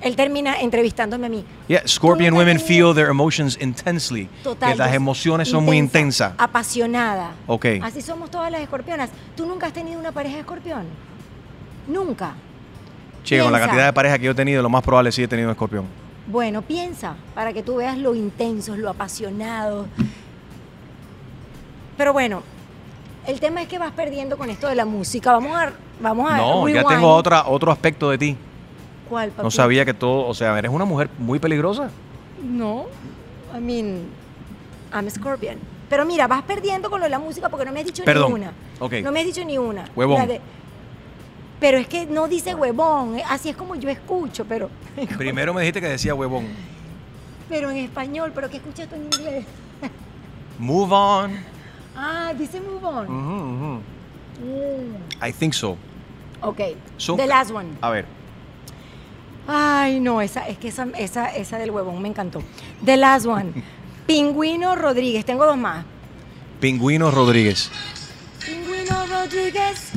Él 0.00 0.16
termina 0.16 0.56
entrevistándome 0.60 1.26
a 1.26 1.30
mí. 1.30 1.44
Yeah, 1.68 1.86
Scorpion 1.86 2.34
women 2.34 2.56
tenido- 2.58 2.66
feel 2.66 2.94
their 2.94 3.08
emotions 3.10 3.56
intensely. 3.60 4.28
Total. 4.42 4.72
que 4.72 4.78
las 4.78 4.92
emociones 4.94 5.48
son 5.48 5.64
muy 5.64 5.76
intensas. 5.76 6.32
Apasionada. 6.38 7.32
Ok. 7.46 7.66
Así 7.82 8.00
somos 8.02 8.28
todas 8.30 8.50
las 8.50 8.62
escorpionas. 8.62 9.10
¿Tú 9.36 9.46
nunca 9.46 9.66
has 9.68 9.72
tenido 9.72 10.00
una 10.00 10.10
pareja 10.10 10.38
escorpión? 10.40 10.84
Nunca. 11.86 12.34
Che, 13.24 13.38
con 13.40 13.52
la 13.52 13.60
cantidad 13.60 13.84
de 13.86 13.92
parejas 13.92 14.18
que 14.18 14.24
yo 14.24 14.32
he 14.32 14.34
tenido, 14.34 14.62
lo 14.62 14.68
más 14.70 14.82
probable 14.82 15.12
sí 15.12 15.22
he 15.22 15.28
tenido 15.28 15.48
un 15.48 15.52
escorpión. 15.52 15.84
Bueno, 16.26 16.62
piensa, 16.62 17.16
para 17.34 17.52
que 17.52 17.62
tú 17.62 17.76
veas 17.76 17.98
lo 17.98 18.14
intensos, 18.14 18.78
lo 18.78 18.90
apasionados. 18.90 19.86
Pero 21.96 22.12
bueno, 22.12 22.42
El 23.26 23.38
tema 23.38 23.62
es 23.62 23.68
que 23.68 23.78
vas 23.78 23.92
perdiendo 23.92 24.36
con 24.36 24.50
esto 24.50 24.66
de 24.66 24.74
la 24.74 24.84
música. 24.84 25.30
Vamos 25.32 25.56
a. 25.56 25.72
Vamos 26.00 26.28
a 26.28 26.36
No, 26.38 26.68
ya 26.68 26.82
tengo 26.82 27.14
otra, 27.14 27.46
otro 27.46 27.70
aspecto 27.70 28.10
de 28.10 28.18
ti. 28.18 28.36
¿Cuál, 29.08 29.30
papi? 29.30 29.44
No 29.44 29.50
sabía 29.52 29.84
que 29.84 29.94
todo, 29.94 30.26
o 30.26 30.34
sea, 30.34 30.58
eres 30.58 30.72
una 30.72 30.84
mujer 30.84 31.08
muy 31.18 31.38
peligrosa. 31.38 31.90
No. 32.42 32.86
I 33.56 33.60
mean, 33.60 34.06
I'm 34.92 35.06
a 35.06 35.10
Scorpion. 35.10 35.56
Pero 35.88 36.04
mira, 36.04 36.26
vas 36.26 36.42
perdiendo 36.42 36.90
con 36.90 36.98
lo 36.98 37.04
de 37.04 37.10
la 37.10 37.20
música 37.20 37.48
porque 37.48 37.64
no 37.64 37.70
me 37.72 37.80
has 37.80 37.86
dicho 37.86 38.02
Perdón. 38.02 38.28
ni 38.32 38.40
una. 38.40 38.52
Ok. 38.80 38.94
No 39.04 39.12
me 39.12 39.20
has 39.20 39.26
dicho 39.26 39.44
ni 39.44 39.56
una. 39.58 39.84
Huevón. 39.94 40.18
La 40.18 40.26
de- 40.26 40.40
pero 41.62 41.78
es 41.78 41.86
que 41.86 42.06
no 42.06 42.26
dice 42.26 42.54
huevón. 42.56 43.18
eh, 43.18 43.24
Así 43.28 43.48
es 43.48 43.56
como 43.56 43.76
yo 43.76 43.88
escucho, 43.88 44.44
pero. 44.44 44.68
Primero 45.16 45.54
me 45.54 45.60
dijiste 45.62 45.80
que 45.80 45.88
decía 45.88 46.12
huevón. 46.14 46.46
Pero 47.48 47.70
en 47.70 47.76
español, 47.76 48.32
pero 48.34 48.50
¿qué 48.50 48.56
escuchas 48.56 48.88
tú 48.88 48.96
en 48.96 49.04
inglés? 49.04 49.44
Move 50.58 50.92
on. 50.92 51.32
Ah, 51.96 52.32
dice 52.36 52.60
move 52.60 52.84
on. 52.84 53.06
Ujú, 53.06 53.54
ujú. 53.54 53.80
Mm. 54.44 55.26
I 55.28 55.32
think 55.32 55.52
so. 55.54 55.76
Ok. 56.40 56.60
So- 56.96 57.16
The 57.16 57.26
last 57.26 57.50
one. 57.52 57.68
A 57.80 57.90
ver. 57.90 58.06
Ay, 59.46 60.00
no, 60.00 60.20
esa, 60.20 60.48
es 60.48 60.58
que 60.58 60.68
esa, 60.68 60.86
esa, 60.98 61.26
esa 61.34 61.58
del 61.58 61.70
huevón 61.70 62.00
me 62.02 62.08
encantó. 62.08 62.42
The 62.84 62.96
last 62.96 63.26
one. 63.26 63.52
Pingüino 64.06 64.74
Rodríguez. 64.74 65.24
Tengo 65.24 65.46
dos 65.46 65.56
más. 65.56 65.84
Pingüino 66.60 67.10
Rodríguez. 67.10 67.70
Pingüino 68.44 69.06
Rodríguez. 69.06 69.92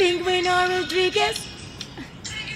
Pingüino 0.00 0.66
Rodríguez. 0.66 1.42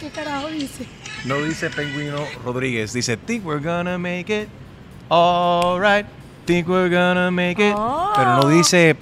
¿Qué 0.01 0.09
carajo 0.09 0.49
dice? 0.49 0.87
No 1.27 1.43
dice 1.43 1.69
Pingüino 1.69 2.25
Rodríguez, 2.43 2.95
dice 2.95 3.19
Think 3.19 3.45
we're 3.45 3.61
gonna 3.63 3.99
make 3.99 4.31
it. 4.35 4.49
All 5.11 5.79
right. 5.79 6.07
Think 6.47 6.67
we're 6.69 6.89
gonna 6.89 7.31
make 7.31 7.59
it. 7.63 7.75
Oh. 7.77 8.13
Pero 8.17 8.37
no 8.39 8.49
dice 8.49 8.97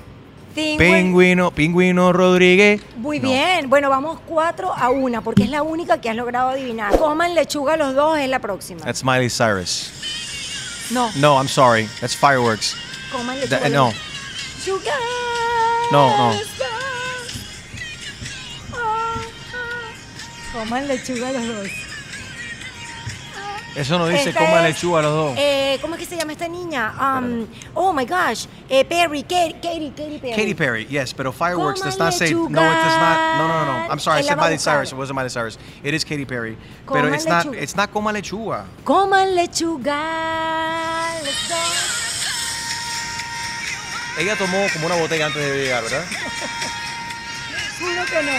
Pingüino. 0.57 0.79
Pingüino, 0.79 1.51
Pingüino 1.53 2.13
Rodríguez. 2.13 2.83
Muy 2.97 3.21
No. 3.21 3.29
bien. 3.29 3.71
Bueno, 3.71 3.89
vamos 3.91 4.19
cuatro 4.27 4.73
a 4.77 4.91
una, 4.91 5.21
porque 5.21 5.45
es 5.45 5.49
la 5.51 5.63
única 5.63 6.01
que 6.01 6.11
has 6.11 6.17
logrado 6.17 6.49
adivinar. 6.51 6.99
Coman 6.99 7.37
lechuga 7.37 7.77
los 7.77 7.95
dos, 7.95 8.19
es 8.19 8.29
la 8.29 8.41
próxima. 8.41 8.81
That's 8.83 9.05
Miley 9.05 9.31
Cyrus. 9.31 10.89
no, 10.91 11.11
No, 11.15 11.39
I'm 11.39 11.49
sorry. 11.49 11.89
That's 12.01 12.17
fireworks. 12.17 12.77
coman 13.13 13.39
lechuga 13.39 13.61
That- 13.61 13.71
no. 13.71 13.93
Sugar. 14.65 14.93
No, 15.93 16.09
no. 16.33 16.39
Coman 20.53 20.87
lechuga 20.87 21.33
los 21.33 21.47
dos. 21.47 21.69
Eso 23.75 23.99
no 23.99 24.07
dice 24.07 24.29
Esta 24.29 24.41
coma 24.41 24.59
es, 24.69 24.75
lechuga 24.75 25.01
los 25.01 25.13
dos. 25.15 25.35
Eh, 25.39 25.79
¿Cómo 25.81 25.95
es 25.95 26.01
que 26.01 26.07
se 26.07 26.17
llama 26.17 26.33
esta 26.33 26.47
niña? 26.47 26.93
Um, 27.01 27.47
oh 27.75 27.93
my 27.95 28.05
gosh. 28.05 28.47
Eh, 28.69 28.85
Perry, 28.85 29.23
Katy, 29.23 29.55
Katy, 29.63 29.93
Katy 29.97 30.19
Perry. 30.19 30.37
Katy 30.37 30.55
Perry, 30.55 30.87
yes, 30.91 31.15
pero 31.15 31.33
fireworks 31.33 31.81
does 31.81 31.99
not 31.99 32.13
say. 32.13 32.35
No, 32.35 32.45
it 32.45 32.51
does 32.51 32.97
not. 32.99 33.39
No, 33.39 33.49
no, 33.49 33.65
no. 33.65 33.91
I'm 33.91 33.99
sorry, 33.99 34.19
I 34.19 34.23
said 34.23 34.37
Miley. 34.37 34.59
Cyrus. 34.59 34.93
It 34.93 34.97
wasn't 34.97 35.17
Miley 35.17 35.31
Cyrus. 35.31 35.57
It 35.83 35.95
is 35.95 36.05
Katy 36.05 36.27
Perry. 36.27 36.59
Pero 36.87 37.11
it's 37.13 37.25
not. 37.25 37.47
It's 37.55 37.75
not 37.75 37.91
coma 37.91 38.13
lechuga. 38.13 38.67
Coman 38.85 39.35
lechuga 39.35 41.15
los 41.25 41.49
dos. 41.49 41.99
Ella 44.19 44.37
tomó 44.37 44.71
como 44.75 44.87
una 44.87 44.97
botella 44.97 45.27
antes 45.27 45.43
de 45.43 45.63
llegar, 45.63 45.83
¿verdad? 45.83 46.05
Juro 47.81 48.05
que 48.05 48.23
no. 48.23 48.33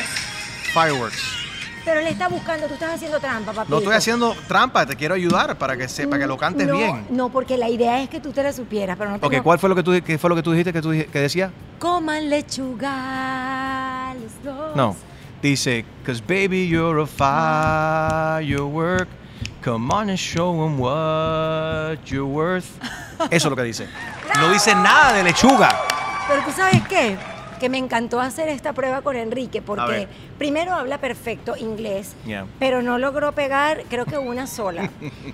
Fireworks. 0.73 1.42
Pero 1.85 2.01
le 2.01 2.09
está 2.09 2.29
buscando, 2.29 2.67
tú 2.67 2.75
estás 2.75 2.93
haciendo 2.93 3.19
trampa, 3.19 3.51
papito. 3.51 3.75
No 3.75 3.79
estoy 3.79 3.95
haciendo 3.95 4.35
trampa, 4.47 4.85
te 4.85 4.95
quiero 4.95 5.15
ayudar 5.15 5.57
para 5.57 5.75
que 5.75 5.89
sepa 5.89 6.17
que 6.17 6.25
lo 6.25 6.37
cantes 6.37 6.67
no, 6.67 6.77
bien. 6.77 7.07
No, 7.09 7.29
porque 7.29 7.57
la 7.57 7.69
idea 7.69 8.01
es 8.01 8.09
que 8.09 8.21
tú 8.21 8.31
te 8.31 8.41
la 8.41 8.53
supieras, 8.53 8.97
pero 8.97 9.11
no 9.11 9.19
te 9.19 9.25
Ok, 9.25 9.41
¿cuál 9.43 9.59
fue 9.59 9.67
lo 9.69 9.75
que 9.75 9.83
tú, 9.83 9.91
qué 10.03 10.17
fue 10.17 10.29
lo 10.29 10.35
que 10.35 10.43
tú 10.43 10.51
dijiste 10.51 10.71
que, 10.71 10.81
tú, 10.81 10.91
que 10.91 11.19
decía? 11.19 11.51
Coman 11.79 12.29
lechuga 12.29 14.13
los 14.21 14.43
dos. 14.43 14.75
No. 14.75 14.95
Dice, 15.41 15.83
cause 16.05 16.21
baby 16.21 16.69
you're 16.69 17.01
a 17.01 17.05
firework. 18.41 19.09
Come 19.61 19.93
on 19.93 20.09
and 20.09 20.17
show 20.17 20.65
'em 20.65 20.79
what 20.79 21.97
you're 22.05 22.23
worth. 22.23 22.65
Eso 23.29 23.47
es 23.47 23.49
lo 23.49 23.55
que 23.55 23.63
dice. 23.63 23.87
No 24.39 24.49
dice 24.51 24.73
nada 24.73 25.13
de 25.13 25.23
lechuga. 25.23 25.69
Pero 26.27 26.43
tú 26.43 26.51
sabes 26.51 26.81
qué? 26.87 27.17
Que 27.63 27.69
me 27.69 27.77
encantó 27.77 28.19
hacer 28.19 28.49
esta 28.49 28.73
prueba 28.73 29.01
con 29.03 29.15
Enrique, 29.15 29.61
porque 29.61 30.09
primero 30.37 30.73
habla 30.73 30.97
perfecto 30.97 31.55
inglés, 31.55 32.13
Yeah. 32.25 32.45
pero 32.59 32.81
no 32.81 32.97
logró 32.97 33.31
pegar, 33.31 33.83
creo 33.89 34.03
que 34.03 34.17
una 34.17 34.47
sola. 34.47 34.89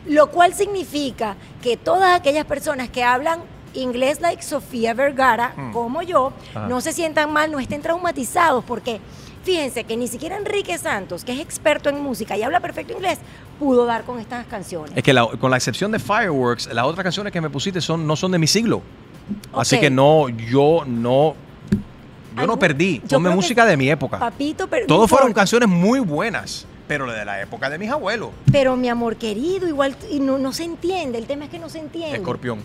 Lo 0.05 0.29
cual 0.29 0.53
significa 0.53 1.37
que 1.63 1.75
todas 1.75 2.15
aquellas 2.15 2.45
personas 2.45 2.87
que 2.89 3.03
hablan 3.03 3.39
inglés 3.73 4.21
like 4.21 4.43
Sofía 4.43 4.93
Vergara, 4.93 5.53
Hmm. 5.55 5.71
como 5.71 6.03
yo, 6.03 6.31
Ajá. 6.53 6.67
no 6.67 6.81
se 6.81 6.93
sientan 6.93 7.33
mal, 7.33 7.49
no 7.51 7.57
estén 7.59 7.81
traumatizados, 7.81 8.63
porque 8.63 8.99
fíjense 9.43 9.83
que 9.85 9.97
ni 9.97 10.07
siquiera 10.07 10.37
Enrique 10.37 10.77
Santos, 10.77 11.23
que 11.23 11.31
es 11.31 11.39
experto 11.39 11.89
en 11.89 11.99
música 11.99 12.37
y 12.37 12.43
habla 12.43 12.59
perfecto 12.59 12.93
inglés, 12.93 13.17
pudo 13.57 13.87
dar 13.87 14.03
con 14.03 14.19
estas 14.19 14.45
canciones. 14.45 14.91
Es 14.95 15.01
que 15.01 15.13
la- 15.13 15.25
con 15.25 15.49
la 15.49 15.57
excepción 15.57 15.91
de 15.91 15.97
Fireworks, 15.97 16.71
las 16.71 16.85
otras 16.85 17.03
canciones 17.03 17.33
que 17.33 17.41
me 17.41 17.49
pusiste 17.49 17.81
son, 17.81 18.05
no 18.05 18.15
son 18.15 18.31
de 18.31 18.37
mi 18.37 18.45
siglo. 18.45 18.83
Así 19.51 19.79
que 19.79 19.89
no, 19.89 20.29
yo 20.29 20.83
no. 20.85 21.33
Yo 22.37 22.47
no 22.47 22.57
perdí. 22.59 23.01
yo 23.05 23.17
Ponme 23.17 23.29
música 23.31 23.65
de 23.65 23.75
mi 23.77 23.89
época. 23.89 24.19
Papito, 24.19 24.67
pero... 24.67 24.85
Todos 24.87 25.09
fueron 25.09 25.33
canciones 25.33 25.67
muy 25.69 25.99
buenas, 25.99 26.65
pero 26.87 27.11
de 27.11 27.25
la 27.25 27.41
época 27.41 27.69
de 27.69 27.77
mis 27.77 27.89
abuelos. 27.89 28.29
Pero 28.51 28.75
mi 28.75 28.89
amor 28.89 29.15
querido, 29.15 29.67
igual, 29.67 29.95
y 30.11 30.19
no, 30.19 30.37
no 30.37 30.53
se 30.53 30.63
entiende, 30.63 31.17
el 31.17 31.25
tema 31.25 31.45
es 31.45 31.51
que 31.51 31.59
no 31.59 31.69
se 31.69 31.79
entiende. 31.79 32.17
Escorpión. 32.17 32.59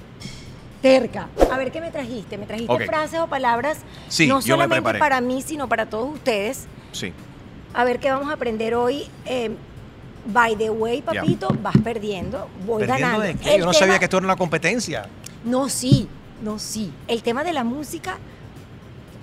Terca. 0.83 1.29
A 1.51 1.57
ver, 1.57 1.73
¿qué 1.73 1.81
me 1.81 1.91
trajiste? 1.91 2.37
¿Me 2.37 2.45
trajiste 2.47 2.87
frases 2.87 3.19
o 3.21 3.27
palabras? 3.27 3.79
Sí, 4.09 4.27
no 4.27 4.43
solamente 4.43 4.95
para 4.99 5.21
mí, 5.23 5.41
sino 5.41 5.67
para 5.69 5.87
todos 5.87 6.13
ustedes. 6.13 6.67
Sí. 6.93 7.13
A 7.73 7.85
ver, 7.85 7.99
¿qué 7.99 8.11
vamos 8.11 8.29
a 8.31 8.35
aprender 8.35 8.75
hoy? 8.75 9.05
Eh, 9.25 9.51
by 10.27 10.57
the 10.57 10.69
way, 10.71 11.01
papito, 11.03 11.49
vas 11.63 11.75
perdiendo, 11.83 12.49
voy 12.67 12.81
¿Perdiendo 12.81 13.07
ganando. 13.19 13.21
de 13.27 13.35
qué? 13.35 13.59
Yo 13.59 13.65
no 13.65 13.71
tema- 13.71 13.75
sabía 13.75 13.99
que 13.99 14.05
esto 14.05 14.19
era 14.19 14.27
una 14.27 14.37
competencia. 14.37 15.07
No, 15.45 15.69
sí, 15.71 16.07
no, 16.43 16.59
sí. 16.59 16.93
El 17.09 17.23
tema 17.23 17.45
de 17.45 17.53
la 17.55 17.65
música, 17.65 18.19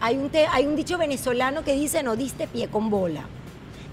hay 0.01 0.17
un, 0.17 0.29
te- 0.29 0.47
hay 0.47 0.65
un 0.65 0.75
dicho 0.75 0.97
venezolano 0.97 1.63
que 1.63 1.73
dice, 1.73 2.03
no 2.03 2.15
diste 2.15 2.47
pie 2.47 2.67
con 2.67 2.89
bola. 2.89 3.23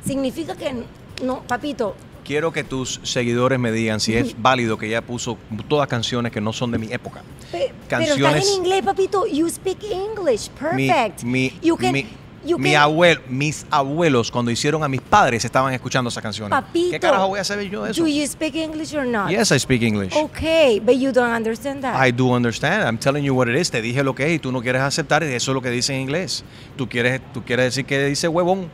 Significa 0.04 0.54
que, 0.56 0.84
no, 1.22 1.42
papito, 1.42 1.94
Quiero 2.24 2.52
que 2.52 2.62
tus 2.62 3.00
seguidores 3.04 3.58
me 3.58 3.72
digan 3.72 4.00
si 4.00 4.14
es 4.14 4.34
válido 4.42 4.76
que 4.76 4.86
ella 4.88 5.00
puso 5.00 5.38
todas 5.66 5.88
canciones 5.88 6.30
que 6.30 6.42
no 6.42 6.52
son 6.52 6.70
de 6.70 6.76
mi 6.76 6.92
época. 6.92 7.22
Pe- 7.50 7.72
Pero 7.88 8.04
Canciones- 8.04 8.46
en 8.46 8.54
inglés, 8.56 8.82
papito. 8.84 9.24
You 9.26 9.48
speak 9.48 9.78
English. 9.84 10.50
Mi, 10.74 10.88
Perfect. 10.88 11.22
mi, 11.22 11.58
you 11.62 11.74
can, 11.78 11.92
mi, 11.94 12.04
you 12.48 12.58
mi 12.58 12.72
can- 12.72 12.82
abuelo, 12.82 13.20
mis 13.28 13.66
abuelos, 13.70 14.30
cuando 14.30 14.50
hicieron 14.50 14.82
a 14.82 14.88
mis 14.88 15.00
padres, 15.00 15.44
estaban 15.44 15.72
escuchando 15.74 16.08
esas 16.08 16.22
canciones. 16.22 16.50
Papito. 16.50 16.90
¿Qué 16.90 17.00
carajo 17.00 17.28
voy 17.28 17.40
a 17.40 17.44
saber 17.44 17.68
yo 17.70 17.84
de 17.84 17.90
eso? 17.92 18.02
Do 18.02 18.08
you 18.08 18.26
speak 18.26 18.54
English 18.56 18.94
or 18.94 19.04
not? 19.06 19.30
Yes, 19.30 19.50
I 19.52 19.58
speak 19.58 19.82
English. 19.82 20.14
Okay, 20.16 20.80
but 20.80 20.94
you 20.96 21.12
don't 21.12 21.32
understand 21.34 21.82
that. 21.82 21.94
I 22.04 22.10
do 22.12 22.34
understand. 22.34 22.84
I'm 22.84 22.98
telling 22.98 23.22
you 23.24 23.34
what 23.34 23.48
it 23.48 23.56
is. 23.56 23.70
Te 23.70 23.82
dije 23.82 24.02
lo 24.02 24.14
que 24.14 24.26
es 24.26 24.32
y 24.32 24.38
tú 24.38 24.50
no 24.50 24.60
quieres 24.62 24.82
aceptar 24.82 25.22
y 25.22 25.26
eso 25.26 25.50
es 25.50 25.54
lo 25.54 25.60
que 25.62 25.70
dice 25.70 25.94
en 25.94 26.00
inglés. 26.00 26.44
Tú 26.76 26.88
quieres, 26.88 27.20
tú 27.32 27.44
quieres 27.44 27.66
decir 27.66 27.84
que 27.84 28.04
dice 28.06 28.26
huevón 28.28 28.68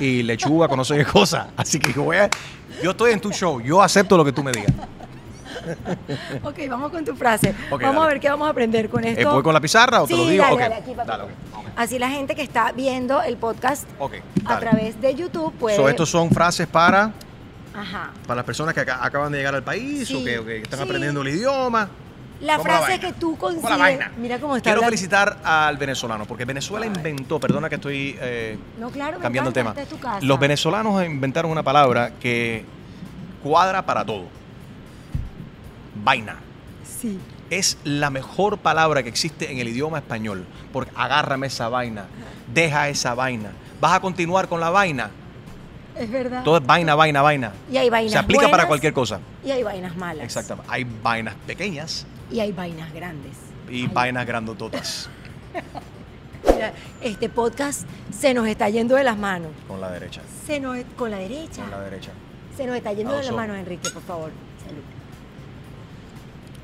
y 0.00 0.22
lechuga 0.22 0.68
con 0.68 0.78
no 0.78 0.84
sé 0.84 0.96
qué 0.96 1.04
cosa. 1.04 1.48
Así 1.56 1.78
que 1.78 1.92
yo 1.92 2.04
voy 2.04 2.16
a- 2.18 2.30
yo 2.82 2.90
estoy 2.92 3.12
en 3.12 3.20
tu 3.20 3.30
show. 3.32 3.60
Yo 3.60 3.82
acepto 3.82 4.16
lo 4.16 4.24
que 4.24 4.32
tú 4.32 4.42
me 4.42 4.52
digas. 4.52 4.72
ok, 6.42 6.58
vamos 6.68 6.90
con 6.90 7.04
tu 7.04 7.14
frase. 7.14 7.54
Vamos 7.70 8.04
a 8.04 8.08
ver 8.08 8.20
qué 8.20 8.28
vamos 8.28 8.46
a 8.46 8.50
aprender 8.50 8.88
con 8.88 9.04
esto. 9.04 9.20
Eh, 9.20 9.24
¿Voy 9.24 9.42
con 9.42 9.54
la 9.54 9.60
pizarra 9.60 10.02
o 10.02 10.06
te 10.06 10.14
Sí, 10.14 10.20
lo 10.20 10.28
digo? 10.28 10.44
dale, 10.58 10.74
aquí. 10.74 10.94
Dale. 10.94 11.24
Así 11.76 11.98
la 11.98 12.10
gente 12.10 12.34
que 12.34 12.42
está 12.42 12.72
viendo 12.72 13.22
el 13.22 13.36
podcast 13.36 13.88
a 14.44 14.58
través 14.58 15.00
de 15.00 15.14
YouTube 15.14 15.52
puede... 15.54 15.76
So, 15.76 15.88
estos 15.88 16.08
son 16.10 16.30
frases 16.30 16.66
para, 16.66 17.12
Ajá. 17.74 18.10
para 18.26 18.36
las 18.36 18.44
personas 18.44 18.74
que 18.74 18.80
acá- 18.80 18.98
acaban 19.02 19.32
de 19.32 19.38
llegar 19.38 19.54
al 19.54 19.62
país 19.62 20.06
Sí, 20.08 20.16
o 20.16 20.44
que, 20.44 20.58
están 20.58 20.80
sí. 20.80 20.84
aprendiendo 20.84 21.22
el 21.22 21.28
idioma. 21.28 21.88
La 22.42 22.56
¿Cómo 22.58 22.64
frase 22.64 22.98
que 22.98 23.12
tú 23.12 23.36
¿Cómo 23.38 23.52
la 23.52 23.60
consideras... 23.60 23.78
vaina? 23.78 24.12
Mira 24.18 24.38
cómo 24.40 24.56
está 24.56 24.64
Quiero 24.64 24.78
hablando. 24.80 24.90
felicitar 24.90 25.38
al 25.44 25.76
venezolano, 25.78 26.26
porque 26.26 26.44
Venezuela 26.44 26.84
inventó, 26.84 27.38
perdona 27.38 27.68
que 27.68 27.76
estoy 27.76 28.18
eh, 28.20 28.58
No, 28.80 28.90
claro, 28.90 29.20
cambiando 29.20 29.48
el 29.50 29.54
tema. 29.54 29.74
Los 30.22 30.38
venezolanos 30.40 31.04
inventaron 31.06 31.50
una 31.52 31.62
palabra 31.62 32.10
que 32.20 32.64
cuadra 33.44 33.86
para 33.86 34.04
todo. 34.04 34.24
Vaina. 36.02 36.36
Sí. 37.00 37.18
Es 37.50 37.76
la 37.84 38.10
mejor 38.10 38.58
palabra 38.58 39.02
que 39.02 39.08
existe 39.08 39.50
en 39.52 39.58
el 39.58 39.68
idioma 39.68 39.98
español, 39.98 40.46
porque 40.72 40.90
agárrame 40.94 41.48
esa 41.48 41.68
vaina, 41.68 42.06
deja 42.52 42.88
esa 42.88 43.14
vaina, 43.14 43.52
vas 43.80 43.94
a 43.94 44.00
continuar 44.00 44.48
con 44.48 44.60
la 44.60 44.70
vaina. 44.70 45.10
Es 45.96 46.10
verdad. 46.10 46.42
Todo 46.42 46.56
es 46.56 46.66
vaina, 46.66 46.94
vaina, 46.94 47.20
vaina. 47.20 47.52
Y 47.70 47.76
hay 47.76 47.90
vainas 47.90 48.12
Se 48.12 48.18
aplica 48.18 48.48
para 48.50 48.66
cualquier 48.66 48.94
cosa. 48.94 49.20
Y 49.44 49.50
hay 49.50 49.62
vainas 49.62 49.94
malas. 49.96 50.24
Exactamente. 50.24 50.70
Hay 50.72 50.86
vainas 51.02 51.34
pequeñas 51.46 52.06
Y 52.30 52.40
hay 52.40 52.50
vainas 52.52 52.92
grandes. 52.94 53.32
y 53.68 53.82
Hay- 53.82 53.86
vainas 53.88 54.26
grandototas 54.26 55.10
Mira, 56.54 56.72
Este 57.02 57.28
podcast 57.28 57.86
se 58.10 58.32
nos 58.34 58.46
está 58.48 58.68
yendo 58.70 58.96
de 58.96 59.04
las 59.04 59.18
manos. 59.18 59.50
con 59.68 59.80
la 59.80 59.90
derecha. 59.90 60.22
Se 60.46 60.58
nos, 60.58 60.78
con 60.96 61.10
la 61.10 61.18
derecha. 61.18 61.60
Con 61.62 61.70
la 61.70 61.80
derecha. 61.80 62.10
Se 62.56 62.66
nos 62.66 62.74
está 62.76 62.92
yendo 62.92 63.12
de 63.14 63.22
las 63.24 63.34
manos, 63.34 63.56
Enrique, 63.58 63.90
por 63.90 64.02
favor. 64.02 64.30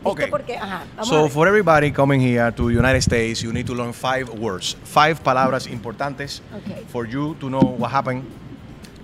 Okay. 0.04 0.28
Porque, 0.30 0.56
ajá, 0.56 0.84
So 1.02 1.28
for 1.28 1.48
everybody 1.48 1.90
coming 1.90 2.20
here 2.20 2.52
to 2.52 2.70
United 2.70 3.02
States, 3.02 3.42
you 3.42 3.52
need 3.52 3.66
to 3.66 3.74
learn 3.74 3.92
five 3.92 4.28
words, 4.38 4.76
five 4.84 5.22
palabras 5.24 5.66
importantes 5.66 6.40
Okay. 6.58 6.84
for 6.88 7.04
you 7.06 7.34
to 7.40 7.48
know 7.50 7.76
what 7.78 7.90
happened. 7.90 8.22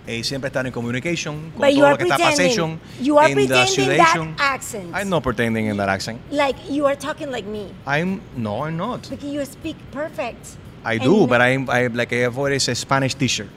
Eh, 0.07 0.23
siempre 0.23 0.49
estar 0.49 0.67
en 0.67 0.73
communication 0.73 1.51
con 1.53 1.61
But 1.63 1.71
you 1.73 1.79
todo 1.81 1.87
are 1.87 1.93
lo 1.93 1.97
que 1.97 2.05
está 2.05 2.79
You 3.01 3.19
are 3.19 3.31
in 3.31 3.49
the 3.49 3.67
situation. 3.67 4.37
that 4.37 4.55
accent. 4.55 4.95
I'm 4.95 5.09
not 5.09 5.23
pretending 5.23 5.67
in 5.67 5.79
that 5.79 5.89
accent. 5.89 6.21
Like 6.31 6.57
you 6.71 6.85
are 6.87 6.95
talking 6.95 7.31
like 7.31 7.47
me. 7.49 7.73
I'm 7.87 8.21
no, 8.37 8.65
I'm 8.67 8.77
not. 8.77 9.09
Because 9.09 9.25
you 9.33 9.43
speak 9.47 9.77
perfect. 9.93 10.59
I 10.85 10.99
do, 10.99 11.27
but 11.27 11.41
I'm, 11.41 11.69
I'm 11.71 11.95
like 11.95 12.13
I 12.13 12.27
avoid 12.27 12.53
a 12.53 12.61
Spanish 12.75 13.15
teacher. 13.15 13.49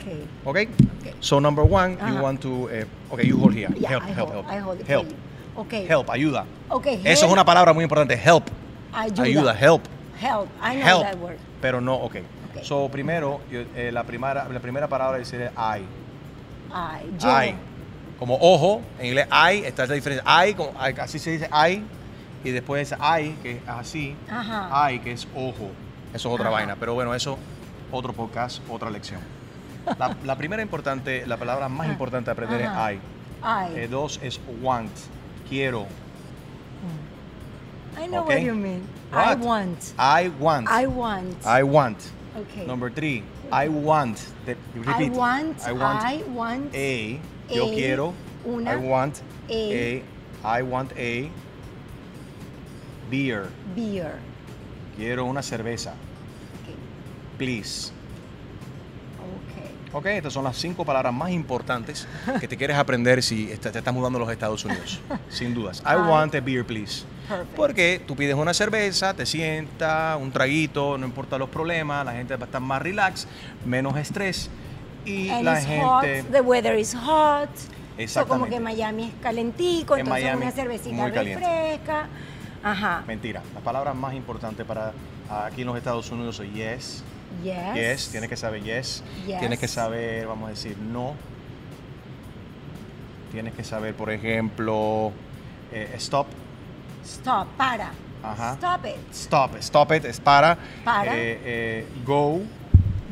Okay. 0.00 0.26
Okay. 0.44 0.68
Okay. 1.00 1.14
So 1.20 1.38
number 1.38 1.64
one, 1.64 1.96
you 2.08 2.20
want 2.20 2.42
to. 2.42 2.68
eh, 2.70 2.84
okay, 3.12 3.24
you 3.26 3.38
hold 3.38 3.54
here. 3.54 3.70
Yeah, 3.78 3.88
help, 3.90 4.02
I 4.02 4.06
help, 4.08 4.30
hold, 4.32 4.44
help. 4.44 4.56
I 4.56 4.58
hold 4.58 4.82
help. 4.82 5.06
Okay. 5.56 5.86
Help, 5.88 6.10
ayuda. 6.10 6.44
Okay. 6.68 6.96
Eso 6.96 7.08
es 7.08 7.22
help, 7.22 7.32
una 7.32 7.44
palabra 7.44 7.72
muy 7.72 7.82
importante. 7.84 8.14
Help. 8.14 8.44
Ayuda. 8.92 9.22
Ayuda, 9.22 9.54
help. 9.58 9.82
Help. 10.20 10.48
I 10.62 10.76
know 10.76 10.86
help. 10.88 11.02
that 11.02 11.16
word. 11.18 11.36
Pero 11.60 11.80
no, 11.80 11.94
ok. 11.94 12.16
Ok. 12.56 12.62
So, 12.62 12.88
primero, 12.90 13.40
yo- 13.50 13.64
eh, 13.74 13.90
la, 13.92 14.04
primera, 14.04 14.48
la 14.48 14.60
primera 14.60 14.88
palabra 14.88 15.18
dice 15.18 15.50
I. 15.56 15.80
I. 16.72 17.18
Yo. 17.18 17.42
I. 17.42 17.54
Como 18.18 18.36
ojo, 18.40 18.80
en 18.98 19.06
inglés 19.06 19.26
I, 19.30 19.58
está 19.64 19.84
esa 19.84 19.92
diferencia. 19.94 20.24
I, 20.48 20.54
como- 20.54 20.72
I, 20.72 20.98
así 21.00 21.18
se 21.18 21.30
dice 21.32 21.48
I. 21.52 21.82
Y 22.44 22.50
después 22.50 22.92
I, 22.92 23.30
que 23.42 23.52
es 23.56 23.68
así. 23.68 24.16
Ajá. 24.30 24.92
I, 24.92 25.00
que 25.00 25.12
es 25.12 25.26
ojo. 25.34 25.70
Eso 26.14 26.28
es 26.28 26.34
otra 26.34 26.46
Ajá. 26.46 26.50
vaina. 26.54 26.76
Pero 26.78 26.94
bueno, 26.94 27.14
eso, 27.14 27.38
otro 27.92 28.12
podcast, 28.12 28.62
otra 28.70 28.88
lección. 28.90 29.20
La, 29.98 30.16
la 30.24 30.36
primera 30.36 30.62
importante, 30.62 31.26
la 31.26 31.36
palabra 31.36 31.68
más 31.68 31.88
Ah. 31.88 31.90
importante 31.92 32.26
de 32.26 32.32
aprender 32.32 32.60
es 32.62 32.68
I. 32.68 33.00
I. 33.44 33.78
Eh, 33.80 33.88
dos 33.88 34.18
es 34.22 34.40
want. 34.62 34.90
Quiero. 35.48 35.84
Mm. 35.84 37.98
I 37.98 38.06
know 38.06 38.22
ok. 38.22 38.28
what 38.28 38.42
you 38.42 38.54
mean. 38.54 38.86
I 39.12 39.34
want. 39.34 39.94
I 39.98 40.28
want. 40.28 40.68
I 40.68 40.86
want. 40.86 41.46
I 41.46 41.62
want. 41.62 42.10
okay. 42.36 42.66
Number 42.66 42.90
three, 42.90 43.22
I 43.50 43.68
want. 43.68 44.26
The, 44.44 44.52
I 44.52 44.98
repeat. 44.98 45.12
want. 45.12 45.66
I 45.66 45.72
want. 45.72 46.04
I 46.04 46.22
want 46.28 46.74
a. 46.74 47.20
Yo 47.48 47.68
a, 47.68 47.74
quiero. 47.74 48.14
una, 48.44 48.72
I 48.72 48.76
want 48.76 49.22
a, 49.48 50.02
I 50.44 50.62
want 50.62 50.92
a 50.96 51.30
beer. 53.10 53.48
beer. 53.74 54.18
Quiero 54.96 55.26
una 55.26 55.42
cerveza. 55.42 55.94
Okay. 56.62 56.76
Please. 57.38 57.92
Okay. 59.96 60.12
Ok, 60.12 60.16
estas 60.18 60.34
son 60.34 60.44
las 60.44 60.56
cinco 60.58 60.84
palabras 60.84 61.12
más 61.14 61.30
importantes 61.30 62.06
que 62.38 62.46
te 62.46 62.56
quieres 62.58 62.76
aprender 62.76 63.22
si 63.22 63.46
te 63.46 63.78
estás 63.78 63.94
mudando 63.94 64.18
a 64.18 64.20
los 64.20 64.30
Estados 64.30 64.62
Unidos. 64.64 65.00
Sin 65.30 65.54
dudas. 65.54 65.82
I 65.86 65.96
want 65.96 66.34
a 66.34 66.40
beer, 66.40 66.66
please. 66.66 67.04
Perfect. 67.26 67.56
Porque 67.56 68.02
tú 68.06 68.14
pides 68.14 68.34
una 68.34 68.52
cerveza, 68.52 69.14
te 69.14 69.24
sientas, 69.24 70.20
un 70.20 70.30
traguito, 70.30 70.98
no 70.98 71.06
importa 71.06 71.38
los 71.38 71.48
problemas, 71.48 72.04
la 72.04 72.12
gente 72.12 72.36
va 72.36 72.42
a 72.42 72.44
estar 72.44 72.60
más 72.60 72.82
relax, 72.82 73.26
menos 73.64 73.96
estrés 73.96 74.50
y 75.06 75.30
And 75.30 75.44
la 75.44 75.58
it's 75.58 75.66
gente... 75.66 76.22
hot. 76.22 76.30
The 76.30 76.40
weather 76.42 76.78
is 76.78 76.94
hot. 76.94 77.48
So 77.56 78.26
como 78.26 78.44
Exactamente. 78.44 78.50
que 78.50 78.60
Miami 78.60 79.04
es 79.04 79.14
calentico, 79.22 79.94
En 79.94 80.00
entonces 80.00 80.24
Miami, 80.24 80.42
una 80.42 80.52
cervecita 80.52 81.08
refresca. 81.08 82.08
Ajá. 82.62 83.02
Mentira. 83.06 83.42
Las 83.54 83.62
palabras 83.62 83.94
más 83.94 84.12
importantes 84.12 84.66
para 84.66 84.92
aquí 85.30 85.62
en 85.62 85.68
los 85.68 85.76
Estados 85.78 86.10
Unidos 86.10 86.36
son 86.36 86.52
yes, 86.52 87.02
Yes. 87.42 87.74
yes, 87.76 88.08
tienes 88.10 88.28
que 88.30 88.36
saber 88.36 88.62
yes, 88.62 89.02
Yes. 89.26 89.38
tienes 89.40 89.58
que 89.58 89.68
saber, 89.68 90.26
vamos 90.26 90.46
a 90.46 90.50
decir, 90.50 90.76
no. 90.78 91.14
Tienes 93.32 93.54
que 93.54 93.64
saber, 93.64 93.94
por 93.94 94.10
ejemplo, 94.10 95.12
eh, 95.72 95.92
stop, 95.98 96.26
Stop, 97.04 97.46
para. 97.56 97.90
Ajá. 98.22 98.54
Stop 98.54 98.86
it. 98.86 99.12
stop, 99.12 99.54
stop 99.60 99.92
it, 99.92 100.04
es 100.04 100.20
para. 100.20 100.56
Para. 100.84 101.14
Eh, 101.16 101.40
eh, 101.44 101.86
go, 102.04 102.40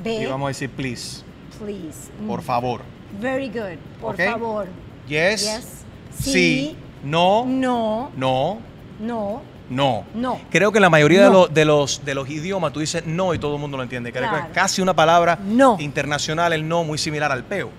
y 0.04 0.24
vamos 0.26 0.46
a 0.46 0.48
decir 0.48 0.70
please, 0.70 1.22
please. 1.58 2.10
por 2.26 2.40
Mm. 2.40 2.44
favor. 2.44 2.80
Very 3.20 3.48
good. 3.48 3.78
Por 4.00 4.16
favor. 4.16 4.66
Yes, 5.06 5.42
Yes. 5.44 5.84
sí, 6.18 6.32
Sí. 6.32 6.76
no, 7.04 7.44
No, 7.46 8.10
no, 8.16 8.58
no, 8.98 9.42
no. 9.70 10.04
no. 10.14 10.40
Creo 10.50 10.72
que 10.72 10.78
en 10.78 10.82
la 10.82 10.90
mayoría 10.90 11.24
de, 11.24 11.30
los, 11.30 11.52
de, 11.54 11.64
los, 11.64 12.04
de 12.04 12.14
los 12.14 12.28
idiomas 12.28 12.72
tú 12.72 12.80
dices 12.80 13.04
no 13.06 13.34
y 13.34 13.38
todo 13.38 13.54
el 13.54 13.60
mundo 13.60 13.76
lo 13.76 13.82
entiende. 13.82 14.12
Creo 14.12 14.30
que 14.30 14.36
es 14.38 14.44
casi 14.52 14.82
una 14.82 14.94
palabra 14.94 15.38
No. 15.42 15.76
internacional 15.80 16.52
el 16.52 16.66
no 16.68 16.84
muy 16.84 16.98
similar 16.98 17.32
al 17.32 17.44
peo. 17.44 17.70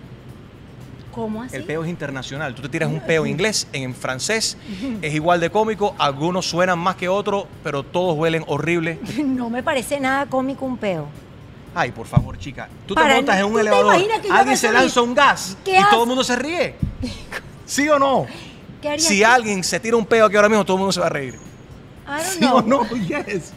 ¿Cómo 1.11 1.43
así? 1.43 1.55
El 1.55 1.63
peo 1.63 1.83
es 1.83 1.89
internacional. 1.89 2.53
Tú 2.53 2.61
te 2.61 2.67
tiras 2.67 2.89
un 2.89 2.99
peo 2.99 3.25
en 3.25 3.31
inglés, 3.31 3.67
en 3.71 3.95
francés, 3.95 4.57
es 5.01 5.13
igual 5.13 5.39
de 5.39 5.49
cómico. 5.49 5.95
Algunos 5.97 6.45
suenan 6.45 6.77
más 6.77 6.97
que 6.97 7.07
otros, 7.07 7.45
pero 7.63 7.83
todos 7.83 8.17
huelen 8.17 8.43
horrible. 8.47 8.99
No 9.23 9.49
me 9.49 9.63
parece 9.63 9.99
nada 9.99 10.25
cómico 10.25 10.65
un 10.65 10.77
peo. 10.77 11.07
Ay, 11.73 11.91
por 11.91 12.07
favor, 12.07 12.37
chica. 12.37 12.67
Tú 12.85 12.95
te 12.95 13.01
montas 13.03 13.37
en 13.37 13.45
un 13.45 13.51
¿tú 13.51 13.55
te 13.57 13.61
elevador, 13.61 13.95
alguien 14.31 14.57
se 14.57 14.71
lanza 14.71 15.01
un 15.01 15.13
gas 15.13 15.57
¿Qué 15.63 15.77
y 15.77 15.83
todo 15.89 16.03
el 16.03 16.07
mundo 16.07 16.23
se 16.23 16.35
ríe. 16.35 16.75
¿Sí 17.65 17.87
o 17.89 17.99
no? 17.99 18.25
¿Qué 18.81 18.99
Si 18.99 19.23
alguien 19.23 19.63
se 19.63 19.79
tira 19.79 19.95
un 19.97 20.05
peo 20.05 20.25
aquí 20.25 20.35
ahora 20.35 20.49
mismo, 20.49 20.63
todo 20.65 20.77
el 20.77 20.79
mundo 20.79 20.91
se 20.93 20.99
va 20.99 21.07
a 21.07 21.09
reír. 21.09 21.37
I 22.07 22.21
don't 22.21 22.23
¿Sí 22.33 22.39
know. 22.39 22.57
o 22.57 22.61
no? 22.61 22.87
Yes. 22.95 23.53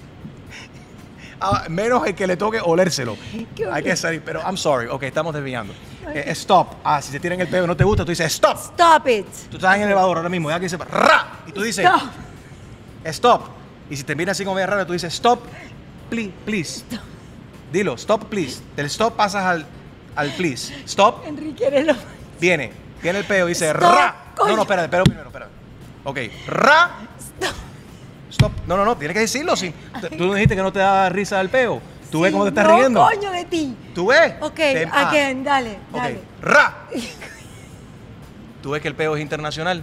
Ah, 1.40 1.66
menos 1.68 2.04
el 2.06 2.14
que 2.14 2.26
le 2.26 2.36
toque 2.36 2.60
olérselo. 2.60 3.16
Hay 3.72 3.82
que 3.82 3.94
salir, 3.96 4.22
pero 4.24 4.40
I'm 4.40 4.56
sorry. 4.56 4.88
Ok, 4.88 5.04
estamos 5.04 5.32
desviando. 5.34 5.72
Eh, 6.12 6.24
stop. 6.28 6.74
Ah, 6.82 7.00
si 7.00 7.12
te 7.12 7.20
tiran 7.20 7.40
el 7.40 7.48
peo 7.48 7.64
y 7.64 7.66
no 7.66 7.76
te 7.76 7.84
gusta, 7.84 8.04
tú 8.04 8.10
dices 8.10 8.26
stop. 8.32 8.56
Stop 8.56 9.06
it. 9.08 9.26
Tú 9.50 9.56
estás 9.56 9.76
en 9.76 9.82
el 9.82 9.88
elevador 9.88 10.16
ahora 10.16 10.28
mismo 10.28 10.50
y 10.50 10.52
alguien 10.52 10.70
dice 10.70 10.82
ra 10.90 11.40
y 11.46 11.52
tú 11.52 11.62
dices 11.62 11.84
Stop. 11.84 12.10
stop. 13.04 13.42
Y 13.90 13.96
si 13.96 14.02
te 14.04 14.30
así 14.30 14.44
como 14.44 14.58
raro, 14.58 14.86
tú 14.86 14.92
dices 14.92 15.14
stop, 15.14 15.40
please, 16.10 16.32
please. 16.44 16.84
Dilo, 17.72 17.94
stop, 17.94 18.24
please. 18.24 18.60
Del 18.74 18.86
stop 18.86 19.14
pasas 19.14 19.44
al, 19.44 19.66
al 20.16 20.30
please. 20.32 20.74
Stop, 20.86 21.24
Enrique, 21.26 21.66
eres 21.66 21.86
lo... 21.86 21.94
viene. 22.40 22.72
Viene 23.02 23.20
el 23.20 23.24
peo 23.24 23.46
y 23.46 23.50
dice 23.50 23.66
Stop, 23.70 23.80
ra. 23.82 24.16
No, 24.38 24.56
no, 24.56 24.62
espérate, 24.62 24.88
pero 24.88 25.04
primero, 25.04 25.26
espérate. 25.28 25.52
Ok, 26.04 26.18
ra. 26.48 26.90
Stop. 27.20 27.67
No, 28.66 28.76
no, 28.76 28.84
no, 28.84 28.96
tienes 28.96 29.14
que 29.14 29.20
decirlo. 29.20 29.56
Sí. 29.56 29.72
Tú 30.16 30.26
no 30.26 30.34
dijiste 30.34 30.54
que 30.56 30.62
no 30.62 30.72
te 30.72 30.78
da 30.80 31.08
risa 31.08 31.40
el 31.40 31.48
peo. 31.48 31.80
Tú 32.10 32.20
ves 32.22 32.30
Sí, 32.30 32.32
cómo 32.32 32.44
te 32.44 32.48
estás 32.50 32.66
no, 32.66 32.76
riendo. 32.76 33.04
coño 33.06 33.30
de 33.32 33.44
ti. 33.44 33.74
¿Tú 33.94 34.06
ves? 34.06 34.34
Ok, 34.40 34.54
Te- 34.54 34.88
ah, 34.90 35.08
again, 35.10 35.44
dale, 35.44 35.78
Ok, 35.92 35.96
dale. 35.98 36.20
ra. 36.42 36.76
¿Tú 38.62 38.70
ves 38.70 38.82
que 38.82 38.88
el 38.88 38.94
peo 38.94 39.16
es 39.16 39.22
internacional? 39.22 39.82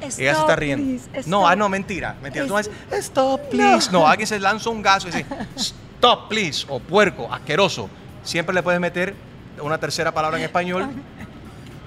Ella 0.00 0.10
se 0.10 0.26
está 0.28 0.40
Stop, 0.42 0.58
riendo. 0.58 0.84
please, 1.10 1.28
No, 1.28 1.38
stop. 1.40 1.50
ah, 1.52 1.56
no, 1.56 1.68
mentira. 1.68 2.14
Mentira. 2.22 2.46
Tú 2.46 2.52
no 2.52 2.58
dices, 2.58 2.72
stop, 2.92 3.40
please. 3.50 3.90
No. 3.90 4.06
alguien 4.08 4.26
se 4.26 4.38
lanza 4.38 4.70
un 4.70 4.80
gaso 4.80 5.08
y 5.08 5.10
dice, 5.10 5.26
stop, 5.56 6.28
please. 6.28 6.64
O 6.68 6.78
puerco, 6.78 7.32
asqueroso. 7.32 7.88
Siempre 8.22 8.54
le 8.54 8.62
puedes 8.62 8.80
meter 8.80 9.14
una 9.60 9.78
tercera 9.78 10.12
palabra 10.12 10.38
en 10.38 10.44
español 10.44 10.88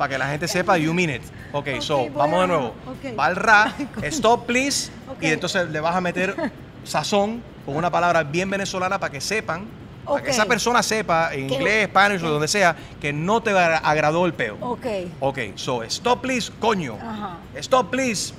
para 0.01 0.09
que 0.13 0.17
la 0.17 0.29
gente 0.29 0.47
sepa 0.47 0.79
you 0.79 0.95
mean 0.95 1.11
it. 1.11 1.21
Ok, 1.53 1.67
Ok, 1.75 1.81
so, 1.81 2.09
vamos 2.09 2.39
a- 2.39 2.41
de 2.41 2.47
nuevo. 2.47 2.67
ok. 2.87 3.19
Va 3.19 3.25
al 3.27 3.35
ra, 3.35 3.71
stop, 4.05 4.47
please. 4.47 4.89
Y 5.21 5.27
entonces 5.27 5.69
le 5.69 5.79
vas 5.79 5.95
a 5.95 6.01
meter 6.01 6.35
sazón 6.83 7.43
con 7.67 7.75
una 7.75 7.91
palabra 7.91 8.23
bien 8.23 8.49
venezolana 8.49 8.99
para 8.99 9.11
que 9.11 9.21
sepan, 9.21 9.67
para 10.03 10.23
que 10.23 10.31
esa 10.31 10.47
persona 10.47 10.81
sepa 10.81 11.31
en 11.35 11.51
inglés, 11.51 11.87
o 12.23 12.29
donde 12.29 12.47
sea, 12.47 12.75
que 12.99 13.13
no 13.13 13.43
te 13.43 13.51
agradó 13.51 14.25
el 14.25 14.33
peo. 14.33 14.57
Ok. 14.59 14.87
Ok, 15.19 15.37
so 15.53 15.83
stop 15.83 16.21
please, 16.21 16.51
coño. 16.59 16.97
Ajá. 16.99 17.37
Stop 17.57 17.91
please, 17.91 18.33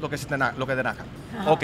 lo 0.00 0.10
que, 0.10 0.18
se 0.18 0.26
te, 0.26 0.36
lo 0.36 0.66
que 0.66 0.74
te 0.74 0.82
naja. 0.82 1.04
Ok, 1.46 1.62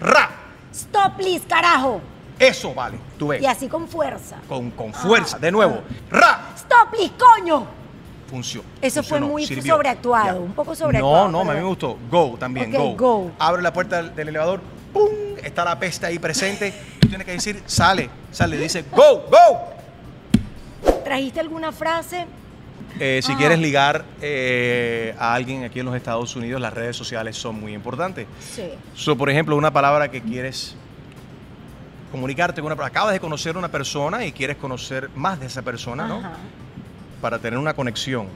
ra, 0.00 0.30
Stop, 0.72 1.16
please, 1.18 1.46
carajo. 1.46 2.00
eso 2.40 2.74
vale, 2.74 2.98
tú 3.16 3.28
ves. 3.28 3.40
Y 3.40 3.46
así 3.46 3.68
con 3.68 3.86
fuerza. 3.86 4.38
Con, 4.48 4.72
con 4.72 4.92
fuerza, 4.92 5.38
de 5.38 5.52
nuevo. 5.52 5.80
Ra, 6.10 6.48
Stop, 6.56 6.90
please, 6.90 7.12
coño. 7.16 7.83
Funcionó. 8.24 8.66
Eso 8.82 9.02
fue 9.02 9.20
muy 9.20 9.46
sirvió. 9.46 9.74
sobreactuado, 9.76 10.38
Ya. 10.38 10.44
un 10.44 10.52
poco 10.52 10.74
sobreactuado, 10.74 11.28
No, 11.28 11.44
no, 11.44 11.50
a 11.50 11.54
mí 11.54 11.60
me 11.60 11.66
gustó. 11.66 11.96
Go 12.10 12.36
también, 12.38 12.70
go. 12.72 12.94
go. 12.96 13.30
Abre 13.38 13.62
la 13.62 13.72
puerta 13.72 13.96
del, 14.02 14.14
del 14.14 14.28
elevador, 14.28 14.60
¡pum! 14.92 15.08
Está 15.42 15.64
la 15.64 15.78
peste 15.78 16.06
ahí 16.06 16.18
presente. 16.18 16.72
Tú 17.00 17.08
tienes 17.08 17.26
que 17.26 17.32
decir, 17.32 17.62
sale, 17.66 18.08
sale. 18.32 18.56
Dice, 18.56 18.84
go, 18.90 19.26
go. 19.30 20.94
¿Trajiste 21.04 21.40
alguna 21.40 21.70
frase? 21.72 22.26
Eh, 22.98 23.20
si 23.22 23.32
Ajá. 23.32 23.38
quieres 23.38 23.58
ligar 23.58 24.04
eh, 24.22 25.14
a 25.18 25.34
alguien 25.34 25.64
aquí 25.64 25.80
en 25.80 25.86
los 25.86 25.96
Estados 25.96 26.34
Unidos, 26.36 26.60
las 26.60 26.72
redes 26.72 26.96
sociales 26.96 27.36
son 27.36 27.58
muy 27.60 27.74
importantes. 27.74 28.26
Sí. 28.40 28.70
So, 28.94 29.16
por 29.16 29.28
ejemplo, 29.28 29.56
una 29.56 29.72
palabra 29.72 30.10
que 30.10 30.22
quieres 30.22 30.76
comunicarte 32.12 32.60
con 32.60 32.66
una 32.66 32.76
persona. 32.76 32.88
Acabas 32.90 33.12
de 33.12 33.20
conocer 33.20 33.56
a 33.56 33.58
una 33.58 33.68
persona 33.70 34.24
y 34.24 34.30
quieres 34.32 34.56
conocer 34.56 35.10
más 35.16 35.40
de 35.40 35.46
esa 35.46 35.62
persona, 35.62 36.06
¿no? 36.06 36.22
Para 37.24 37.38
tener 37.38 37.58
una 37.58 37.72
conexión. 37.72 38.26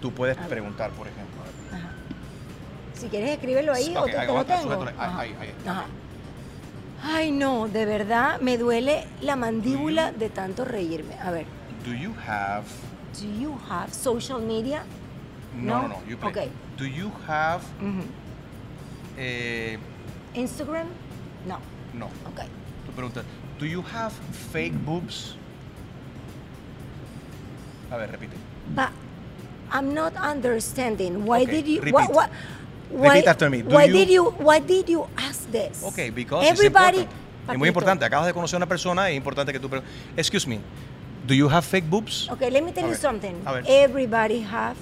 Tú 0.00 0.12
puedes 0.12 0.36
preguntar, 0.36 0.92
por 0.92 1.08
ejemplo. 1.08 1.42
ajá. 1.72 1.90
Si 2.94 3.08
quieres 3.08 3.30
escríbelo 3.30 3.72
ahí 3.72 3.96
o 3.96 4.00
Ok, 4.02 4.10
te, 4.12 4.26
lo 4.28 4.44
tengo. 4.44 4.84
Ahí, 4.96 5.10
ahí, 5.32 5.36
ahí. 5.40 5.54
Ajá. 5.66 5.86
Ay, 7.02 7.32
no, 7.32 7.66
de 7.66 7.84
verdad 7.84 8.40
me 8.40 8.58
duele 8.58 9.08
la 9.22 9.34
mandíbula 9.34 10.12
de 10.12 10.28
tanto 10.30 10.64
reírme. 10.64 11.18
A 11.18 11.32
ver, 11.32 11.46
Do 11.84 11.92
you 11.94 12.14
have... 12.24 12.62
do 13.20 13.26
you 13.40 13.58
have 13.68 13.92
social 13.92 14.40
media? 14.40 14.84
No, 15.56 15.82
No? 15.82 15.88
no. 15.88 15.96
You 16.08 16.16
play. 16.16 16.30
Ok. 16.30 16.52
Do 16.78 16.86
you 16.86 17.10
have 17.26 17.64
Ujú. 17.80 18.04
Eh, 19.18 19.80
Instagram? 20.34 20.86
No. 21.44 21.58
no. 21.92 22.06
Ok. 22.30 22.42
Tu 22.86 22.92
pregunta, 22.92 23.22
¿do 23.58 23.66
you 23.66 23.82
have 23.92 24.12
fake 24.52 24.74
boobs? 24.84 25.34
A 27.92 27.96
ver, 27.98 28.08
repite. 28.10 28.36
But 28.74 28.88
I'm 29.70 29.92
not 29.94 30.14
understanding. 30.16 31.24
Why 31.26 31.42
Okay, 31.42 31.52
did 31.62 31.66
you? 31.68 31.80
repeat. 31.80 31.94
Why, 31.94 32.06
why, 32.08 32.28
Repeat 32.92 33.26
after 33.28 33.48
me. 33.50 33.62
Do 33.62 33.74
why 33.74 33.84
you- 33.84 33.92
did 33.92 34.08
you? 34.10 34.24
Why 34.40 34.58
did 34.60 34.88
you 34.88 35.06
ask 35.16 35.50
this? 35.50 35.82
Ok, 35.84 36.10
because 36.14 36.46
everybody. 36.48 37.06
Es 37.48 37.58
muy 37.58 37.68
importante. 37.68 38.04
Acabas 38.04 38.26
de 38.26 38.32
conocer 38.32 38.56
a 38.56 38.58
una 38.58 38.66
persona 38.66 39.10
y 39.10 39.14
es 39.14 39.16
importante 39.16 39.52
que 39.52 39.58
tú... 39.58 39.68
Excuse 40.16 40.46
me. 40.46 40.60
Do 41.26 41.34
you 41.34 41.48
have 41.48 41.64
fake 41.64 41.88
boobs? 41.90 42.28
Okay, 42.30 42.50
let 42.50 42.62
me 42.62 42.72
tell 42.72 42.84
A 42.84 42.88
you 42.88 42.92
ver, 42.94 43.00
something. 43.00 43.34
a 43.44 43.52
ver. 43.54 43.64
Everybody 43.66 44.40
have 44.42 44.76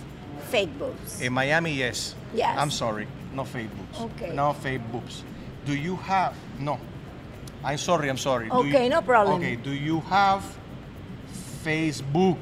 fake 0.50 0.70
boobs. 0.78 1.20
In 1.22 1.32
Miami, 1.32 1.72
yes. 1.74 2.14
Yes. 2.34 2.56
I'm 2.58 2.70
sorry. 2.70 3.06
No 3.34 3.44
fake 3.44 3.70
boobs. 3.76 4.12
Okay. 4.12 4.34
No 4.34 4.52
fake 4.54 4.82
boobs. 4.92 5.22
Do 5.64 5.72
you 5.74 5.96
have... 6.06 6.34
No. 6.58 6.78
I'm 7.64 7.78
sorry, 7.78 8.08
I'm 8.11 8.18
sorry. 8.18 8.50
Okay, 8.50 8.84
you- 8.84 8.90
no 8.90 9.00
problem. 9.02 9.36
Okay, 9.40 9.56
do 9.56 9.70
you 9.72 10.00
have 10.11 10.42
Facebook? 11.64 12.38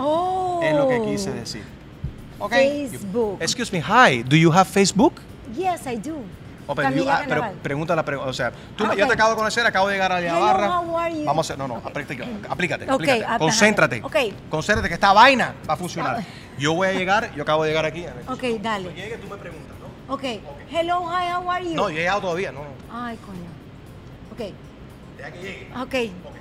Oh. 0.00 0.60
Es 0.62 0.74
lo 0.74 0.88
que 0.88 1.00
quise 1.02 1.32
decir. 1.32 1.62
Okay. 2.38 2.88
Facebook. 2.88 3.36
Excuse 3.42 3.70
me, 3.72 3.80
hi. 3.82 4.22
Do 4.22 4.34
you 4.36 4.50
have 4.52 4.66
Facebook? 4.68 5.20
Yes, 5.56 5.86
I 5.86 5.96
do. 5.96 6.16
Oh, 6.66 6.74
pero, 6.74 6.90
you- 6.90 7.08
ah, 7.08 7.22
pero 7.28 7.44
pregunta 7.62 7.96
la 7.96 8.04
pregunta. 8.04 8.30
O 8.30 8.32
sea, 8.32 8.52
tú, 8.76 8.84
Ah, 8.86 8.94
yo 8.94 9.06
te 9.06 9.12
acabo 9.14 9.30
de 9.30 9.36
conocer, 9.36 9.66
acabo 9.66 9.88
de 9.88 9.94
llegar 9.94 10.12
a 10.12 10.20
la 10.20 10.38
barra. 10.38 10.68
Vamos 10.68 10.96
a 11.26 11.40
hacer, 11.40 11.58
no, 11.58 11.66
no, 11.66 11.74
Ok. 11.74 11.86
aplícate, 11.86 12.22
aplícate, 12.48 12.88
aplícate. 12.88 13.24
ah, 13.26 13.38
concéntrate. 13.38 14.02
Concéntrate 14.48 14.88
que 14.88 14.94
esta 14.94 15.12
vaina 15.12 15.54
va 15.68 15.74
a 15.74 15.76
funcionar. 15.76 16.16
Ah. 16.20 16.24
Yo 16.58 16.74
voy 16.74 16.88
a 16.88 16.92
llegar, 16.92 17.34
yo 17.34 17.42
acabo 17.42 17.64
de 17.64 17.70
llegar 17.70 17.86
aquí. 17.86 18.04
A 18.06 18.14
ver, 18.14 18.24
Ok, 18.28 18.42
dale. 18.62 18.84
Cuando 18.84 18.90
llegue, 19.02 19.16
tú 19.16 19.28
me 19.28 19.36
preguntas, 19.36 19.74
¿no? 19.80 20.14
Ok. 20.14 20.22
Hello, 20.70 21.02
hi, 21.10 21.32
how 21.34 21.50
are 21.50 21.64
you? 21.64 21.74
No, 21.74 21.88
yo 21.90 21.96
he 21.96 22.00
llegado 22.00 22.20
todavía, 22.20 22.52
no, 22.52 22.60
no. 22.60 22.70
Ay, 23.04 23.16
coño. 23.26 23.50
Ok. 24.32 24.54
Deja 25.18 25.30
que 25.32 25.42
llegue. 25.42 25.68
Ok. 25.76 26.39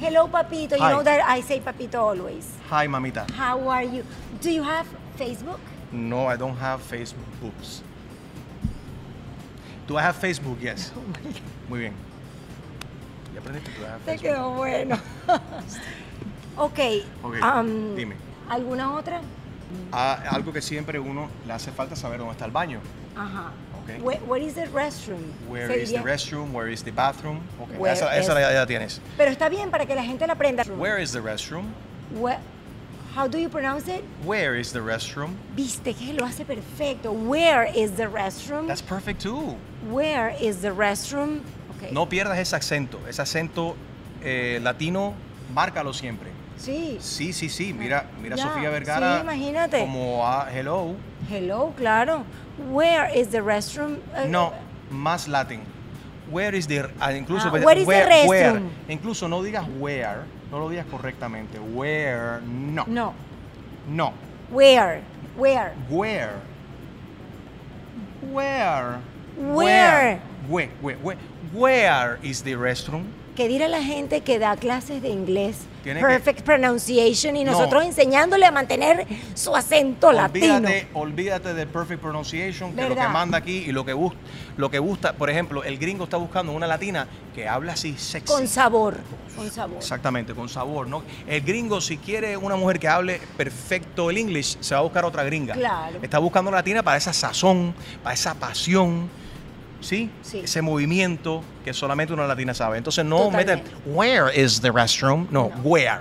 Hello, 0.00 0.26
papito. 0.28 0.76
You 0.76 0.82
Hi. 0.82 0.92
know 0.92 1.02
that 1.02 1.20
I 1.28 1.42
say 1.42 1.60
papito 1.60 2.00
always. 2.00 2.48
Hi, 2.70 2.86
mamita. 2.88 3.30
How 3.32 3.68
are 3.68 3.84
you? 3.84 4.02
Do 4.40 4.50
you 4.50 4.62
have 4.62 4.88
Facebook? 5.18 5.60
No, 5.92 6.24
I 6.26 6.36
don't 6.36 6.56
have 6.56 6.80
Facebook 6.80 7.28
boobs. 7.38 7.82
Do 9.86 9.98
I 9.98 10.02
have 10.02 10.16
Facebook? 10.16 10.56
Yes. 10.62 10.90
Muy 11.68 11.80
bien. 11.80 11.94
Ya 13.34 13.40
aprendiste 13.40 13.72
que 13.72 13.84
Te 14.06 14.16
quedó 14.16 14.56
bueno. 14.56 14.96
ok. 16.56 16.80
Ok, 17.22 17.34
um, 17.44 17.94
dime. 17.94 18.16
¿Alguna 18.48 18.94
otra? 18.94 19.20
Ah, 19.92 20.18
algo 20.30 20.50
que 20.50 20.62
siempre 20.62 20.98
uno 20.98 21.28
le 21.46 21.52
hace 21.52 21.72
falta 21.72 21.94
saber 21.94 22.20
dónde 22.20 22.32
está 22.32 22.46
el 22.46 22.52
baño. 22.52 22.80
Ajá. 23.14 23.52
Where, 23.98 24.18
where 24.26 24.42
is 24.42 24.54
the 24.54 24.66
restroom? 24.66 25.22
Where 25.48 25.70
is 25.70 25.90
the 25.92 25.98
restroom? 25.98 26.52
Where 26.52 26.68
is 26.68 26.82
the 26.82 26.92
bathroom? 26.92 27.40
Okay, 27.60 27.76
Where 27.78 27.92
esa 27.92 28.06
esa 28.16 28.32
is- 28.32 28.54
ya, 28.54 28.66
tienes. 28.66 29.00
Pero 29.16 29.30
está 29.30 29.48
bien 29.48 29.70
para 29.70 29.86
que 29.86 29.94
la 29.94 30.02
gente 30.02 30.26
la 30.26 30.34
aprenda. 30.34 30.64
Where 30.64 30.98
is 30.98 31.12
the 31.12 31.20
restroom? 31.20 31.66
Where- 32.12 32.38
how 33.14 33.26
do 33.26 33.38
you 33.38 33.48
pronounce 33.48 33.88
it? 33.88 34.04
Where 34.24 34.54
is 34.58 34.72
the 34.72 34.80
restroom? 34.80 35.34
Viste 35.56 35.94
que 35.94 36.12
lo 36.12 36.24
hace 36.24 36.44
perfecto. 36.44 37.12
Where 37.12 37.64
is 37.74 37.92
the 37.92 38.06
restroom? 38.06 38.66
That's 38.66 38.82
perfect 38.82 39.20
too. 39.20 39.56
Where 39.90 40.34
is 40.40 40.58
the 40.62 40.70
restroom? 40.70 41.40
Okay. 41.76 41.90
No 41.92 42.06
pierdas 42.06 42.38
ese 42.38 42.54
acento. 42.54 42.98
Ese 43.08 43.20
acento 43.22 43.74
eh, 44.22 44.60
latino, 44.62 45.14
márcalo 45.54 45.92
siempre. 45.92 46.30
Sí. 46.58 46.98
Sí, 47.00 47.32
sí, 47.32 47.48
sí. 47.48 47.72
Mira, 47.72 48.04
mira 48.22 48.36
Sofía 48.36 48.68
Vergara. 48.70 49.16
sí, 49.16 49.22
imagínate. 49.22 49.80
Como 49.80 50.26
a 50.26 50.48
hello. 50.52 50.94
Hello, 51.30 51.72
claro. 51.76 52.26
Where 52.58 53.08
is 53.14 53.28
the 53.28 53.38
restroom? 53.38 54.00
Eh, 54.16 54.26
no, 54.26 54.52
más 54.90 55.28
latín. 55.28 55.60
Where 56.28 56.56
is 56.56 56.66
the 56.66 56.90
ah, 57.00 57.12
incluso 57.12 57.46
ah, 57.46 57.50
pues, 57.50 57.64
where 57.64 57.78
is 57.78 57.86
where, 57.86 58.22
the 58.22 58.28
where, 58.28 58.62
incluso 58.88 59.28
no 59.28 59.40
digas 59.40 59.64
where, 59.78 60.24
no 60.50 60.58
lo 60.58 60.68
digas 60.68 60.86
correctamente. 60.86 61.60
Where 61.60 62.40
no. 62.44 62.84
No. 62.88 63.14
No. 63.86 64.12
Where. 64.50 65.04
Where. 65.36 65.72
Where. 65.88 66.40
Where, 68.20 69.00
where, 69.46 70.68
where, 70.80 71.16
where 71.52 72.18
is 72.24 72.42
the 72.42 72.54
restroom? 72.54 73.06
Que 73.40 73.48
dirá 73.48 73.68
la 73.68 73.82
gente 73.82 74.20
que 74.20 74.38
da 74.38 74.54
clases 74.54 75.00
de 75.00 75.08
inglés. 75.08 75.56
Tiene 75.82 76.00
que- 76.00 76.06
Perfect 76.06 76.42
pronunciation 76.42 77.36
y 77.36 77.44
No. 77.44 77.52
nosotros 77.52 77.86
enseñándole 77.86 78.44
a 78.44 78.50
mantener 78.50 79.06
su 79.32 79.56
acento 79.56 80.12
latino. 80.12 80.60
Olvídate, 80.92 81.54
del 81.54 81.66
perfect 81.66 82.02
pronunciation, 82.02 82.76
que 82.76 82.86
lo 82.86 82.94
que 82.94 83.08
manda 83.08 83.38
aquí 83.38 83.64
y 83.66 83.72
lo 83.72 83.82
que 83.82 83.94
busca, 83.94 84.18
lo 84.58 84.70
que 84.70 84.78
gusta, 84.78 85.14
por 85.14 85.30
ejemplo, 85.30 85.64
el 85.64 85.78
gringo 85.78 86.04
está 86.04 86.18
buscando 86.18 86.52
una 86.52 86.66
latina 86.66 87.06
que 87.34 87.48
habla 87.48 87.72
así 87.72 87.94
sexy. 87.96 88.30
Con 88.30 88.46
sabor. 88.46 88.98
Con 89.34 89.50
sabor. 89.50 89.78
Exactamente, 89.78 90.34
con 90.34 90.50
sabor, 90.50 90.86
¿no? 90.86 91.02
El 91.26 91.40
gringo, 91.40 91.80
si 91.80 91.96
quiere 91.96 92.36
una 92.36 92.56
mujer 92.56 92.78
que 92.78 92.88
hable 92.88 93.22
perfecto 93.38 94.10
el 94.10 94.18
inglés, 94.18 94.58
se 94.60 94.74
va 94.74 94.80
a 94.80 94.82
buscar 94.82 95.06
otra 95.06 95.24
gringa. 95.24 95.54
Claro. 95.54 95.98
Está 96.02 96.18
buscando 96.18 96.50
una 96.50 96.58
latina 96.58 96.82
para 96.82 96.98
esa 96.98 97.14
sazón, 97.14 97.74
para 98.02 98.12
esa 98.12 98.34
pasión, 98.34 99.08
¿sí? 99.80 100.10
Sí. 100.22 100.40
Ese 100.44 100.62
movimiento 100.62 101.42
que 101.64 101.72
solamente 101.72 102.12
una 102.12 102.26
latina 102.26 102.54
sabe. 102.54 102.78
Entonces 102.78 103.04
no 103.04 103.18
Totalmente. 103.24 103.56
meten, 103.56 103.72
where 103.86 104.34
is 104.40 104.60
the 104.60 104.70
restroom? 104.70 105.26
No, 105.30 105.50
No. 105.54 105.62
where. 105.62 106.00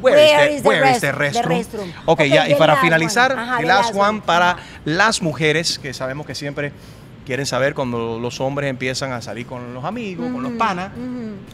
Where 0.00 0.54
is 0.54 0.62
the 0.62 0.68
where 0.68 0.90
is 0.90 1.00
the 1.00 1.08
the 1.08 1.12
restroom? 1.12 1.58
restroom? 1.58 1.92
Ok, 2.06 2.22
ya, 2.24 2.48
y 2.48 2.54
para 2.54 2.76
finalizar. 2.76 3.32
Ajá, 3.32 3.58
the 3.58 3.66
last 3.66 3.82
last 3.90 3.94
one 3.94 4.08
one. 4.08 4.20
para 4.22 4.56
las 4.86 5.20
mujeres, 5.20 5.78
que 5.78 5.92
sabemos 5.92 6.26
que 6.26 6.34
siempre 6.34 6.72
quieren 7.26 7.44
saber 7.44 7.74
cuando 7.74 8.18
los 8.18 8.40
hombres 8.40 8.70
empiezan 8.70 9.12
a 9.12 9.20
salir 9.20 9.46
con 9.46 9.74
los 9.74 9.84
amigos, 9.84 10.32
con 10.32 10.42
los 10.42 10.52
panas. 10.52 10.90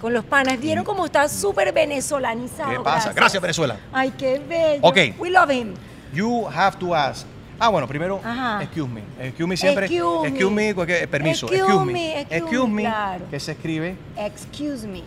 Con 0.01 0.13
los 0.13 0.25
panas. 0.25 0.61
¿Vieron 0.61 0.85
cómo 0.85 1.07
está 1.07 1.29
súper 1.29 1.73
venezolanizado? 1.73 2.71
¿Qué 2.71 2.81
pasa? 2.81 3.13
Gracias, 3.13 3.43
Venezuela. 3.43 3.77
Ay, 3.93 4.13
qué 4.17 4.39
bello. 4.39 4.81
Ok. 4.83 5.19
We 5.19 5.31
love 5.31 5.51
him. 5.51 5.75
You 6.15 6.47
have 6.47 6.79
to 6.79 6.95
ask. 6.95 7.27
Ah, 7.59 7.69
bueno, 7.71 7.89
primero, 7.89 8.21
Ajá. 8.23 8.63
excuse 8.63 8.89
me. 8.89 9.03
Excuse 9.21 9.49
me 9.49 9.57
siempre. 9.57 9.87
Excuse 9.87 10.51
me. 10.51 10.75
cualquier- 10.75 11.03
eh, 11.05 11.09
permiso. 11.09 11.47
Excuse 11.51 11.85
me. 11.87 11.93
me, 11.93 12.21
excuse 12.21 12.37
Excuse 12.39 12.67
me, 12.69 12.75
me. 12.75 12.83
claro. 12.83 13.25
Que 13.31 13.41
se 13.41 13.53
escribe 13.53 13.97
Excuse 14.17 14.87
me. 14.87 15.03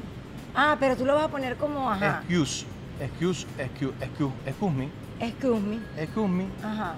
Ah, 0.55 0.75
pero 0.79 0.95
tú 0.95 1.05
lo 1.05 1.13
vas 1.15 1.25
a 1.25 1.27
poner 1.29 1.55
como, 1.57 1.89
ajá. 1.91 2.19
excuse. 2.25 2.65
Excuse, 2.99 3.45
excuse, 3.57 3.93
excuse, 4.01 4.33
excuse 4.45 4.73
me. 4.73 4.89
Excuse 5.19 5.59
me. 5.61 5.79
Excuse 5.97 6.27
me. 6.27 6.45
Ajá. 6.63 6.95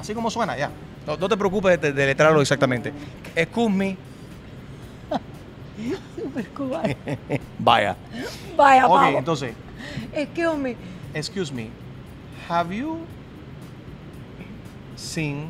Así 0.00 0.14
como 0.14 0.30
suena, 0.30 0.56
ya. 0.56 0.70
No, 1.06 1.16
no 1.18 1.28
te 1.28 1.36
preocupes 1.36 1.78
de, 1.80 1.92
de 1.92 2.06
letrarlo 2.06 2.40
exactamente. 2.40 2.92
Excuse 3.36 3.70
me. 3.70 3.96
Super 6.16 6.48
cubano. 6.50 6.94
Vaya. 7.58 7.96
Vaya, 8.56 8.86
Ok, 8.86 8.92
vamos. 8.94 9.18
entonces, 9.18 9.54
Excuse 10.12 10.56
me. 10.56 10.76
excuse 11.12 11.52
me. 11.52 11.68
Have 12.48 12.74
you 12.74 12.98
seen 15.04 15.48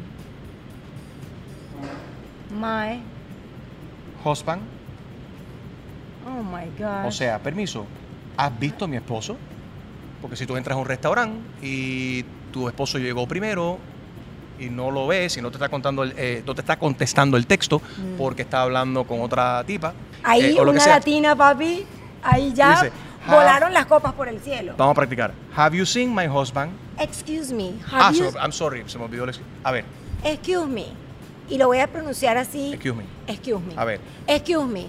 My. 2.58 3.00
husband? 4.24 4.62
Oh 6.26 6.42
my 6.42 6.66
God. 6.78 7.06
O 7.06 7.12
sea, 7.12 7.38
permiso, 7.38 7.84
¿has 8.36 8.58
visto 8.58 8.84
a 8.84 8.88
mi 8.88 8.96
esposo? 8.96 9.36
Porque 10.22 10.36
si 10.36 10.46
tú 10.46 10.56
entras 10.56 10.76
a 10.76 10.80
un 10.80 10.86
restaurante 10.86 11.38
y 11.60 12.24
tu 12.52 12.66
esposo 12.68 12.98
llegó 12.98 13.26
primero 13.26 13.78
y 14.58 14.70
no 14.70 14.90
lo 14.90 15.06
ves 15.06 15.36
y 15.36 15.42
no 15.42 15.50
te 15.50 15.56
está 15.56 15.68
contando 15.68 16.02
el- 16.04 16.14
eh, 16.16 16.42
no 16.46 16.54
te 16.54 16.60
está 16.62 16.78
contestando 16.78 17.36
el 17.36 17.46
texto 17.46 17.80
Mm. 17.98 18.16
porque 18.16 18.42
está 18.42 18.62
hablando 18.62 19.04
con 19.04 19.20
otra 19.20 19.62
tipa 19.66 19.92
Ahí 20.22 20.56
eh, 20.56 20.60
o 20.60 20.70
una 20.70 20.80
sea. 20.80 20.94
latina, 20.94 21.36
papi. 21.36 21.84
Ahí 22.22 22.54
ya 22.54 22.70
Dice, 22.70 22.92
volaron 23.26 23.72
las 23.72 23.86
copas 23.86 24.12
por 24.12 24.28
el 24.28 24.40
cielo. 24.40 24.74
Vamos 24.76 24.92
a 24.92 24.94
practicar. 24.96 25.32
Have 25.56 25.76
you 25.76 25.84
seen 25.86 26.14
my 26.14 26.26
husband? 26.26 26.72
Excuse 26.98 27.52
me. 27.52 27.72
Ah, 27.92 28.08
Have 28.08 28.16
you... 28.16 28.30
so- 28.30 28.38
I'm 28.38 28.52
sorry, 28.52 28.84
se 28.86 28.98
me 28.98 29.04
olvidó 29.04 29.24
el 29.24 29.34
A 29.64 29.70
ver, 29.72 29.84
Excuse 30.22 30.66
me. 30.66 30.86
Y 31.48 31.58
lo 31.58 31.66
voy 31.66 31.78
a 31.80 31.86
pronunciar 31.86 32.36
así. 32.38 32.72
excuse 32.72 32.96
me. 32.96 33.04
Excuse 33.26 33.60
me. 33.64 33.74
A 33.76 33.84
ver, 33.84 34.00
Excuse 34.26 34.66
me. 34.66 34.86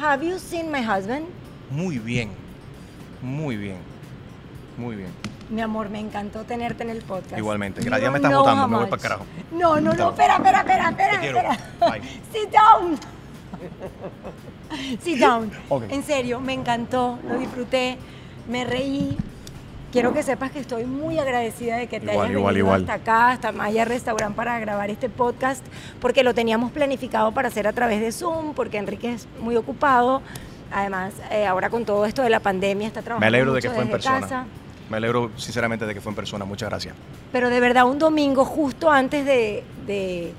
Have 0.00 0.26
you 0.26 0.38
seen 0.38 0.70
my 0.70 0.80
husband? 0.84 1.26
muy 1.70 1.98
bien. 1.98 2.30
Muy 3.22 3.56
bien. 3.56 3.76
Muy 4.76 4.96
bien. 4.96 5.10
Mi 5.50 5.60
amor, 5.60 5.90
me 5.90 6.00
encantó 6.00 6.44
tenerte 6.44 6.82
en 6.82 6.90
el 6.90 7.02
podcast. 7.02 7.36
Igualmente. 7.38 7.82
You 7.84 7.90
Ya 7.90 8.10
me 8.10 8.16
estás 8.16 8.30
know 8.30 8.40
botando, 8.40 8.62
how 8.64 8.68
me 8.68 8.76
voy 8.76 8.84
much. 8.84 8.90
pa'l 8.90 9.00
carajo. 9.00 9.26
No, 9.52 9.80
no, 9.80 9.92
no, 9.92 10.10
espera, 10.10 10.36
espera, 10.36 10.60
espera, 10.60 10.88
espera. 10.90 11.12
Te 11.12 11.18
quiero. 11.20 11.38
espera. 11.38 11.58
Bye. 11.80 12.00
Sit 12.32 12.50
down. 12.50 12.98
Sit 15.02 15.18
down. 15.18 15.50
En 15.90 16.02
serio, 16.02 16.40
me 16.40 16.52
encantó, 16.52 17.18
lo 17.28 17.38
disfruté, 17.38 17.98
me 18.48 18.64
reí. 18.64 19.16
Quiero 19.92 20.14
que 20.14 20.22
sepas 20.22 20.50
que 20.50 20.58
estoy 20.58 20.84
muy 20.86 21.18
agradecida 21.18 21.76
de 21.76 21.86
que 21.86 22.00
te 22.00 22.12
Igual, 22.12 22.28
hayas 22.28 22.38
igual, 22.38 22.54
venido 22.54 22.66
igual. 22.66 22.80
hasta 22.80 22.94
acá, 22.94 23.28
hasta 23.30 23.52
Maya 23.52 23.84
Restaurant 23.84 24.34
para 24.34 24.58
grabar 24.58 24.88
este 24.88 25.10
podcast, 25.10 25.62
porque 26.00 26.22
lo 26.24 26.32
teníamos 26.32 26.72
planificado 26.72 27.32
para 27.32 27.48
hacer 27.48 27.66
a 27.68 27.74
través 27.74 28.00
de 28.00 28.10
Zoom, 28.10 28.54
porque 28.54 28.78
Enrique 28.78 29.12
es 29.12 29.28
muy 29.40 29.54
ocupado. 29.56 30.22
Además, 30.72 31.12
eh, 31.30 31.46
ahora 31.46 31.68
con 31.68 31.84
todo 31.84 32.06
esto 32.06 32.22
de 32.22 32.30
la 32.30 32.40
pandemia 32.40 32.86
está 32.88 33.02
trabajando 33.02 33.20
Me 33.20 33.26
alegro 33.26 33.52
de 33.52 33.60
que 33.60 33.68
fue 33.68 33.82
en 33.82 33.90
persona. 33.90 34.20
casa. 34.20 34.44
Me 34.88 34.96
alegro 34.96 35.30
sinceramente 35.36 35.84
de 35.84 35.92
que 35.92 36.00
fue 36.00 36.10
en 36.12 36.16
persona. 36.16 36.46
Muchas 36.46 36.70
gracias. 36.70 36.94
Pero 37.30 37.50
de 37.50 37.60
verdad, 37.60 37.84
un 37.84 37.98
domingo, 37.98 38.46
justo 38.46 38.90
antes 38.90 39.26
de, 39.26 39.62
de 39.86 40.32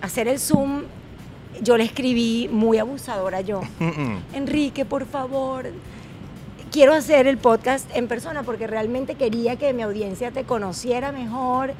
hacer 0.00 0.26
el 0.26 0.38
Zoom, 0.38 0.84
yo 1.62 1.76
le 1.76 1.84
escribí 1.84 2.48
muy 2.50 2.78
abusadora 2.78 3.40
yo. 3.40 3.60
Enrique, 4.32 4.84
por 4.84 5.06
favor, 5.06 5.70
quiero 6.70 6.94
hacer 6.94 7.26
el 7.26 7.38
podcast 7.38 7.88
en 7.94 8.08
persona 8.08 8.42
porque 8.42 8.66
realmente 8.66 9.14
quería 9.14 9.56
que 9.56 9.72
mi 9.72 9.82
audiencia 9.82 10.30
te 10.30 10.44
conociera 10.44 11.12
mejor, 11.12 11.72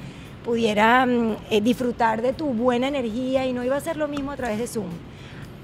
pudiera 0.45 1.07
mm, 1.07 1.37
eh, 1.51 1.61
disfrutar 1.61 2.23
de 2.23 2.33
tu 2.33 2.47
buena 2.47 2.89
energía 2.89 3.47
y 3.47 3.53
no 3.53 3.65
iba 3.65 3.77
a 3.77 3.81
ser 3.81 3.97
lo 3.97 4.09
mismo 4.09 4.33
a 4.33 4.37
través 4.37 4.59
de 4.59 4.67
Zoom. 4.67 4.91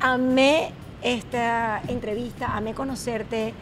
Amé 0.01 0.73
esta 1.03 1.83
entrevista, 1.89 2.57
amé 2.57 2.75
conocerte, 2.75 3.55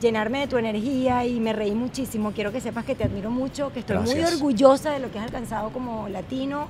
llenarme 0.00 0.40
de 0.40 0.46
tu 0.46 0.56
energía 0.56 1.24
y 1.24 1.40
me 1.40 1.52
reí 1.52 1.72
muchísimo. 1.72 2.32
Quiero 2.32 2.52
que 2.52 2.60
sepas 2.60 2.84
que 2.84 2.94
te 2.94 3.04
admiro 3.04 3.30
mucho, 3.30 3.72
que 3.72 3.80
estoy 3.80 3.98
muy 3.98 4.20
orgullosa 4.22 4.90
de 4.90 4.98
lo 4.98 5.10
que 5.10 5.18
has 5.18 5.26
alcanzado 5.26 5.70
como 5.70 6.08
latino 6.08 6.68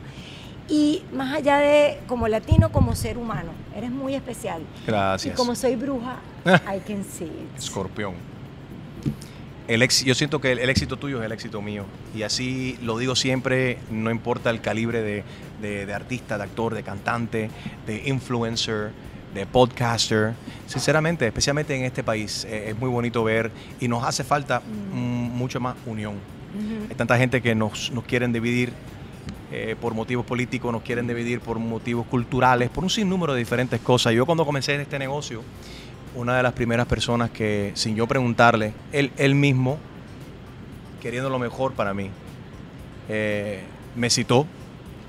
y 0.68 1.02
más 1.12 1.34
allá 1.34 1.58
de 1.58 2.00
como 2.06 2.28
latino, 2.28 2.70
como 2.72 2.94
ser 2.94 3.18
humano. 3.18 3.50
Eres 3.76 3.90
muy 3.90 4.14
especial. 4.14 4.62
Gracias. 4.86 5.34
Y 5.34 5.36
como 5.36 5.54
soy 5.54 5.76
bruja, 5.76 6.16
I 6.46 6.80
can 6.86 7.04
see 7.04 7.24
it. 7.26 7.58
Escorpión. 7.58 8.14
El 9.68 9.82
ex- 9.82 10.04
yo 10.04 10.14
siento 10.14 10.40
que 10.40 10.52
el, 10.52 10.58
el 10.58 10.70
éxito 10.70 10.96
tuyo 10.96 11.20
es 11.20 11.26
el 11.26 11.32
éxito 11.32 11.62
mío. 11.62 11.84
Y 12.14 12.22
así 12.24 12.78
lo 12.82 12.98
digo 12.98 13.14
siempre, 13.14 13.78
no 13.90 14.10
importa 14.10 14.50
el 14.50 14.60
calibre 14.60 15.02
de, 15.02 15.24
de- 15.60 15.86
de 15.86 15.94
artista, 15.94 16.36
de 16.36 16.44
actor, 16.44 16.74
de 16.74 16.82
cantante, 16.82 17.48
de 17.86 18.08
influencer, 18.08 18.90
de 19.34 19.46
podcaster. 19.46 20.32
Sinceramente, 20.66 21.26
especialmente 21.26 21.74
en 21.76 21.84
este 21.84 22.02
país, 22.02 22.44
eh, 22.48 22.70
es 22.70 22.78
muy 22.78 22.90
bonito 22.90 23.22
ver 23.24 23.50
y 23.80 23.88
nos 23.88 24.04
hace 24.04 24.24
falta 24.24 24.60
mm, 24.60 24.94
mucho 25.36 25.60
más 25.60 25.76
unión. 25.86 26.16
Hay 26.90 26.94
tanta 26.96 27.16
gente 27.16 27.40
que 27.40 27.54
nos, 27.54 27.90
nos 27.92 28.04
quieren 28.04 28.30
dividir 28.32 28.74
eh, 29.54 29.76
por 29.78 29.92
motivos 29.92 30.24
políticos, 30.24 30.72
nos 30.72 30.80
quieren 30.80 31.06
dividir 31.06 31.40
por 31.40 31.58
motivos 31.58 32.06
culturales, 32.06 32.70
por 32.70 32.84
un 32.84 32.88
sinnúmero 32.88 33.34
de 33.34 33.40
diferentes 33.40 33.80
cosas. 33.80 34.14
Yo 34.14 34.24
cuando 34.24 34.46
comencé 34.46 34.74
en 34.74 34.80
este 34.80 34.98
negocio, 34.98 35.42
una 36.14 36.38
de 36.38 36.42
las 36.42 36.54
primeras 36.54 36.86
personas 36.86 37.30
que, 37.30 37.70
sin 37.74 37.94
yo 37.94 38.06
preguntarle, 38.06 38.72
él, 38.92 39.12
él 39.18 39.34
mismo, 39.34 39.76
queriendo 41.02 41.28
lo 41.28 41.38
mejor 41.38 41.74
para 41.74 41.92
mí, 41.92 42.08
eh, 43.10 43.60
me 43.94 44.08
citó, 44.08 44.46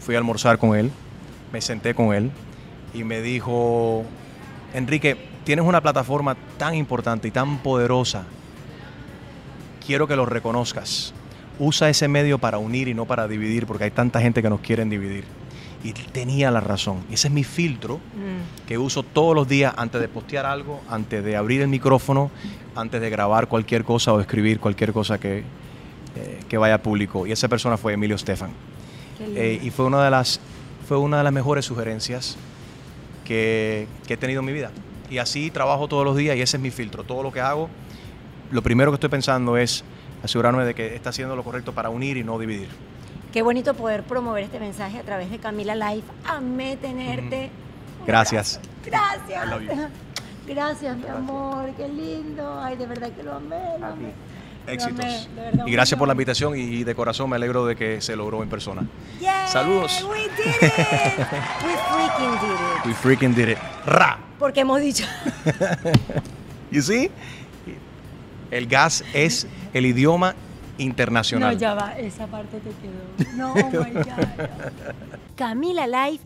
fui 0.02 0.16
a 0.16 0.18
almorzar 0.18 0.58
con 0.58 0.76
él, 0.78 0.92
me 1.54 1.62
senté 1.62 1.96
con 1.96 2.14
él 2.14 2.30
y 2.94 3.06
me 3.06 3.22
dijo, 3.22 4.04
Enrique, 4.74 5.16
tienes 5.46 5.64
una 5.66 5.80
plataforma 5.80 6.36
tan 6.58 6.76
importante 6.76 7.30
y 7.30 7.32
tan 7.32 7.60
poderosa, 7.60 8.26
quiero 9.86 10.06
que 10.06 10.18
lo 10.18 10.26
reconozcas. 10.26 11.14
Usa 11.60 11.90
ese 11.90 12.08
medio 12.08 12.40
para 12.40 12.58
unir 12.58 12.88
y 12.88 12.94
no 12.94 13.06
para 13.06 13.28
dividir, 13.28 13.66
porque 13.68 13.86
hay 13.86 13.92
tanta 13.92 14.20
gente 14.22 14.42
que 14.42 14.50
nos 14.50 14.60
quieren 14.62 14.90
dividir. 14.90 15.24
Y 15.84 15.92
tenía 15.92 16.50
la 16.50 16.62
razón. 16.62 17.00
Ese 17.12 17.28
es 17.28 17.34
mi 17.34 17.44
filtro 17.44 17.98
Mm. 17.98 18.66
que 18.68 18.78
uso 18.78 19.04
todos 19.04 19.36
los 19.36 19.48
días 19.48 19.74
antes 19.78 20.00
de 20.00 20.08
postear 20.08 20.46
algo, 20.46 20.82
antes 20.90 21.24
de 21.24 21.36
abrir 21.36 21.62
el 21.62 21.68
micrófono, 21.68 22.32
antes 22.76 23.02
de 23.02 23.10
grabar 23.10 23.48
cualquier 23.48 23.84
cosa 23.84 24.14
o 24.14 24.20
escribir 24.22 24.60
cualquier 24.60 24.94
cosa 24.94 25.20
que, 25.20 25.40
eh, 26.16 26.40
que 26.48 26.58
vaya 26.58 26.76
a 26.76 26.82
público. 26.82 27.28
Y 27.28 27.32
esa 27.34 27.48
persona 27.50 27.78
fue 27.78 27.94
Emilio 27.94 28.16
lindo. 28.16 28.52
Eh, 29.20 29.60
y 29.62 29.70
fue 29.72 29.86
una 29.86 30.04
de 30.04 30.10
las 30.10 30.40
fue 30.88 30.98
una 30.98 31.18
de 31.20 31.24
las 31.24 31.32
mejores 31.34 31.64
sugerencias 31.66 32.36
que, 33.26 33.88
que 34.08 34.16
he 34.16 34.18
tenido 34.18 34.40
en 34.42 34.46
mi 34.46 34.54
vida. 34.54 34.72
Y 35.10 35.18
así 35.18 35.50
trabajo 35.52 35.88
todos 35.88 36.04
los 36.06 36.16
días 36.18 36.36
y 36.38 36.42
ese 36.42 36.58
es 36.58 36.64
mi 36.64 36.72
filtro. 36.72 37.04
Todo 37.04 37.24
lo 37.24 37.32
que 37.32 37.40
hago, 37.40 37.70
lo 38.52 38.62
primero 38.62 38.92
que 38.92 38.96
estoy 38.96 39.10
pensando 39.10 39.58
es 39.58 39.84
asegurarme 40.24 40.64
de 40.66 40.74
que 40.74 40.96
está 40.96 41.10
haciendo 41.10 41.36
lo 41.36 41.44
correcto 41.44 41.74
para 41.74 41.90
unir 41.90 42.18
y 42.18 42.24
no 42.24 42.40
dividir. 42.40 42.70
Qué 43.32 43.42
bonito 43.42 43.74
poder 43.74 44.04
promover 44.04 44.44
este 44.44 44.60
mensaje 44.60 45.00
a 45.00 45.04
través 45.04 45.30
de 45.32 45.40
Camila 45.40 45.76
Life. 45.76 46.08
Amé 46.26 46.78
tenerte. 46.78 47.50
Gracias. 48.06 48.60
you. 48.84 48.92
Gracias. 48.92 49.90
Gracias, 50.48 50.98
mi 50.98 51.08
amor. 51.08 51.72
Qué 51.78 51.88
lindo. 51.88 52.60
Ay, 52.62 52.76
de 52.76 52.86
verdad 52.86 53.12
que 53.12 53.24
lo 53.24 53.34
amé. 53.34 53.78
Lo 53.80 53.86
amé. 53.88 54.14
Lo 54.66 54.72
Éxitos. 54.72 55.00
amé, 55.00 55.28
de 55.36 55.42
verdad, 55.42 55.68
Y 55.68 55.72
gracias 55.72 55.98
por 55.98 56.08
la 56.08 56.14
invitación 56.14 56.56
y 56.56 56.84
de 56.84 56.96
corazón 56.96 57.30
me 57.30 57.36
alegro 57.36 57.66
de 57.66 57.76
que 57.76 58.02
se 58.02 58.16
logró 58.16 58.44
en 58.44 58.50
persona. 58.50 58.84
Saludos. 59.48 60.06
We 60.10 60.20
did 60.20 60.30
it. 60.30 60.62
We 61.64 61.74
freaking 61.90 62.32
did 62.40 62.52
it. 62.52 62.86
We 62.86 62.94
freaking 62.94 63.36
did 63.36 63.50
it. 63.50 63.58
¡Ra! 63.86 64.20
Porque 64.38 64.62
hemos 64.62 64.80
dicho. 64.80 65.06
¿Y 66.72 66.82
sí? 66.82 67.10
El 68.52 68.68
gas 68.68 69.04
es 69.14 69.48
el 69.74 69.86
idioma 69.86 70.32
No, 70.34 70.84
internacional. 70.84 71.58
ya 71.58 71.74
va. 71.74 71.98
Esa 71.98 72.28
parte 72.28 72.58
te 72.60 72.72
quedó. 73.26 73.36
No, 73.38 73.54
oh 73.54 73.84
my 73.84 73.92
God. 73.94 74.72
Camila 75.36 75.88
Life 75.88 76.26